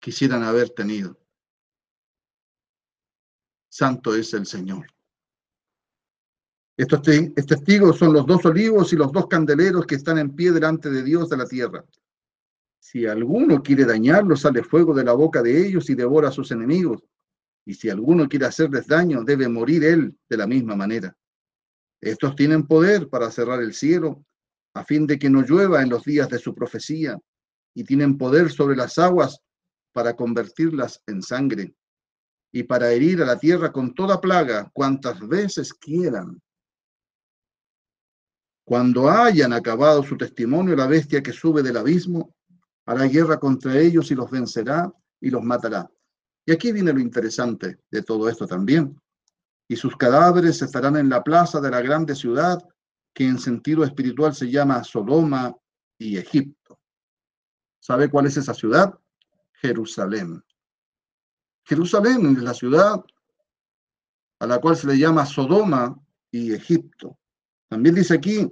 quisieran 0.00 0.42
haber 0.42 0.70
tenido. 0.70 1.18
Santo 3.68 4.14
es 4.14 4.32
el 4.34 4.46
Señor. 4.46 4.93
Estos 6.76 7.02
testigos 7.02 7.98
son 7.98 8.12
los 8.12 8.26
dos 8.26 8.44
olivos 8.44 8.92
y 8.92 8.96
los 8.96 9.12
dos 9.12 9.28
candeleros 9.28 9.86
que 9.86 9.94
están 9.94 10.18
en 10.18 10.34
pie 10.34 10.50
delante 10.50 10.90
de 10.90 11.02
Dios 11.04 11.28
de 11.28 11.36
la 11.36 11.46
tierra. 11.46 11.84
Si 12.80 13.06
alguno 13.06 13.62
quiere 13.62 13.84
dañarlos, 13.84 14.40
sale 14.40 14.62
fuego 14.62 14.92
de 14.92 15.04
la 15.04 15.12
boca 15.12 15.42
de 15.42 15.66
ellos 15.66 15.88
y 15.88 15.94
devora 15.94 16.28
a 16.28 16.32
sus 16.32 16.50
enemigos. 16.50 17.02
Y 17.64 17.74
si 17.74 17.88
alguno 17.88 18.28
quiere 18.28 18.46
hacerles 18.46 18.86
daño, 18.86 19.22
debe 19.22 19.48
morir 19.48 19.84
él 19.84 20.18
de 20.28 20.36
la 20.36 20.46
misma 20.46 20.74
manera. 20.76 21.16
Estos 22.00 22.36
tienen 22.36 22.66
poder 22.66 23.08
para 23.08 23.30
cerrar 23.30 23.62
el 23.62 23.72
cielo, 23.72 24.24
a 24.74 24.84
fin 24.84 25.06
de 25.06 25.18
que 25.18 25.30
no 25.30 25.42
llueva 25.42 25.80
en 25.80 25.88
los 25.88 26.04
días 26.04 26.28
de 26.28 26.38
su 26.38 26.54
profecía, 26.54 27.18
y 27.74 27.84
tienen 27.84 28.18
poder 28.18 28.50
sobre 28.50 28.76
las 28.76 28.98
aguas 28.98 29.40
para 29.92 30.14
convertirlas 30.14 31.00
en 31.06 31.22
sangre 31.22 31.74
y 32.52 32.64
para 32.64 32.92
herir 32.92 33.22
a 33.22 33.26
la 33.26 33.38
tierra 33.38 33.72
con 33.72 33.94
toda 33.94 34.20
plaga 34.20 34.70
cuantas 34.72 35.26
veces 35.26 35.72
quieran. 35.72 36.40
Cuando 38.64 39.10
hayan 39.10 39.52
acabado 39.52 40.02
su 40.02 40.16
testimonio, 40.16 40.74
la 40.74 40.86
bestia 40.86 41.22
que 41.22 41.32
sube 41.32 41.62
del 41.62 41.76
abismo 41.76 42.34
hará 42.86 43.04
guerra 43.04 43.38
contra 43.38 43.78
ellos 43.78 44.10
y 44.10 44.14
los 44.14 44.30
vencerá 44.30 44.90
y 45.20 45.30
los 45.30 45.42
matará. 45.42 45.90
Y 46.46 46.52
aquí 46.52 46.72
viene 46.72 46.92
lo 46.92 47.00
interesante 47.00 47.78
de 47.90 48.02
todo 48.02 48.28
esto 48.28 48.46
también. 48.46 48.98
Y 49.68 49.76
sus 49.76 49.96
cadáveres 49.96 50.60
estarán 50.62 50.96
en 50.96 51.08
la 51.08 51.22
plaza 51.22 51.60
de 51.60 51.70
la 51.70 51.80
grande 51.80 52.14
ciudad, 52.14 52.58
que 53.14 53.26
en 53.26 53.38
sentido 53.38 53.84
espiritual 53.84 54.34
se 54.34 54.50
llama 54.50 54.82
Sodoma 54.82 55.54
y 55.98 56.16
Egipto. 56.16 56.80
¿Sabe 57.80 58.10
cuál 58.10 58.26
es 58.26 58.36
esa 58.36 58.54
ciudad? 58.54 58.94
Jerusalén. 59.60 60.42
Jerusalén 61.64 62.34
es 62.36 62.42
la 62.42 62.54
ciudad 62.54 63.02
a 64.38 64.46
la 64.46 64.58
cual 64.58 64.76
se 64.76 64.86
le 64.86 64.98
llama 64.98 65.24
Sodoma 65.24 65.98
y 66.30 66.52
Egipto. 66.52 67.18
También 67.74 67.96
dice 67.96 68.14
aquí, 68.14 68.48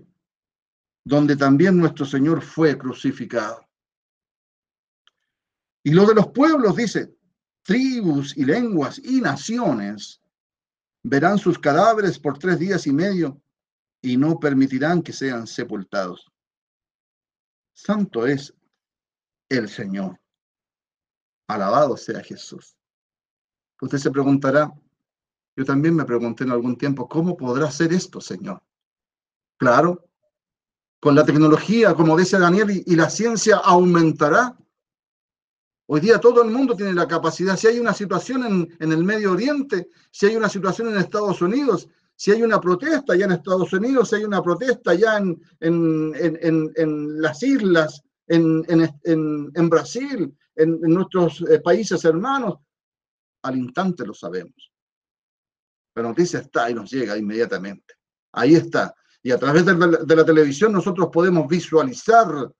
donde 1.04 1.36
también 1.36 1.78
nuestro 1.78 2.04
Señor 2.04 2.42
fue 2.42 2.76
crucificado. 2.76 3.64
Y 5.84 5.92
lo 5.92 6.06
de 6.06 6.16
los 6.16 6.32
pueblos 6.32 6.74
dice, 6.74 7.16
tribus 7.62 8.36
y 8.36 8.44
lenguas 8.44 8.98
y 8.98 9.20
naciones 9.20 10.20
verán 11.04 11.38
sus 11.38 11.56
cadáveres 11.56 12.18
por 12.18 12.36
tres 12.36 12.58
días 12.58 12.84
y 12.88 12.92
medio 12.92 13.40
y 14.00 14.16
no 14.16 14.40
permitirán 14.40 15.02
que 15.02 15.12
sean 15.12 15.46
sepultados. 15.46 16.28
Santo 17.74 18.26
es 18.26 18.52
el 19.48 19.68
Señor. 19.68 20.20
Alabado 21.46 21.96
sea 21.96 22.24
Jesús. 22.24 22.76
Usted 23.80 23.98
se 23.98 24.10
preguntará, 24.10 24.68
yo 25.54 25.64
también 25.64 25.94
me 25.94 26.04
pregunté 26.04 26.42
en 26.42 26.50
algún 26.50 26.76
tiempo, 26.76 27.08
¿cómo 27.08 27.36
podrá 27.36 27.70
ser 27.70 27.92
esto, 27.92 28.20
Señor? 28.20 28.60
Claro, 29.62 30.08
con 30.98 31.14
la 31.14 31.24
tecnología, 31.24 31.94
como 31.94 32.16
dice 32.16 32.36
Daniel, 32.36 32.82
y, 32.84 32.96
la 32.96 33.08
ciencia 33.08 33.58
aumentará. 33.58 34.58
Hoy 35.86 36.00
día 36.00 36.18
todo 36.18 36.42
el 36.42 36.50
mundo 36.50 36.74
tiene 36.74 36.92
la 36.92 37.06
capacidad. 37.06 37.56
Si 37.56 37.68
hay 37.68 37.78
una 37.78 37.94
situación 37.94 38.68
en, 38.80 38.92
el 38.92 39.04
Medio 39.04 39.30
Oriente, 39.30 39.88
si 40.10 40.26
hay 40.26 40.34
una 40.34 40.48
situación 40.48 40.88
en 40.88 40.96
Estados 40.96 41.40
Unidos, 41.42 41.88
si 42.16 42.32
hay 42.32 42.42
una 42.42 42.60
protesta 42.60 43.14
ya 43.14 43.26
en 43.26 43.30
Estados 43.30 43.72
Unidos, 43.72 44.08
si 44.08 44.16
hay 44.16 44.24
una 44.24 44.42
protesta 44.42 44.94
ya 44.94 45.18
en, 45.18 45.40
en, 45.60 46.72
en 46.74 47.22
las 47.22 47.40
islas, 47.44 48.02
en, 48.26 49.70
Brasil, 49.70 50.36
en, 50.56 50.80
nuestros 50.80 51.40
eh, 51.48 51.60
países 51.60 52.04
hermanos, 52.04 52.56
al 53.42 53.56
instante 53.58 54.04
lo 54.04 54.12
sabemos. 54.12 54.72
La 55.94 56.02
noticia 56.02 56.40
está 56.40 56.68
y 56.68 56.74
nos 56.74 56.90
llega 56.90 57.16
inmediatamente. 57.16 57.94
Ahí 58.32 58.56
está. 58.56 58.92
Y 59.22 59.30
a 59.30 59.38
través 59.38 59.64
de 59.64 60.16
la, 60.16 60.24
televisión 60.24 60.72
nosotros 60.72 61.08
podemos 61.12 61.46
visualizar 61.46 62.52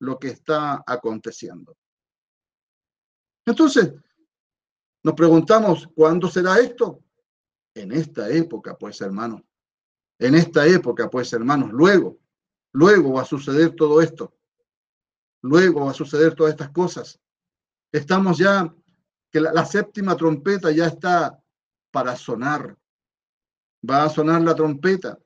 lo 0.00 0.18
que 0.18 0.28
está 0.28 0.82
aconteciendo. 0.84 1.76
Entonces, 3.46 3.94
nos 5.02 5.14
preguntamos, 5.14 5.88
¿cuándo 5.94 6.28
será 6.28 6.58
esto? 6.58 7.04
En 7.74 7.92
esta 7.92 8.28
época, 8.28 8.76
pues, 8.76 9.00
hermanos. 9.00 9.42
En 10.18 10.34
esta 10.34 10.66
época, 10.66 11.08
pues, 11.08 11.32
hermanos. 11.32 11.70
Luego, 11.70 12.18
luego 12.72 13.12
va 13.14 13.22
a 13.22 13.26
suceder 13.26 13.76
todo 13.76 14.00
esto. 14.00 14.34
Luego 15.42 15.84
va 15.84 15.92
a 15.92 15.94
suceder 15.94 16.34
todas 16.34 16.52
estas 16.52 16.70
cosas. 16.70 17.20
Estamos 17.92 18.38
ya, 18.38 18.72
que 19.30 19.40
la, 19.40 19.64
séptima 19.64 20.16
trompeta 20.16 20.70
ya 20.70 20.86
está 20.86 21.40
para 21.90 22.16
sonar. 22.16 22.76
Va 23.88 24.04
a 24.04 24.08
sonar 24.08 24.42
la 24.42 24.54
trompeta. 24.54 25.18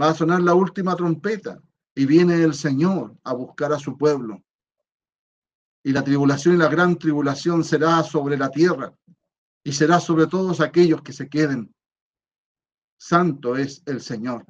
Va 0.00 0.10
a 0.10 0.14
sonar 0.14 0.40
la 0.40 0.54
última 0.54 0.96
trompeta. 0.96 1.60
Y 1.94 2.06
viene 2.06 2.42
el 2.42 2.54
Señor 2.54 3.14
a 3.22 3.34
buscar 3.34 3.72
a 3.72 3.78
su 3.78 3.98
pueblo. 3.98 4.42
Y 5.84 5.92
la 5.92 6.02
tribulación 6.02 6.54
y 6.54 6.58
la 6.58 6.68
gran 6.68 6.96
tribulación 6.96 7.64
será 7.64 8.02
sobre 8.02 8.38
la 8.38 8.50
tierra. 8.50 8.94
Y 9.62 9.72
será 9.72 10.00
sobre 10.00 10.26
todos 10.26 10.60
aquellos 10.60 11.02
que 11.02 11.12
se 11.12 11.28
queden. 11.28 11.74
Santo 12.98 13.56
es 13.56 13.82
el 13.86 14.00
Señor. 14.00 14.46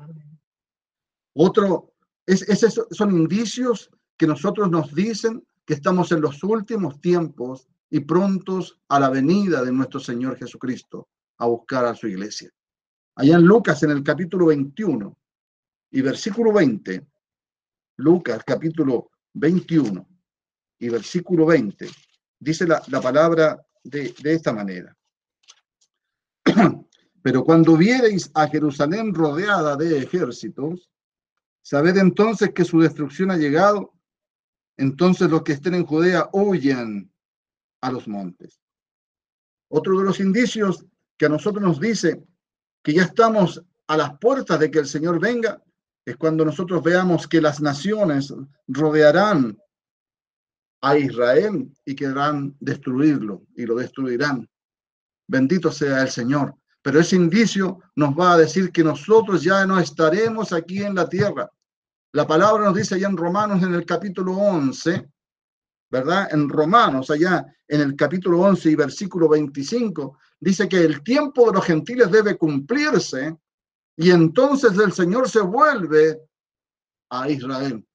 Otro, 1.35 1.95
es, 2.27 2.43
esos 2.43 2.87
son 2.91 3.11
indicios 3.11 3.91
que 4.17 4.27
nosotros 4.27 4.71
nos 4.71 4.95
dicen 4.95 5.45
que 5.65 5.75
estamos 5.75 6.13
en 6.13 6.21
los 6.21 6.43
últimos 6.45 7.01
tiempos 7.01 7.67
y 7.91 8.01
prontos 8.01 8.79
a 8.89 9.01
la 9.01 9.11
venida 9.11 9.63
de 9.65 9.73
nuestro 9.73 10.01
Señor 10.01 10.37
Jesucristo 10.37 11.09
a 11.39 11.47
buscar 11.47 11.85
a 11.87 11.95
su 11.95 12.07
iglesia. 12.07 12.51
Allá 13.17 13.37
en 13.37 13.43
Lucas, 13.43 13.83
en 13.83 13.91
el 13.91 14.03
capítulo 14.03 14.47
21 14.47 15.17
y 15.93 16.01
versículo 16.01 16.53
20, 16.53 17.07
Lucas 17.99 18.43
capítulo 18.45 19.11
21 19.35 20.09
y 20.79 20.89
versículo 20.89 21.47
20, 21.47 21.89
dice 22.39 22.67
la, 22.67 22.83
la 22.89 23.01
palabra 23.01 23.65
de, 23.85 24.15
de 24.21 24.35
esta 24.35 24.53
manera. 24.53 24.97
Pero 27.23 27.45
cuando 27.45 27.77
viereis 27.77 28.31
a 28.35 28.49
Jerusalén 28.49 29.15
rodeada 29.15 29.77
de 29.77 29.99
ejércitos, 29.99 30.91
sabed 31.61 31.97
entonces 31.99 32.53
que 32.53 32.65
su 32.65 32.81
destrucción 32.81 33.31
ha 33.31 33.37
llegado 33.37 33.93
entonces 34.79 35.31
los 35.31 35.43
que 35.43 35.53
estén 35.53 35.75
en 35.75 35.87
Judea 35.87 36.29
huyen 36.33 37.13
a 37.83 37.93
los 37.93 38.09
montes. 38.09 38.61
Otro 39.69 39.99
de 39.99 40.05
los 40.05 40.19
indicios 40.21 40.87
que 41.19 41.27
a 41.27 41.29
nosotros 41.29 41.63
nos 41.63 41.79
dice 41.79 42.25
que 42.83 42.95
ya 42.95 43.03
estamos 43.03 43.63
a 43.87 43.97
las 43.97 44.19
puertas 44.19 44.59
de 44.59 44.71
que 44.71 44.81
el 44.81 44.87
Señor 44.87 45.21
venga 45.21 45.63
es 46.05 46.17
cuando 46.17 46.45
nosotros 46.45 46.83
veamos 46.83 47.29
que 47.29 47.41
las 47.41 47.61
naciones 47.61 48.35
rodearán 48.67 49.59
a 50.81 50.97
Israel 50.97 51.73
y 51.85 51.95
querrán 51.95 52.57
destruirlo 52.59 53.43
y 53.55 53.65
lo 53.67 53.77
destruirán. 53.77 54.49
Bendito 55.29 55.71
sea 55.71 56.03
el 56.03 56.11
Señor. 56.11 56.57
Pero 56.83 56.99
ese 56.99 57.15
indicio 57.15 57.79
nos 57.95 58.11
va 58.19 58.33
a 58.33 58.39
decir 58.39 58.73
que 58.73 58.83
nosotros 58.83 59.43
ya 59.45 59.65
no 59.65 59.79
estaremos 59.79 60.53
aquí 60.53 60.83
en 60.83 60.97
la 60.97 61.09
tierra. 61.09 61.49
La 62.13 62.27
palabra 62.27 62.65
nos 62.65 62.75
dice 62.75 62.97
allá 62.97 63.07
en 63.07 63.17
Romanos 63.17 63.63
en 63.63 63.73
el 63.73 63.87
capítulo 63.87 64.33
11, 64.33 65.09
¿verdad? 65.89 66.29
En 66.33 66.49
Romanos, 66.49 67.09
allá 67.11 67.47
en 67.69 67.81
el 67.81 67.95
capítulo 67.95 68.41
11 68.41 68.71
y 68.71 68.75
versículo 68.75 69.29
25, 69.29 70.19
dice 70.41 70.69
que 70.69 70.83
el 70.83 71.03
tiempo 71.05 71.47
de 71.47 71.53
los 71.53 71.65
gentiles 71.65 72.11
debe 72.11 72.37
cumplirse 72.37 73.37
y 73.97 74.11
entonces 74.11 74.79
el 74.79 74.93
Señor 74.93 75.29
se 75.29 75.41
vuelve 75.41 76.21
a 77.11 77.29
Israel. 77.29 77.87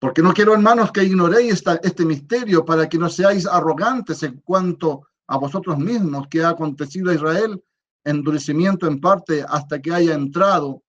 Porque 0.00 0.22
no 0.22 0.32
quiero, 0.32 0.54
hermanos, 0.54 0.92
que 0.92 1.04
ignoréis 1.04 1.62
este 1.82 2.04
misterio 2.04 2.64
para 2.64 2.88
que 2.88 2.98
no 2.98 3.08
seáis 3.08 3.46
arrogantes 3.46 4.22
en 4.22 4.40
cuanto 4.40 5.08
a 5.26 5.36
vosotros 5.38 5.78
mismos 5.78 6.28
que 6.28 6.42
ha 6.42 6.50
acontecido 6.50 7.10
a 7.10 7.14
Israel, 7.14 7.62
endurecimiento 8.04 8.86
en 8.86 9.00
parte 9.00 9.44
hasta 9.46 9.80
que 9.80 9.92
haya 9.92 10.14
entrado 10.14 10.82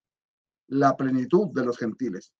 la 0.68 0.95
plenitud 0.95 1.47
de 1.54 1.66
los 1.66 1.78
gentiles. 1.78 2.32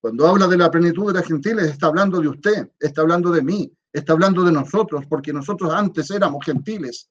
Cuando 0.00 0.26
habla 0.26 0.46
de 0.46 0.58
la 0.58 0.70
plenitud 0.70 1.12
de 1.12 1.20
los 1.20 1.28
gentiles, 1.28 1.70
está 1.70 1.86
hablando 1.86 2.20
de 2.20 2.28
usted, 2.28 2.70
está 2.78 3.00
hablando 3.00 3.30
de 3.30 3.42
mí, 3.42 3.72
está 3.92 4.12
hablando 4.12 4.44
de 4.44 4.52
nosotros, 4.52 5.04
porque 5.08 5.32
nosotros 5.32 5.72
antes 5.72 6.10
éramos 6.10 6.44
gentiles 6.44 7.08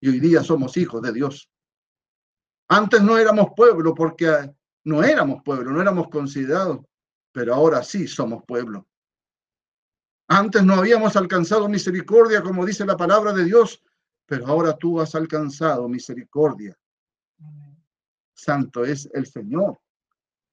y 0.00 0.08
hoy 0.08 0.20
día 0.20 0.42
somos 0.42 0.76
hijos 0.76 1.02
de 1.02 1.12
Dios. 1.12 1.48
Antes 2.68 3.02
no 3.02 3.16
éramos 3.16 3.48
pueblo 3.56 3.94
porque 3.94 4.54
no 4.84 5.02
éramos 5.02 5.42
pueblo, 5.42 5.70
no 5.70 5.80
éramos 5.80 6.08
considerados, 6.08 6.80
pero 7.32 7.54
ahora 7.54 7.82
sí 7.82 8.06
somos 8.06 8.44
pueblo. 8.44 8.86
Antes 10.28 10.62
no 10.62 10.74
habíamos 10.74 11.16
alcanzado 11.16 11.68
misericordia, 11.68 12.42
como 12.42 12.66
dice 12.66 12.84
la 12.84 12.96
palabra 12.96 13.32
de 13.32 13.44
Dios, 13.44 13.82
pero 14.26 14.46
ahora 14.46 14.76
tú 14.76 15.00
has 15.00 15.14
alcanzado 15.14 15.88
misericordia. 15.88 16.78
Santo 18.34 18.84
es 18.84 19.08
el 19.14 19.26
Señor. 19.26 19.80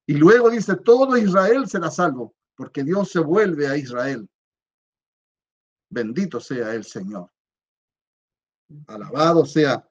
Y 0.07 0.13
luego 0.15 0.49
dice, 0.49 0.77
todo 0.77 1.17
Israel 1.17 1.67
será 1.67 1.91
salvo, 1.91 2.33
porque 2.55 2.83
Dios 2.83 3.11
se 3.11 3.19
vuelve 3.19 3.67
a 3.67 3.75
Israel. 3.75 4.29
Bendito 5.89 6.39
sea 6.39 6.73
el 6.73 6.85
Señor. 6.85 7.29
Alabado 8.87 9.45
sea, 9.45 9.87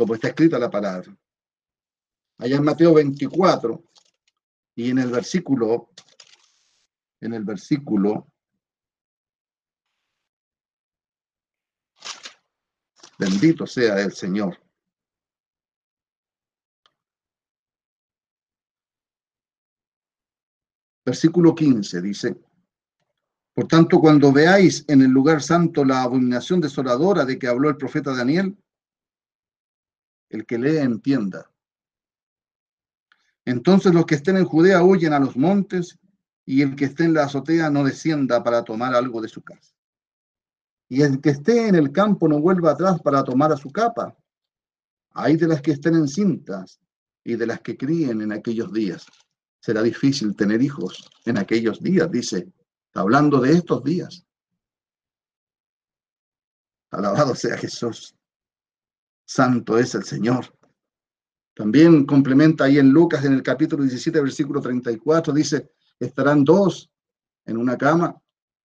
como 0.00 0.14
está 0.14 0.28
escrita 0.28 0.58
la 0.58 0.70
palabra. 0.70 1.14
Allá 2.38 2.56
en 2.56 2.64
Mateo 2.64 2.94
24 2.94 3.84
y 4.76 4.88
en 4.88 4.98
el 4.98 5.10
versículo, 5.10 5.90
en 7.20 7.34
el 7.34 7.44
versículo 7.44 8.26
Bendito 13.18 13.66
sea 13.66 14.00
el 14.00 14.12
Señor. 14.12 14.58
Versículo 21.04 21.54
15 21.54 22.00
dice, 22.00 22.40
por 23.52 23.68
tanto, 23.68 24.00
cuando 24.00 24.32
veáis 24.32 24.82
en 24.88 25.02
el 25.02 25.10
lugar 25.10 25.42
santo 25.42 25.84
la 25.84 26.00
abominación 26.00 26.62
desoladora 26.62 27.26
de 27.26 27.38
que 27.38 27.48
habló 27.48 27.68
el 27.68 27.76
profeta 27.76 28.16
Daniel, 28.16 28.56
el 30.30 30.46
que 30.46 30.58
lee 30.58 30.78
entienda. 30.78 31.50
Entonces 33.44 33.92
los 33.92 34.06
que 34.06 34.14
estén 34.14 34.36
en 34.36 34.44
Judea 34.44 34.82
huyen 34.82 35.12
a 35.12 35.18
los 35.18 35.36
montes 35.36 35.98
y 36.46 36.62
el 36.62 36.76
que 36.76 36.86
esté 36.86 37.04
en 37.04 37.14
la 37.14 37.24
azotea 37.24 37.68
no 37.70 37.84
descienda 37.84 38.42
para 38.42 38.64
tomar 38.64 38.94
algo 38.94 39.20
de 39.20 39.28
su 39.28 39.42
casa. 39.42 39.74
Y 40.88 41.02
el 41.02 41.20
que 41.20 41.30
esté 41.30 41.68
en 41.68 41.74
el 41.74 41.92
campo 41.92 42.28
no 42.28 42.40
vuelva 42.40 42.72
atrás 42.72 43.00
para 43.02 43.22
tomar 43.22 43.52
a 43.52 43.56
su 43.56 43.70
capa. 43.70 44.16
Hay 45.12 45.36
de 45.36 45.48
las 45.48 45.62
que 45.62 45.72
estén 45.72 45.94
encintas 45.94 46.80
y 47.24 47.36
de 47.36 47.46
las 47.46 47.60
que 47.60 47.76
críen 47.76 48.20
en 48.22 48.32
aquellos 48.32 48.72
días. 48.72 49.06
Será 49.60 49.82
difícil 49.82 50.34
tener 50.34 50.62
hijos 50.62 51.08
en 51.26 51.38
aquellos 51.38 51.80
días, 51.80 52.10
dice, 52.10 52.50
hablando 52.94 53.40
de 53.40 53.52
estos 53.52 53.84
días. 53.84 54.24
Alabado 56.90 57.34
sea 57.34 57.56
Jesús. 57.56 58.16
Santo 59.30 59.78
es 59.78 59.94
el 59.94 60.02
Señor. 60.02 60.52
También 61.54 62.04
complementa 62.04 62.64
ahí 62.64 62.80
en 62.80 62.90
Lucas, 62.90 63.24
en 63.24 63.32
el 63.34 63.44
capítulo 63.44 63.84
17, 63.84 64.20
versículo 64.20 64.60
34, 64.60 65.32
dice, 65.32 65.70
estarán 66.00 66.42
dos 66.42 66.90
en 67.44 67.56
una 67.56 67.78
cama, 67.78 68.20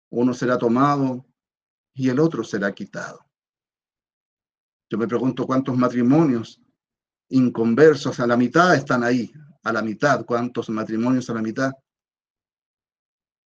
uno 0.09 0.32
será 0.32 0.57
tomado 0.57 1.26
y 1.92 2.09
el 2.09 2.18
otro 2.18 2.42
será 2.42 2.72
quitado. 2.72 3.20
Yo 4.88 4.96
me 4.96 5.07
pregunto 5.07 5.46
cuántos 5.46 5.76
matrimonios 5.76 6.59
inconversos 7.28 8.18
a 8.18 8.26
la 8.26 8.38
mitad 8.38 8.74
están 8.74 9.04
ahí, 9.04 9.30
a 9.62 9.74
la 9.74 9.82
mitad, 9.82 10.24
cuántos 10.24 10.70
matrimonios 10.70 11.28
a 11.28 11.34
la 11.34 11.42
mitad. 11.42 11.72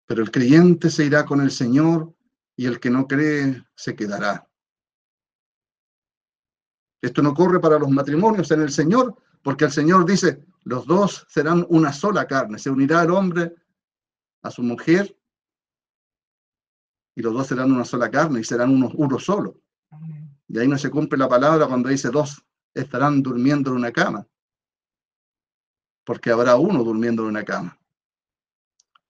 Pero 0.05 0.21
el 0.21 0.29
creyente 0.29 0.91
se 0.91 1.05
irá 1.05 1.25
con 1.25 1.41
el 1.41 1.49
Señor 1.49 2.13
y 2.55 2.67
el 2.67 2.79
que 2.79 2.91
no 2.91 3.07
cree 3.07 3.63
se 3.73 3.95
quedará. 3.95 4.48
Esto 7.01 7.21
no 7.21 7.33
corre 7.33 7.59
para 7.59 7.79
los 7.79 7.89
matrimonios 7.89 8.51
en 8.51 8.61
el 8.61 8.71
Señor, 8.71 9.15
porque 9.41 9.65
el 9.65 9.71
Señor 9.71 10.05
dice, 10.05 10.43
los 10.63 10.85
dos 10.85 11.25
serán 11.29 11.65
una 11.69 11.93
sola 11.93 12.27
carne, 12.27 12.59
se 12.59 12.69
unirá 12.69 13.03
el 13.03 13.11
hombre 13.11 13.55
a 14.41 14.51
su 14.51 14.61
mujer 14.61 15.15
y 17.15 17.21
los 17.21 17.33
dos 17.33 17.47
serán 17.47 17.71
una 17.71 17.85
sola 17.85 18.09
carne 18.09 18.39
y 18.39 18.43
serán 18.43 18.69
uno, 18.71 18.91
uno 18.93 19.19
solo. 19.19 19.57
Y 20.47 20.57
ahí 20.57 20.67
no 20.67 20.77
se 20.77 20.89
cumple 20.89 21.17
la 21.17 21.29
palabra 21.29 21.67
cuando 21.67 21.89
dice 21.89 22.09
dos 22.09 22.43
estarán 22.73 23.21
durmiendo 23.21 23.71
en 23.71 23.77
una 23.77 23.91
cama, 23.91 24.25
porque 26.03 26.31
habrá 26.31 26.55
uno 26.55 26.83
durmiendo 26.83 27.23
en 27.23 27.29
una 27.29 27.43
cama. 27.43 27.77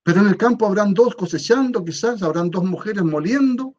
Pero 0.03 0.21
en 0.21 0.27
el 0.27 0.37
campo 0.37 0.65
habrán 0.65 0.93
dos 0.93 1.15
cosechando, 1.15 1.83
quizás 1.83 2.23
habrán 2.23 2.49
dos 2.49 2.63
mujeres 2.63 3.03
moliendo, 3.03 3.75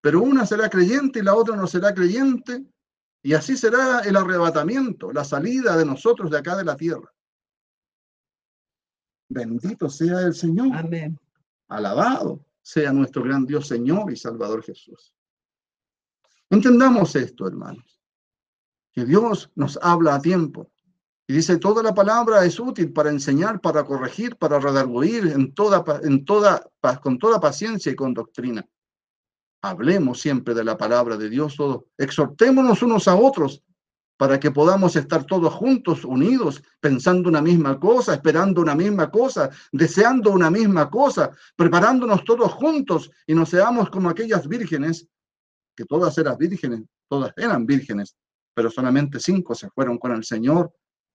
pero 0.00 0.22
una 0.22 0.46
será 0.46 0.68
creyente 0.68 1.20
y 1.20 1.22
la 1.22 1.34
otra 1.34 1.54
no 1.54 1.66
será 1.66 1.94
creyente, 1.94 2.64
y 3.22 3.34
así 3.34 3.56
será 3.56 4.00
el 4.00 4.16
arrebatamiento, 4.16 5.12
la 5.12 5.24
salida 5.24 5.76
de 5.76 5.84
nosotros 5.84 6.30
de 6.30 6.38
acá 6.38 6.56
de 6.56 6.64
la 6.64 6.76
tierra. 6.76 7.12
Bendito 9.28 9.88
sea 9.88 10.20
el 10.22 10.34
Señor. 10.34 10.74
Amén. 10.74 11.18
Alabado 11.68 12.44
sea 12.62 12.92
nuestro 12.92 13.22
gran 13.22 13.46
Dios, 13.46 13.68
Señor 13.68 14.10
y 14.10 14.16
Salvador 14.16 14.62
Jesús. 14.62 15.14
Entendamos 16.48 17.14
esto, 17.14 17.46
hermanos, 17.46 18.00
que 18.92 19.04
Dios 19.04 19.50
nos 19.54 19.78
habla 19.82 20.16
a 20.16 20.20
tiempo. 20.20 20.70
Y 21.28 21.34
dice, 21.34 21.58
toda 21.58 21.80
la 21.80 21.94
palabra 21.94 22.44
es 22.44 22.58
útil 22.58 22.92
para 22.92 23.10
enseñar, 23.10 23.60
para 23.60 23.84
corregir, 23.84 24.36
para 24.36 24.58
redarguir 24.58 25.28
en 25.28 25.54
toda, 25.54 25.84
en 26.02 26.24
toda, 26.24 26.68
con 27.00 27.18
toda 27.18 27.38
paciencia 27.38 27.92
y 27.92 27.94
con 27.94 28.14
doctrina. 28.14 28.66
Hablemos 29.62 30.20
siempre 30.20 30.54
de 30.54 30.64
la 30.64 30.76
palabra 30.76 31.16
de 31.16 31.28
Dios, 31.28 31.56
todos. 31.56 31.84
Exhortémonos 31.98 32.82
unos 32.82 33.08
a 33.08 33.14
otros 33.14 33.62
para 34.16 34.38
que 34.38 34.50
podamos 34.50 34.96
estar 34.96 35.24
todos 35.24 35.52
juntos, 35.54 36.04
unidos, 36.04 36.62
pensando 36.78 37.28
una 37.28 37.40
misma 37.40 37.80
cosa, 37.80 38.12
esperando 38.12 38.60
una 38.60 38.74
misma 38.74 39.10
cosa, 39.10 39.48
deseando 39.72 40.30
una 40.30 40.50
misma 40.50 40.90
cosa, 40.90 41.30
preparándonos 41.56 42.22
todos 42.24 42.52
juntos 42.52 43.10
y 43.26 43.34
no 43.34 43.46
seamos 43.46 43.88
como 43.88 44.10
aquellas 44.10 44.46
vírgenes, 44.46 45.08
que 45.74 45.86
todas 45.86 46.18
eran 46.18 46.36
vírgenes, 46.36 46.82
todas 47.08 47.32
eran 47.36 47.64
vírgenes, 47.64 48.14
pero 48.52 48.70
solamente 48.70 49.20
cinco 49.20 49.54
se 49.54 49.70
fueron 49.70 49.96
con 49.96 50.12
el 50.12 50.22
Señor 50.22 50.70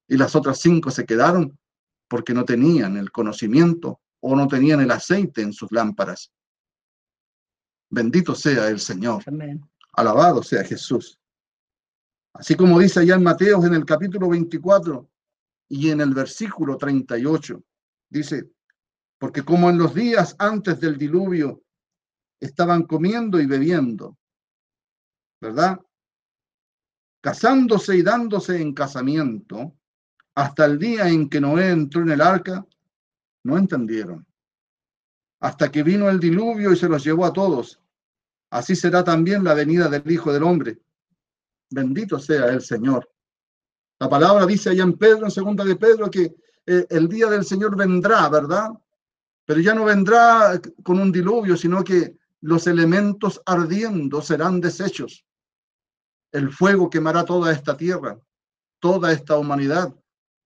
y 0.07 0.17
las 0.17 0.35
otras 0.35 0.59
cinco 0.59 0.89
se 0.89 1.05
quedaron 1.05 1.55
porque 2.07 2.33
no 2.33 2.43
tenían 2.43 2.97
el 2.97 3.11
conocimiento 3.11 4.01
o 4.19 4.35
no 4.35 4.47
tenían 4.47 4.81
el 4.81 4.89
aceite 4.89 5.43
en 5.43 5.53
sus 5.53 5.71
lámparas. 5.71 6.31
Bendito 7.95 8.35
sea 8.35 8.67
el 8.67 8.81
Señor. 8.81 9.23
Alabado 9.93 10.43
sea 10.43 10.65
Jesús. 10.65 11.17
Así 12.33 12.53
como 12.53 12.77
dice 12.77 12.99
allá 12.99 13.15
en 13.15 13.23
Mateo 13.23 13.65
en 13.65 13.73
el 13.73 13.85
capítulo 13.85 14.27
24 14.27 15.09
y 15.69 15.91
en 15.91 16.01
el 16.01 16.13
versículo 16.13 16.75
38, 16.75 17.63
dice, 18.09 18.51
porque 19.17 19.43
como 19.43 19.69
en 19.69 19.77
los 19.77 19.95
días 19.95 20.35
antes 20.39 20.81
del 20.81 20.97
diluvio 20.97 21.63
estaban 22.41 22.83
comiendo 22.83 23.39
y 23.39 23.45
bebiendo, 23.45 24.17
¿verdad? 25.39 25.79
Casándose 27.21 27.95
y 27.95 28.01
dándose 28.01 28.61
en 28.61 28.73
casamiento, 28.73 29.73
hasta 30.35 30.65
el 30.65 30.77
día 30.77 31.07
en 31.07 31.29
que 31.29 31.39
Noé 31.39 31.69
entró 31.69 32.01
en 32.01 32.09
el 32.09 32.19
arca, 32.19 32.67
no 33.45 33.57
entendieron. 33.57 34.27
Hasta 35.39 35.71
que 35.71 35.81
vino 35.81 36.09
el 36.09 36.19
diluvio 36.19 36.73
y 36.73 36.75
se 36.75 36.89
los 36.89 37.01
llevó 37.01 37.25
a 37.25 37.31
todos. 37.31 37.79
Así 38.49 38.75
será 38.75 39.03
también 39.03 39.43
la 39.43 39.53
venida 39.53 39.89
del 39.89 40.09
Hijo 40.09 40.31
del 40.31 40.43
Hombre. 40.43 40.79
Bendito 41.69 42.19
sea 42.19 42.47
el 42.47 42.61
Señor. 42.61 43.09
La 43.99 44.09
palabra 44.09 44.45
dice 44.45 44.69
allá 44.69 44.83
en 44.83 44.97
Pedro, 44.97 45.25
en 45.25 45.31
segunda 45.31 45.63
de 45.63 45.75
Pedro, 45.75 46.09
que 46.09 46.35
eh, 46.65 46.85
el 46.89 47.07
día 47.07 47.27
del 47.27 47.45
Señor 47.45 47.75
vendrá, 47.75 48.27
¿verdad? 48.29 48.69
Pero 49.45 49.59
ya 49.61 49.73
no 49.73 49.85
vendrá 49.85 50.59
con 50.83 50.99
un 50.99 51.11
diluvio, 51.11 51.55
sino 51.55 51.83
que 51.83 52.17
los 52.41 52.67
elementos 52.67 53.41
ardiendo 53.45 54.21
serán 54.21 54.59
deshechos. 54.59 55.25
El 56.31 56.51
fuego 56.51 56.89
quemará 56.89 57.23
toda 57.23 57.51
esta 57.51 57.77
tierra, 57.77 58.19
toda 58.79 59.11
esta 59.11 59.37
humanidad, 59.37 59.95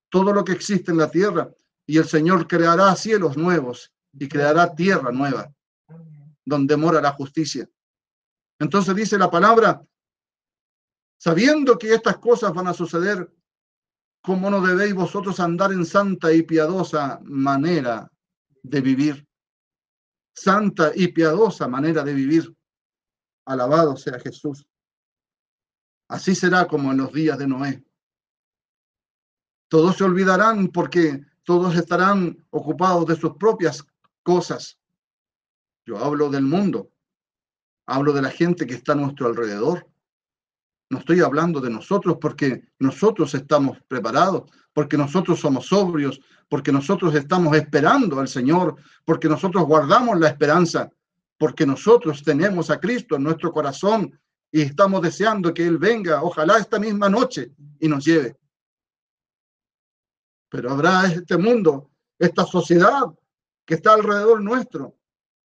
todo 0.08 0.32
lo 0.32 0.44
que 0.44 0.52
existe 0.52 0.92
en 0.92 0.98
la 0.98 1.10
tierra, 1.10 1.50
y 1.86 1.98
el 1.98 2.04
Señor 2.04 2.46
creará 2.46 2.94
cielos 2.94 3.36
nuevos 3.36 3.92
y 4.12 4.28
creará 4.28 4.74
tierra 4.74 5.10
nueva, 5.10 5.52
donde 6.44 6.76
mora 6.76 7.00
la 7.00 7.12
justicia. 7.12 7.68
Entonces 8.60 8.94
dice 8.94 9.16
la 9.16 9.30
palabra, 9.30 9.82
sabiendo 11.18 11.78
que 11.78 11.94
estas 11.94 12.18
cosas 12.18 12.52
van 12.52 12.68
a 12.68 12.74
suceder, 12.74 13.34
¿cómo 14.22 14.50
no 14.50 14.60
debéis 14.60 14.94
vosotros 14.94 15.40
andar 15.40 15.72
en 15.72 15.86
santa 15.86 16.32
y 16.32 16.42
piadosa 16.42 17.20
manera 17.24 18.12
de 18.62 18.80
vivir? 18.82 19.26
Santa 20.34 20.92
y 20.94 21.08
piadosa 21.08 21.66
manera 21.68 22.04
de 22.04 22.12
vivir. 22.12 22.54
Alabado 23.46 23.96
sea 23.96 24.20
Jesús. 24.20 24.66
Así 26.08 26.34
será 26.34 26.68
como 26.68 26.92
en 26.92 26.98
los 26.98 27.12
días 27.12 27.38
de 27.38 27.46
Noé. 27.46 27.82
Todos 29.68 29.96
se 29.96 30.04
olvidarán 30.04 30.68
porque 30.68 31.24
todos 31.44 31.74
estarán 31.76 32.46
ocupados 32.50 33.06
de 33.06 33.16
sus 33.16 33.36
propias 33.36 33.86
cosas. 34.22 34.78
Yo 35.86 35.96
hablo 35.96 36.28
del 36.28 36.42
mundo, 36.42 36.90
hablo 37.90 38.12
de 38.12 38.22
la 38.22 38.30
gente 38.30 38.66
que 38.66 38.74
está 38.74 38.92
a 38.92 38.96
nuestro 38.96 39.26
alrededor. 39.26 39.86
No 40.90 40.98
estoy 40.98 41.20
hablando 41.20 41.60
de 41.60 41.70
nosotros 41.70 42.18
porque 42.20 42.68
nosotros 42.78 43.34
estamos 43.34 43.78
preparados, 43.88 44.50
porque 44.72 44.96
nosotros 44.96 45.40
somos 45.40 45.66
sobrios, 45.66 46.20
porque 46.48 46.70
nosotros 46.70 47.14
estamos 47.14 47.56
esperando 47.56 48.20
al 48.20 48.28
Señor, 48.28 48.76
porque 49.04 49.28
nosotros 49.28 49.64
guardamos 49.64 50.18
la 50.20 50.28
esperanza, 50.28 50.90
porque 51.36 51.66
nosotros 51.66 52.22
tenemos 52.22 52.70
a 52.70 52.78
Cristo 52.78 53.16
en 53.16 53.24
nuestro 53.24 53.52
corazón 53.52 54.18
y 54.52 54.62
estamos 54.62 55.02
deseando 55.02 55.52
que 55.52 55.66
Él 55.66 55.78
venga, 55.78 56.22
ojalá 56.22 56.58
esta 56.58 56.78
misma 56.78 57.08
noche, 57.08 57.52
y 57.80 57.88
nos 57.88 58.04
lleve. 58.04 58.36
Pero 60.48 60.70
habrá 60.70 61.06
este 61.06 61.36
mundo, 61.36 61.90
esta 62.18 62.44
sociedad 62.44 63.02
que 63.64 63.74
está 63.74 63.94
alrededor 63.94 64.40
nuestro, 64.42 64.99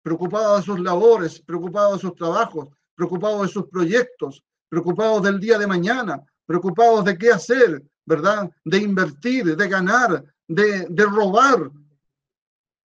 preocupada 0.06 0.58
de 0.58 0.62
sus 0.62 0.78
labores, 0.78 1.40
preocupada 1.40 1.94
de 1.94 1.98
sus 1.98 2.14
trabajos, 2.14 2.68
preocupado 2.94 3.42
de 3.42 3.48
sus 3.48 3.66
proyectos, 3.66 4.40
preocupados 4.68 5.20
del 5.20 5.40
día 5.40 5.58
de 5.58 5.66
mañana, 5.66 6.24
preocupados 6.44 7.04
de 7.04 7.18
qué 7.18 7.32
hacer, 7.32 7.82
¿verdad? 8.04 8.48
De 8.64 8.78
invertir, 8.78 9.56
de 9.56 9.68
ganar, 9.68 10.24
de, 10.46 10.86
de 10.88 11.04
robar, 11.06 11.72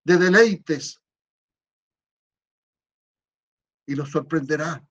de 0.04 0.18
deleites. 0.18 1.00
Y 3.86 3.94
los 3.94 4.10
sorprenderá. 4.10 4.84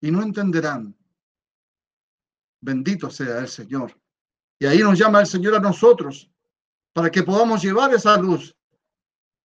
Y 0.00 0.10
no 0.10 0.24
entenderán. 0.24 0.92
Bendito 2.60 3.10
sea 3.10 3.38
el 3.38 3.48
Señor. 3.48 3.96
Y 4.58 4.66
ahí 4.66 4.80
nos 4.80 4.98
llama 4.98 5.20
el 5.20 5.28
Señor 5.28 5.54
a 5.54 5.60
nosotros 5.60 6.28
para 6.92 7.12
que 7.12 7.22
podamos 7.22 7.62
llevar 7.62 7.94
esa 7.94 8.16
luz, 8.16 8.56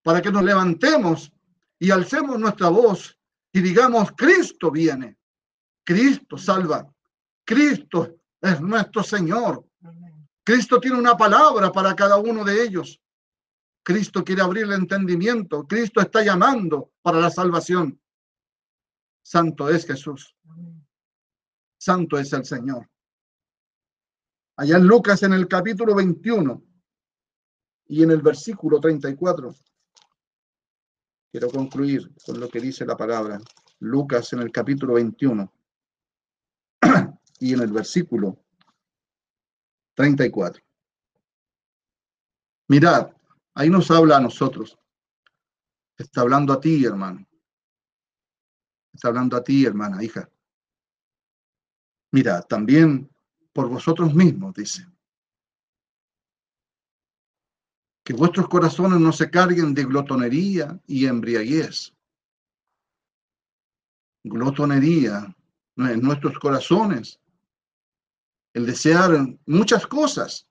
para 0.03 0.21
que 0.21 0.31
nos 0.31 0.43
levantemos 0.43 1.31
y 1.77 1.91
alcemos 1.91 2.39
nuestra 2.39 2.69
voz 2.69 3.17
y 3.51 3.61
digamos, 3.61 4.11
Cristo 4.13 4.71
viene, 4.71 5.17
Cristo 5.83 6.37
salva, 6.37 6.87
Cristo 7.43 8.15
es 8.41 8.61
nuestro 8.61 9.03
Señor. 9.03 9.65
Cristo 10.43 10.79
tiene 10.79 10.97
una 10.97 11.17
palabra 11.17 11.71
para 11.71 11.95
cada 11.95 12.17
uno 12.17 12.43
de 12.43 12.63
ellos. 12.63 13.01
Cristo 13.83 14.23
quiere 14.23 14.41
abrir 14.41 14.65
el 14.65 14.73
entendimiento. 14.73 15.67
Cristo 15.67 16.01
está 16.01 16.23
llamando 16.23 16.91
para 17.01 17.19
la 17.19 17.29
salvación. 17.29 17.99
Santo 19.23 19.69
es 19.69 19.85
Jesús. 19.85 20.35
Santo 21.77 22.17
es 22.17 22.31
el 22.33 22.45
Señor. 22.45 22.89
Allá 24.57 24.77
en 24.77 24.87
Lucas 24.87 25.23
en 25.23 25.33
el 25.33 25.47
capítulo 25.47 25.95
21 25.95 26.63
y 27.87 28.03
en 28.03 28.11
el 28.11 28.21
versículo 28.21 28.79
34. 28.79 29.55
Quiero 31.31 31.49
concluir 31.49 32.11
con 32.25 32.39
lo 32.39 32.49
que 32.49 32.59
dice 32.59 32.85
la 32.85 32.97
palabra. 32.97 33.39
Lucas 33.79 34.33
en 34.33 34.39
el 34.39 34.51
capítulo 34.51 34.95
21 34.95 35.51
y 37.39 37.53
en 37.53 37.61
el 37.61 37.71
versículo 37.71 38.43
34. 39.93 40.63
Mirad, 42.67 43.11
ahí 43.53 43.69
nos 43.69 43.91
habla 43.91 44.17
a 44.17 44.21
nosotros. 44.21 44.77
Está 45.97 46.21
hablando 46.21 46.53
a 46.53 46.59
ti, 46.59 46.83
hermano. 46.83 47.27
Está 48.93 49.09
hablando 49.09 49.37
a 49.37 49.43
ti, 49.43 49.65
hermana, 49.65 50.03
hija. 50.03 50.29
Mira, 52.11 52.41
también 52.41 53.09
por 53.53 53.69
vosotros 53.69 54.15
mismos, 54.15 54.53
dice. 54.55 54.87
Que 58.09 58.15
vuestros 58.15 58.49
corazones 58.49 58.99
no 58.99 59.13
se 59.13 59.29
carguen 59.29 59.75
de 59.75 59.83
glotonería 59.83 60.79
y 60.87 61.05
embriaguez. 61.05 61.93
Glotonería 64.23 65.31
en 65.77 66.01
nuestros 66.01 66.39
corazones. 66.39 67.19
El 68.55 68.65
desear 68.65 69.11
muchas 69.45 69.85
cosas. 69.85 70.47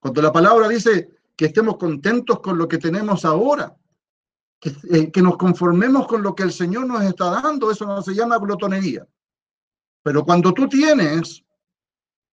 Cuando 0.00 0.20
la 0.20 0.30
palabra 0.30 0.68
dice 0.68 1.08
que 1.34 1.46
estemos 1.46 1.78
contentos 1.78 2.40
con 2.40 2.58
lo 2.58 2.68
que 2.68 2.76
tenemos 2.76 3.24
ahora, 3.24 3.74
que, 4.60 4.76
eh, 4.90 5.10
que 5.10 5.22
nos 5.22 5.38
conformemos 5.38 6.06
con 6.06 6.22
lo 6.22 6.34
que 6.34 6.42
el 6.42 6.52
Señor 6.52 6.86
nos 6.86 7.04
está 7.04 7.40
dando, 7.40 7.70
eso 7.70 7.86
no 7.86 8.02
se 8.02 8.14
llama 8.14 8.36
glotonería. 8.36 9.08
Pero 10.02 10.22
cuando 10.26 10.52
tú 10.52 10.68
tienes 10.68 11.42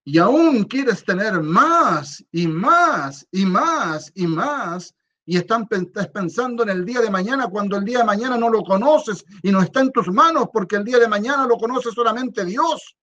y 0.04 0.18
aún 0.18 0.64
quieres 0.64 1.04
tener 1.04 1.42
más 1.42 2.24
y 2.32 2.48
más 2.48 3.28
y 3.32 3.46
más 3.46 4.12
y 4.16 4.28
más, 4.28 4.96
y 5.26 5.38
están 5.38 5.68
pensando 5.68 6.64
en 6.64 6.70
el 6.70 6.86
día 6.86 7.02
de 7.02 7.12
mañana 7.12 7.48
cuando 7.48 7.78
el 7.78 7.86
día 7.86 8.00
de 8.00 8.06
mañana 8.06 8.38
no 8.38 8.50
lo 8.50 8.64
conoces 8.64 9.24
y 9.44 9.52
no 9.52 9.62
está 9.62 9.82
en 9.82 9.92
tus 9.92 10.08
manos 10.08 10.48
porque 10.52 10.76
el 10.76 10.84
día 10.84 10.98
de 10.98 11.08
mañana 11.08 11.46
lo 11.46 11.58
conoce 11.58 11.92
solamente 11.92 12.44
Dios. 12.44 12.98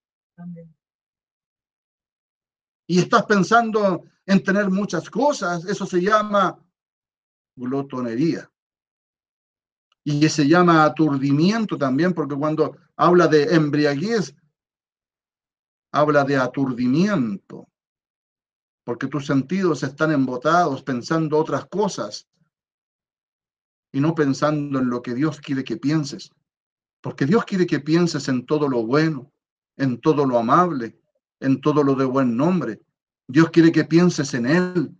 Y 2.86 2.98
estás 2.98 3.24
pensando 3.24 4.02
en 4.26 4.42
tener 4.42 4.68
muchas 4.68 5.08
cosas, 5.08 5.64
eso 5.64 5.86
se 5.86 6.00
llama 6.00 6.58
glotonería. 7.54 8.50
Y 10.04 10.28
se 10.28 10.48
llama 10.48 10.84
aturdimiento 10.84 11.76
también, 11.76 12.14
porque 12.14 12.34
cuando 12.34 12.76
habla 12.96 13.26
de 13.26 13.54
embriaguez, 13.54 14.34
habla 15.92 16.24
de 16.24 16.36
aturdimiento, 16.36 17.68
porque 18.84 19.06
tus 19.06 19.26
sentidos 19.26 19.82
están 19.82 20.12
embotados 20.12 20.82
pensando 20.82 21.38
otras 21.38 21.66
cosas 21.66 22.26
y 23.92 24.00
no 24.00 24.14
pensando 24.14 24.78
en 24.78 24.90
lo 24.90 25.02
que 25.02 25.14
Dios 25.14 25.40
quiere 25.40 25.64
que 25.64 25.76
pienses, 25.76 26.30
porque 27.00 27.26
Dios 27.26 27.44
quiere 27.44 27.66
que 27.66 27.80
pienses 27.80 28.28
en 28.28 28.46
todo 28.46 28.68
lo 28.68 28.84
bueno, 28.84 29.32
en 29.76 30.00
todo 30.00 30.26
lo 30.26 30.38
amable, 30.38 31.00
en 31.40 31.60
todo 31.60 31.82
lo 31.82 31.94
de 31.94 32.04
buen 32.04 32.36
nombre. 32.36 32.80
Dios 33.26 33.50
quiere 33.50 33.72
que 33.72 33.84
pienses 33.84 34.34
en 34.34 34.46
Él, 34.46 34.96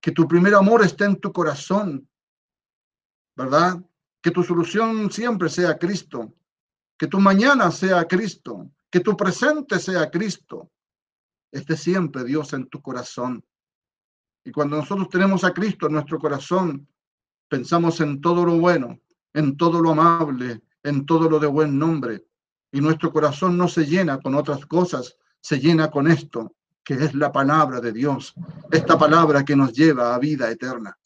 que 0.00 0.12
tu 0.12 0.28
primer 0.28 0.54
amor 0.54 0.84
esté 0.84 1.04
en 1.04 1.16
tu 1.16 1.32
corazón, 1.32 2.08
¿verdad? 3.36 3.82
Que 4.22 4.30
tu 4.30 4.42
solución 4.42 5.10
siempre 5.10 5.48
sea 5.48 5.78
Cristo, 5.78 6.34
que 6.98 7.06
tu 7.06 7.18
mañana 7.18 7.70
sea 7.70 8.06
Cristo, 8.06 8.70
que 8.94 9.00
tu 9.00 9.16
presente 9.16 9.80
sea 9.80 10.08
Cristo. 10.08 10.70
Esté 11.50 11.76
siempre 11.76 12.22
Dios 12.22 12.52
en 12.52 12.68
tu 12.68 12.80
corazón. 12.80 13.44
Y 14.44 14.52
cuando 14.52 14.76
nosotros 14.76 15.08
tenemos 15.08 15.42
a 15.42 15.52
Cristo 15.52 15.88
en 15.88 15.94
nuestro 15.94 16.16
corazón, 16.20 16.86
pensamos 17.48 18.00
en 18.00 18.20
todo 18.20 18.46
lo 18.46 18.56
bueno, 18.56 19.00
en 19.32 19.56
todo 19.56 19.80
lo 19.80 19.90
amable, 19.90 20.62
en 20.84 21.04
todo 21.06 21.28
lo 21.28 21.40
de 21.40 21.48
buen 21.48 21.76
nombre. 21.76 22.24
Y 22.70 22.80
nuestro 22.80 23.12
corazón 23.12 23.58
no 23.58 23.66
se 23.66 23.84
llena 23.84 24.20
con 24.20 24.36
otras 24.36 24.64
cosas, 24.64 25.18
se 25.40 25.58
llena 25.58 25.90
con 25.90 26.06
esto, 26.06 26.54
que 26.84 26.94
es 26.94 27.16
la 27.16 27.32
palabra 27.32 27.80
de 27.80 27.90
Dios, 27.90 28.32
esta 28.70 28.96
palabra 28.96 29.44
que 29.44 29.56
nos 29.56 29.72
lleva 29.72 30.14
a 30.14 30.20
vida 30.20 30.48
eterna. 30.52 30.96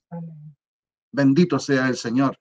Bendito 1.10 1.58
sea 1.58 1.88
el 1.88 1.96
Señor. 1.96 2.38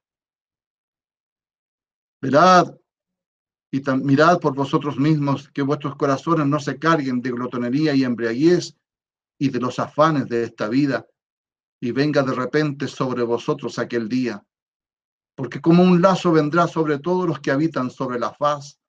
Verad 2.20 2.76
y 3.72 3.82
mirad 4.02 4.40
por 4.40 4.56
vosotros 4.56 4.98
mismos 4.98 5.50
que 5.50 5.62
vuestros 5.62 5.96
corazones 5.96 6.48
no 6.48 6.60
se 6.60 6.80
carguen 6.80 7.22
de 7.22 7.32
glotonería 7.32 7.94
y 7.94 8.04
embriaguez 8.04 8.76
y 9.38 9.50
de 9.50 9.60
los 9.60 9.80
afanes 9.80 10.28
de 10.28 10.44
esta 10.44 10.70
vida, 10.70 11.06
y 11.80 11.92
venga 11.92 12.24
de 12.24 12.34
repente 12.34 12.88
sobre 12.88 13.24
vosotros 13.24 13.78
aquel 13.78 14.10
día, 14.10 14.44
porque 15.36 15.62
como 15.62 15.84
un 15.84 16.02
lazo 16.02 16.32
vendrá 16.32 16.68
sobre 16.68 16.98
todos 16.98 17.28
los 17.28 17.40
que 17.40 17.52
habitan 17.52 17.92
sobre 17.92 18.20
la 18.20 18.34
faz 18.34 18.80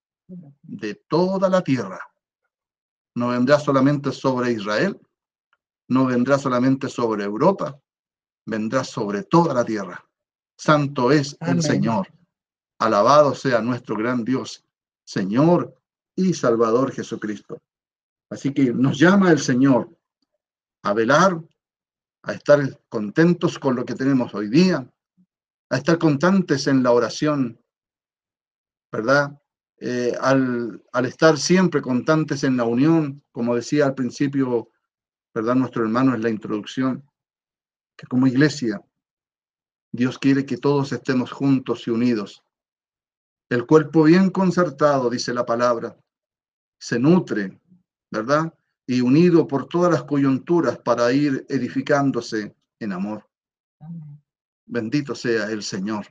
de 0.63 0.95
toda 0.95 1.49
la 1.49 1.63
tierra. 1.63 2.01
No 3.15 3.29
vendrá 3.29 3.59
solamente 3.59 4.13
sobre 4.13 4.53
Israel, 4.53 4.99
no 5.89 6.07
vendrá 6.07 6.39
solamente 6.39 6.89
sobre 6.89 7.25
Europa, 7.25 7.79
vendrá 8.47 8.85
sobre 8.85 9.25
toda 9.25 9.53
la 9.53 9.65
tierra. 9.65 10.03
Santo 10.57 11.11
es 11.13 11.37
el 11.41 11.63
Señor. 11.63 12.09
Alabado 12.79 13.35
sea 13.35 13.61
nuestro 13.61 13.97
gran 13.97 14.25
Dios, 14.25 14.65
Señor 15.09 15.75
y 16.15 16.35
Salvador 16.35 16.93
Jesucristo. 16.93 17.63
Así 18.29 18.53
que 18.53 18.75
nos 18.75 18.99
llama 18.99 19.33
el 19.33 19.39
Señor 19.39 19.97
a 20.83 20.93
velar, 20.93 21.43
a 22.25 22.33
estar 22.35 22.61
contentos 22.91 23.59
con 23.59 23.75
lo 23.75 23.87
que 23.87 23.95
tenemos 23.95 24.35
hoy 24.35 24.51
día, 24.51 24.87
a 25.71 25.77
estar 25.79 25.97
constantes 25.97 26.67
en 26.67 26.83
la 26.83 26.93
oración, 26.93 27.59
¿verdad? 28.93 29.41
Eh, 29.79 30.13
al, 30.21 30.83
estar 31.07 31.39
siempre 31.39 31.81
constantes 31.81 32.45
en 32.45 32.59
la 32.59 32.65
unión, 32.65 33.25
como 33.33 33.55
decía 33.55 33.87
al 33.87 33.95
principio, 33.95 34.69
¿verdad? 35.33 35.55
Nuestro 35.55 35.85
hermano 35.85 36.15
en 36.15 36.23
la 36.23 36.29
introducción, 36.29 37.09
que 37.97 38.07
como 38.07 38.27
iglesia, 38.27 38.83
Dios 39.91 40.19
quiere 40.19 40.45
que 40.45 40.59
todos 40.59 40.93
estemos 40.93 41.33
juntos 41.33 41.87
y 41.87 41.93
unidos. 41.93 42.45
El 43.51 43.67
cuerpo 43.67 44.05
bien 44.05 44.31
concertado, 44.31 45.09
dice 45.09 45.33
la 45.33 45.47
palabra, 45.47 45.97
se 46.79 46.99
nutre, 46.99 47.59
¿verdad? 48.11 48.53
Y 48.87 49.01
unido 49.01 49.47
por 49.47 49.67
todas 49.67 49.93
las 49.93 50.05
coyunturas 50.05 50.79
para 50.79 51.11
ir 51.13 51.47
edificándose 51.49 52.55
en 52.79 52.93
amor. 52.93 53.29
Bendito 54.67 55.15
sea 55.15 55.51
el 55.51 55.63
Señor. 55.63 56.07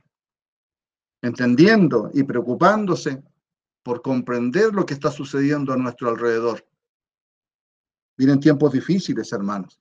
Entendiendo 1.22 2.10
y 2.12 2.24
preocupándose 2.24 3.22
por 3.84 4.02
comprender 4.02 4.74
lo 4.74 4.84
que 4.84 4.94
está 4.94 5.10
sucediendo 5.10 5.72
a 5.72 5.76
nuestro 5.76 6.08
alrededor. 6.08 6.66
Vienen 8.16 8.40
tiempos 8.40 8.72
difíciles, 8.72 9.32
hermanos. 9.32 9.80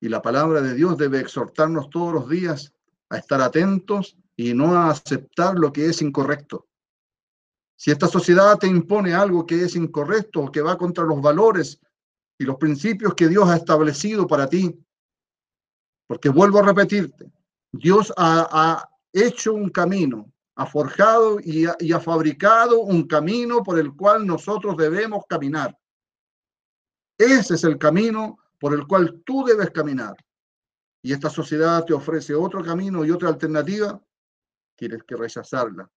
Y 0.00 0.08
la 0.08 0.22
palabra 0.22 0.62
de 0.62 0.74
Dios 0.74 0.96
debe 0.96 1.20
exhortarnos 1.20 1.90
todos 1.90 2.14
los 2.14 2.28
días 2.28 2.72
a 3.10 3.18
estar 3.18 3.40
atentos 3.40 4.16
y 4.36 4.52
no 4.54 4.74
a 4.74 4.90
aceptar 4.90 5.58
lo 5.58 5.72
que 5.72 5.86
es 5.86 6.02
incorrecto. 6.02 6.66
Si 7.76 7.90
esta 7.90 8.06
sociedad 8.06 8.58
te 8.58 8.66
impone 8.66 9.14
algo 9.14 9.46
que 9.46 9.64
es 9.64 9.76
incorrecto 9.76 10.40
o 10.40 10.52
que 10.52 10.62
va 10.62 10.78
contra 10.78 11.04
los 11.04 11.20
valores 11.20 11.80
y 12.38 12.44
los 12.44 12.56
principios 12.56 13.14
que 13.14 13.28
Dios 13.28 13.48
ha 13.48 13.56
establecido 13.56 14.26
para 14.26 14.48
ti, 14.48 14.78
porque 16.06 16.28
vuelvo 16.28 16.58
a 16.58 16.62
repetirte, 16.62 17.30
Dios 17.72 18.12
ha, 18.16 18.88
hecho 19.12 19.54
un 19.54 19.70
camino, 19.70 20.30
ha 20.56 20.66
forjado 20.66 21.40
y 21.40 21.64
y 21.80 21.92
ha 21.92 22.00
fabricado 22.00 22.80
un 22.80 23.06
camino 23.06 23.62
por 23.62 23.78
el 23.78 23.94
cual 23.94 24.26
nosotros 24.26 24.76
debemos 24.76 25.24
caminar. 25.26 25.74
Ese 27.18 27.54
es 27.54 27.64
el 27.64 27.78
camino 27.78 28.38
por 28.58 28.74
el 28.74 28.86
cual 28.86 29.22
tú 29.24 29.44
debes 29.44 29.70
caminar. 29.70 30.16
Y 31.02 31.12
esta 31.12 31.30
sociedad 31.30 31.84
te 31.84 31.94
ofrece 31.94 32.34
otro 32.34 32.62
camino 32.62 33.04
y 33.04 33.10
otra 33.10 33.28
alternativa, 33.28 34.00
tienes 34.76 35.02
que 35.04 35.16
rechazarla. 35.16 35.90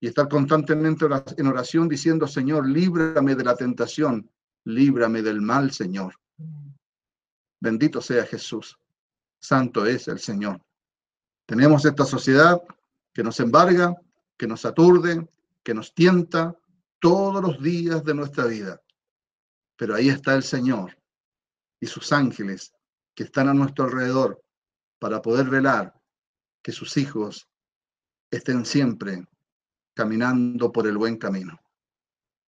Y 0.00 0.08
estar 0.08 0.28
constantemente 0.28 1.06
en 1.36 1.46
oración 1.46 1.88
diciendo, 1.88 2.26
Señor, 2.26 2.68
líbrame 2.68 3.34
de 3.34 3.44
la 3.44 3.56
tentación, 3.56 4.30
líbrame 4.64 5.22
del 5.22 5.40
mal, 5.40 5.70
Señor. 5.70 6.14
Bendito 7.60 8.00
sea 8.00 8.26
Jesús. 8.26 8.78
Santo 9.40 9.86
es 9.86 10.08
el 10.08 10.18
Señor. 10.18 10.60
Tenemos 11.46 11.84
esta 11.84 12.04
sociedad 12.04 12.60
que 13.12 13.22
nos 13.22 13.38
embarga, 13.40 13.94
que 14.36 14.46
nos 14.46 14.64
aturde, 14.64 15.28
que 15.62 15.74
nos 15.74 15.94
tienta 15.94 16.56
todos 16.98 17.42
los 17.42 17.62
días 17.62 18.04
de 18.04 18.14
nuestra 18.14 18.46
vida. 18.46 18.80
Pero 19.76 19.94
ahí 19.94 20.08
está 20.08 20.34
el 20.34 20.42
Señor 20.42 20.96
y 21.80 21.86
sus 21.86 22.12
ángeles 22.12 22.72
que 23.14 23.24
están 23.24 23.48
a 23.48 23.54
nuestro 23.54 23.84
alrededor 23.84 24.42
para 24.98 25.20
poder 25.20 25.50
velar 25.50 26.00
que 26.62 26.72
sus 26.72 26.96
hijos 26.96 27.48
estén 28.32 28.64
siempre 28.64 29.24
caminando 29.94 30.72
por 30.72 30.86
el 30.86 30.96
buen 30.96 31.16
camino. 31.18 31.60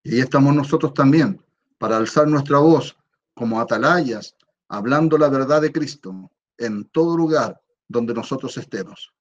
Y 0.02 0.14
ahí 0.14 0.20
estamos 0.20 0.54
nosotros 0.54 0.94
también 0.94 1.40
para 1.78 1.98
alzar 1.98 2.26
nuestra 2.26 2.58
voz 2.58 2.96
como 3.34 3.60
atalayas, 3.60 4.34
hablando 4.68 5.18
la 5.18 5.28
verdad 5.28 5.60
de 5.60 5.70
Cristo 5.72 6.30
en 6.58 6.86
todo 6.86 7.16
lugar 7.16 7.60
donde 7.86 8.14
nosotros 8.14 8.56
estemos. 8.56 9.12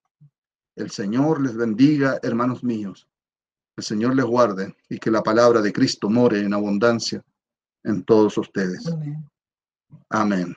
El 0.74 0.90
Señor 0.90 1.40
les 1.40 1.54
bendiga, 1.54 2.18
hermanos 2.22 2.64
míos. 2.64 3.06
El 3.76 3.84
Señor 3.84 4.16
les 4.16 4.24
guarde 4.24 4.74
y 4.88 4.98
que 4.98 5.10
la 5.10 5.22
palabra 5.22 5.60
de 5.60 5.72
Cristo 5.72 6.08
more 6.08 6.40
en 6.40 6.54
abundancia 6.54 7.22
en 7.82 8.02
todos 8.04 8.38
ustedes. 8.38 8.84
Amén. 10.08 10.56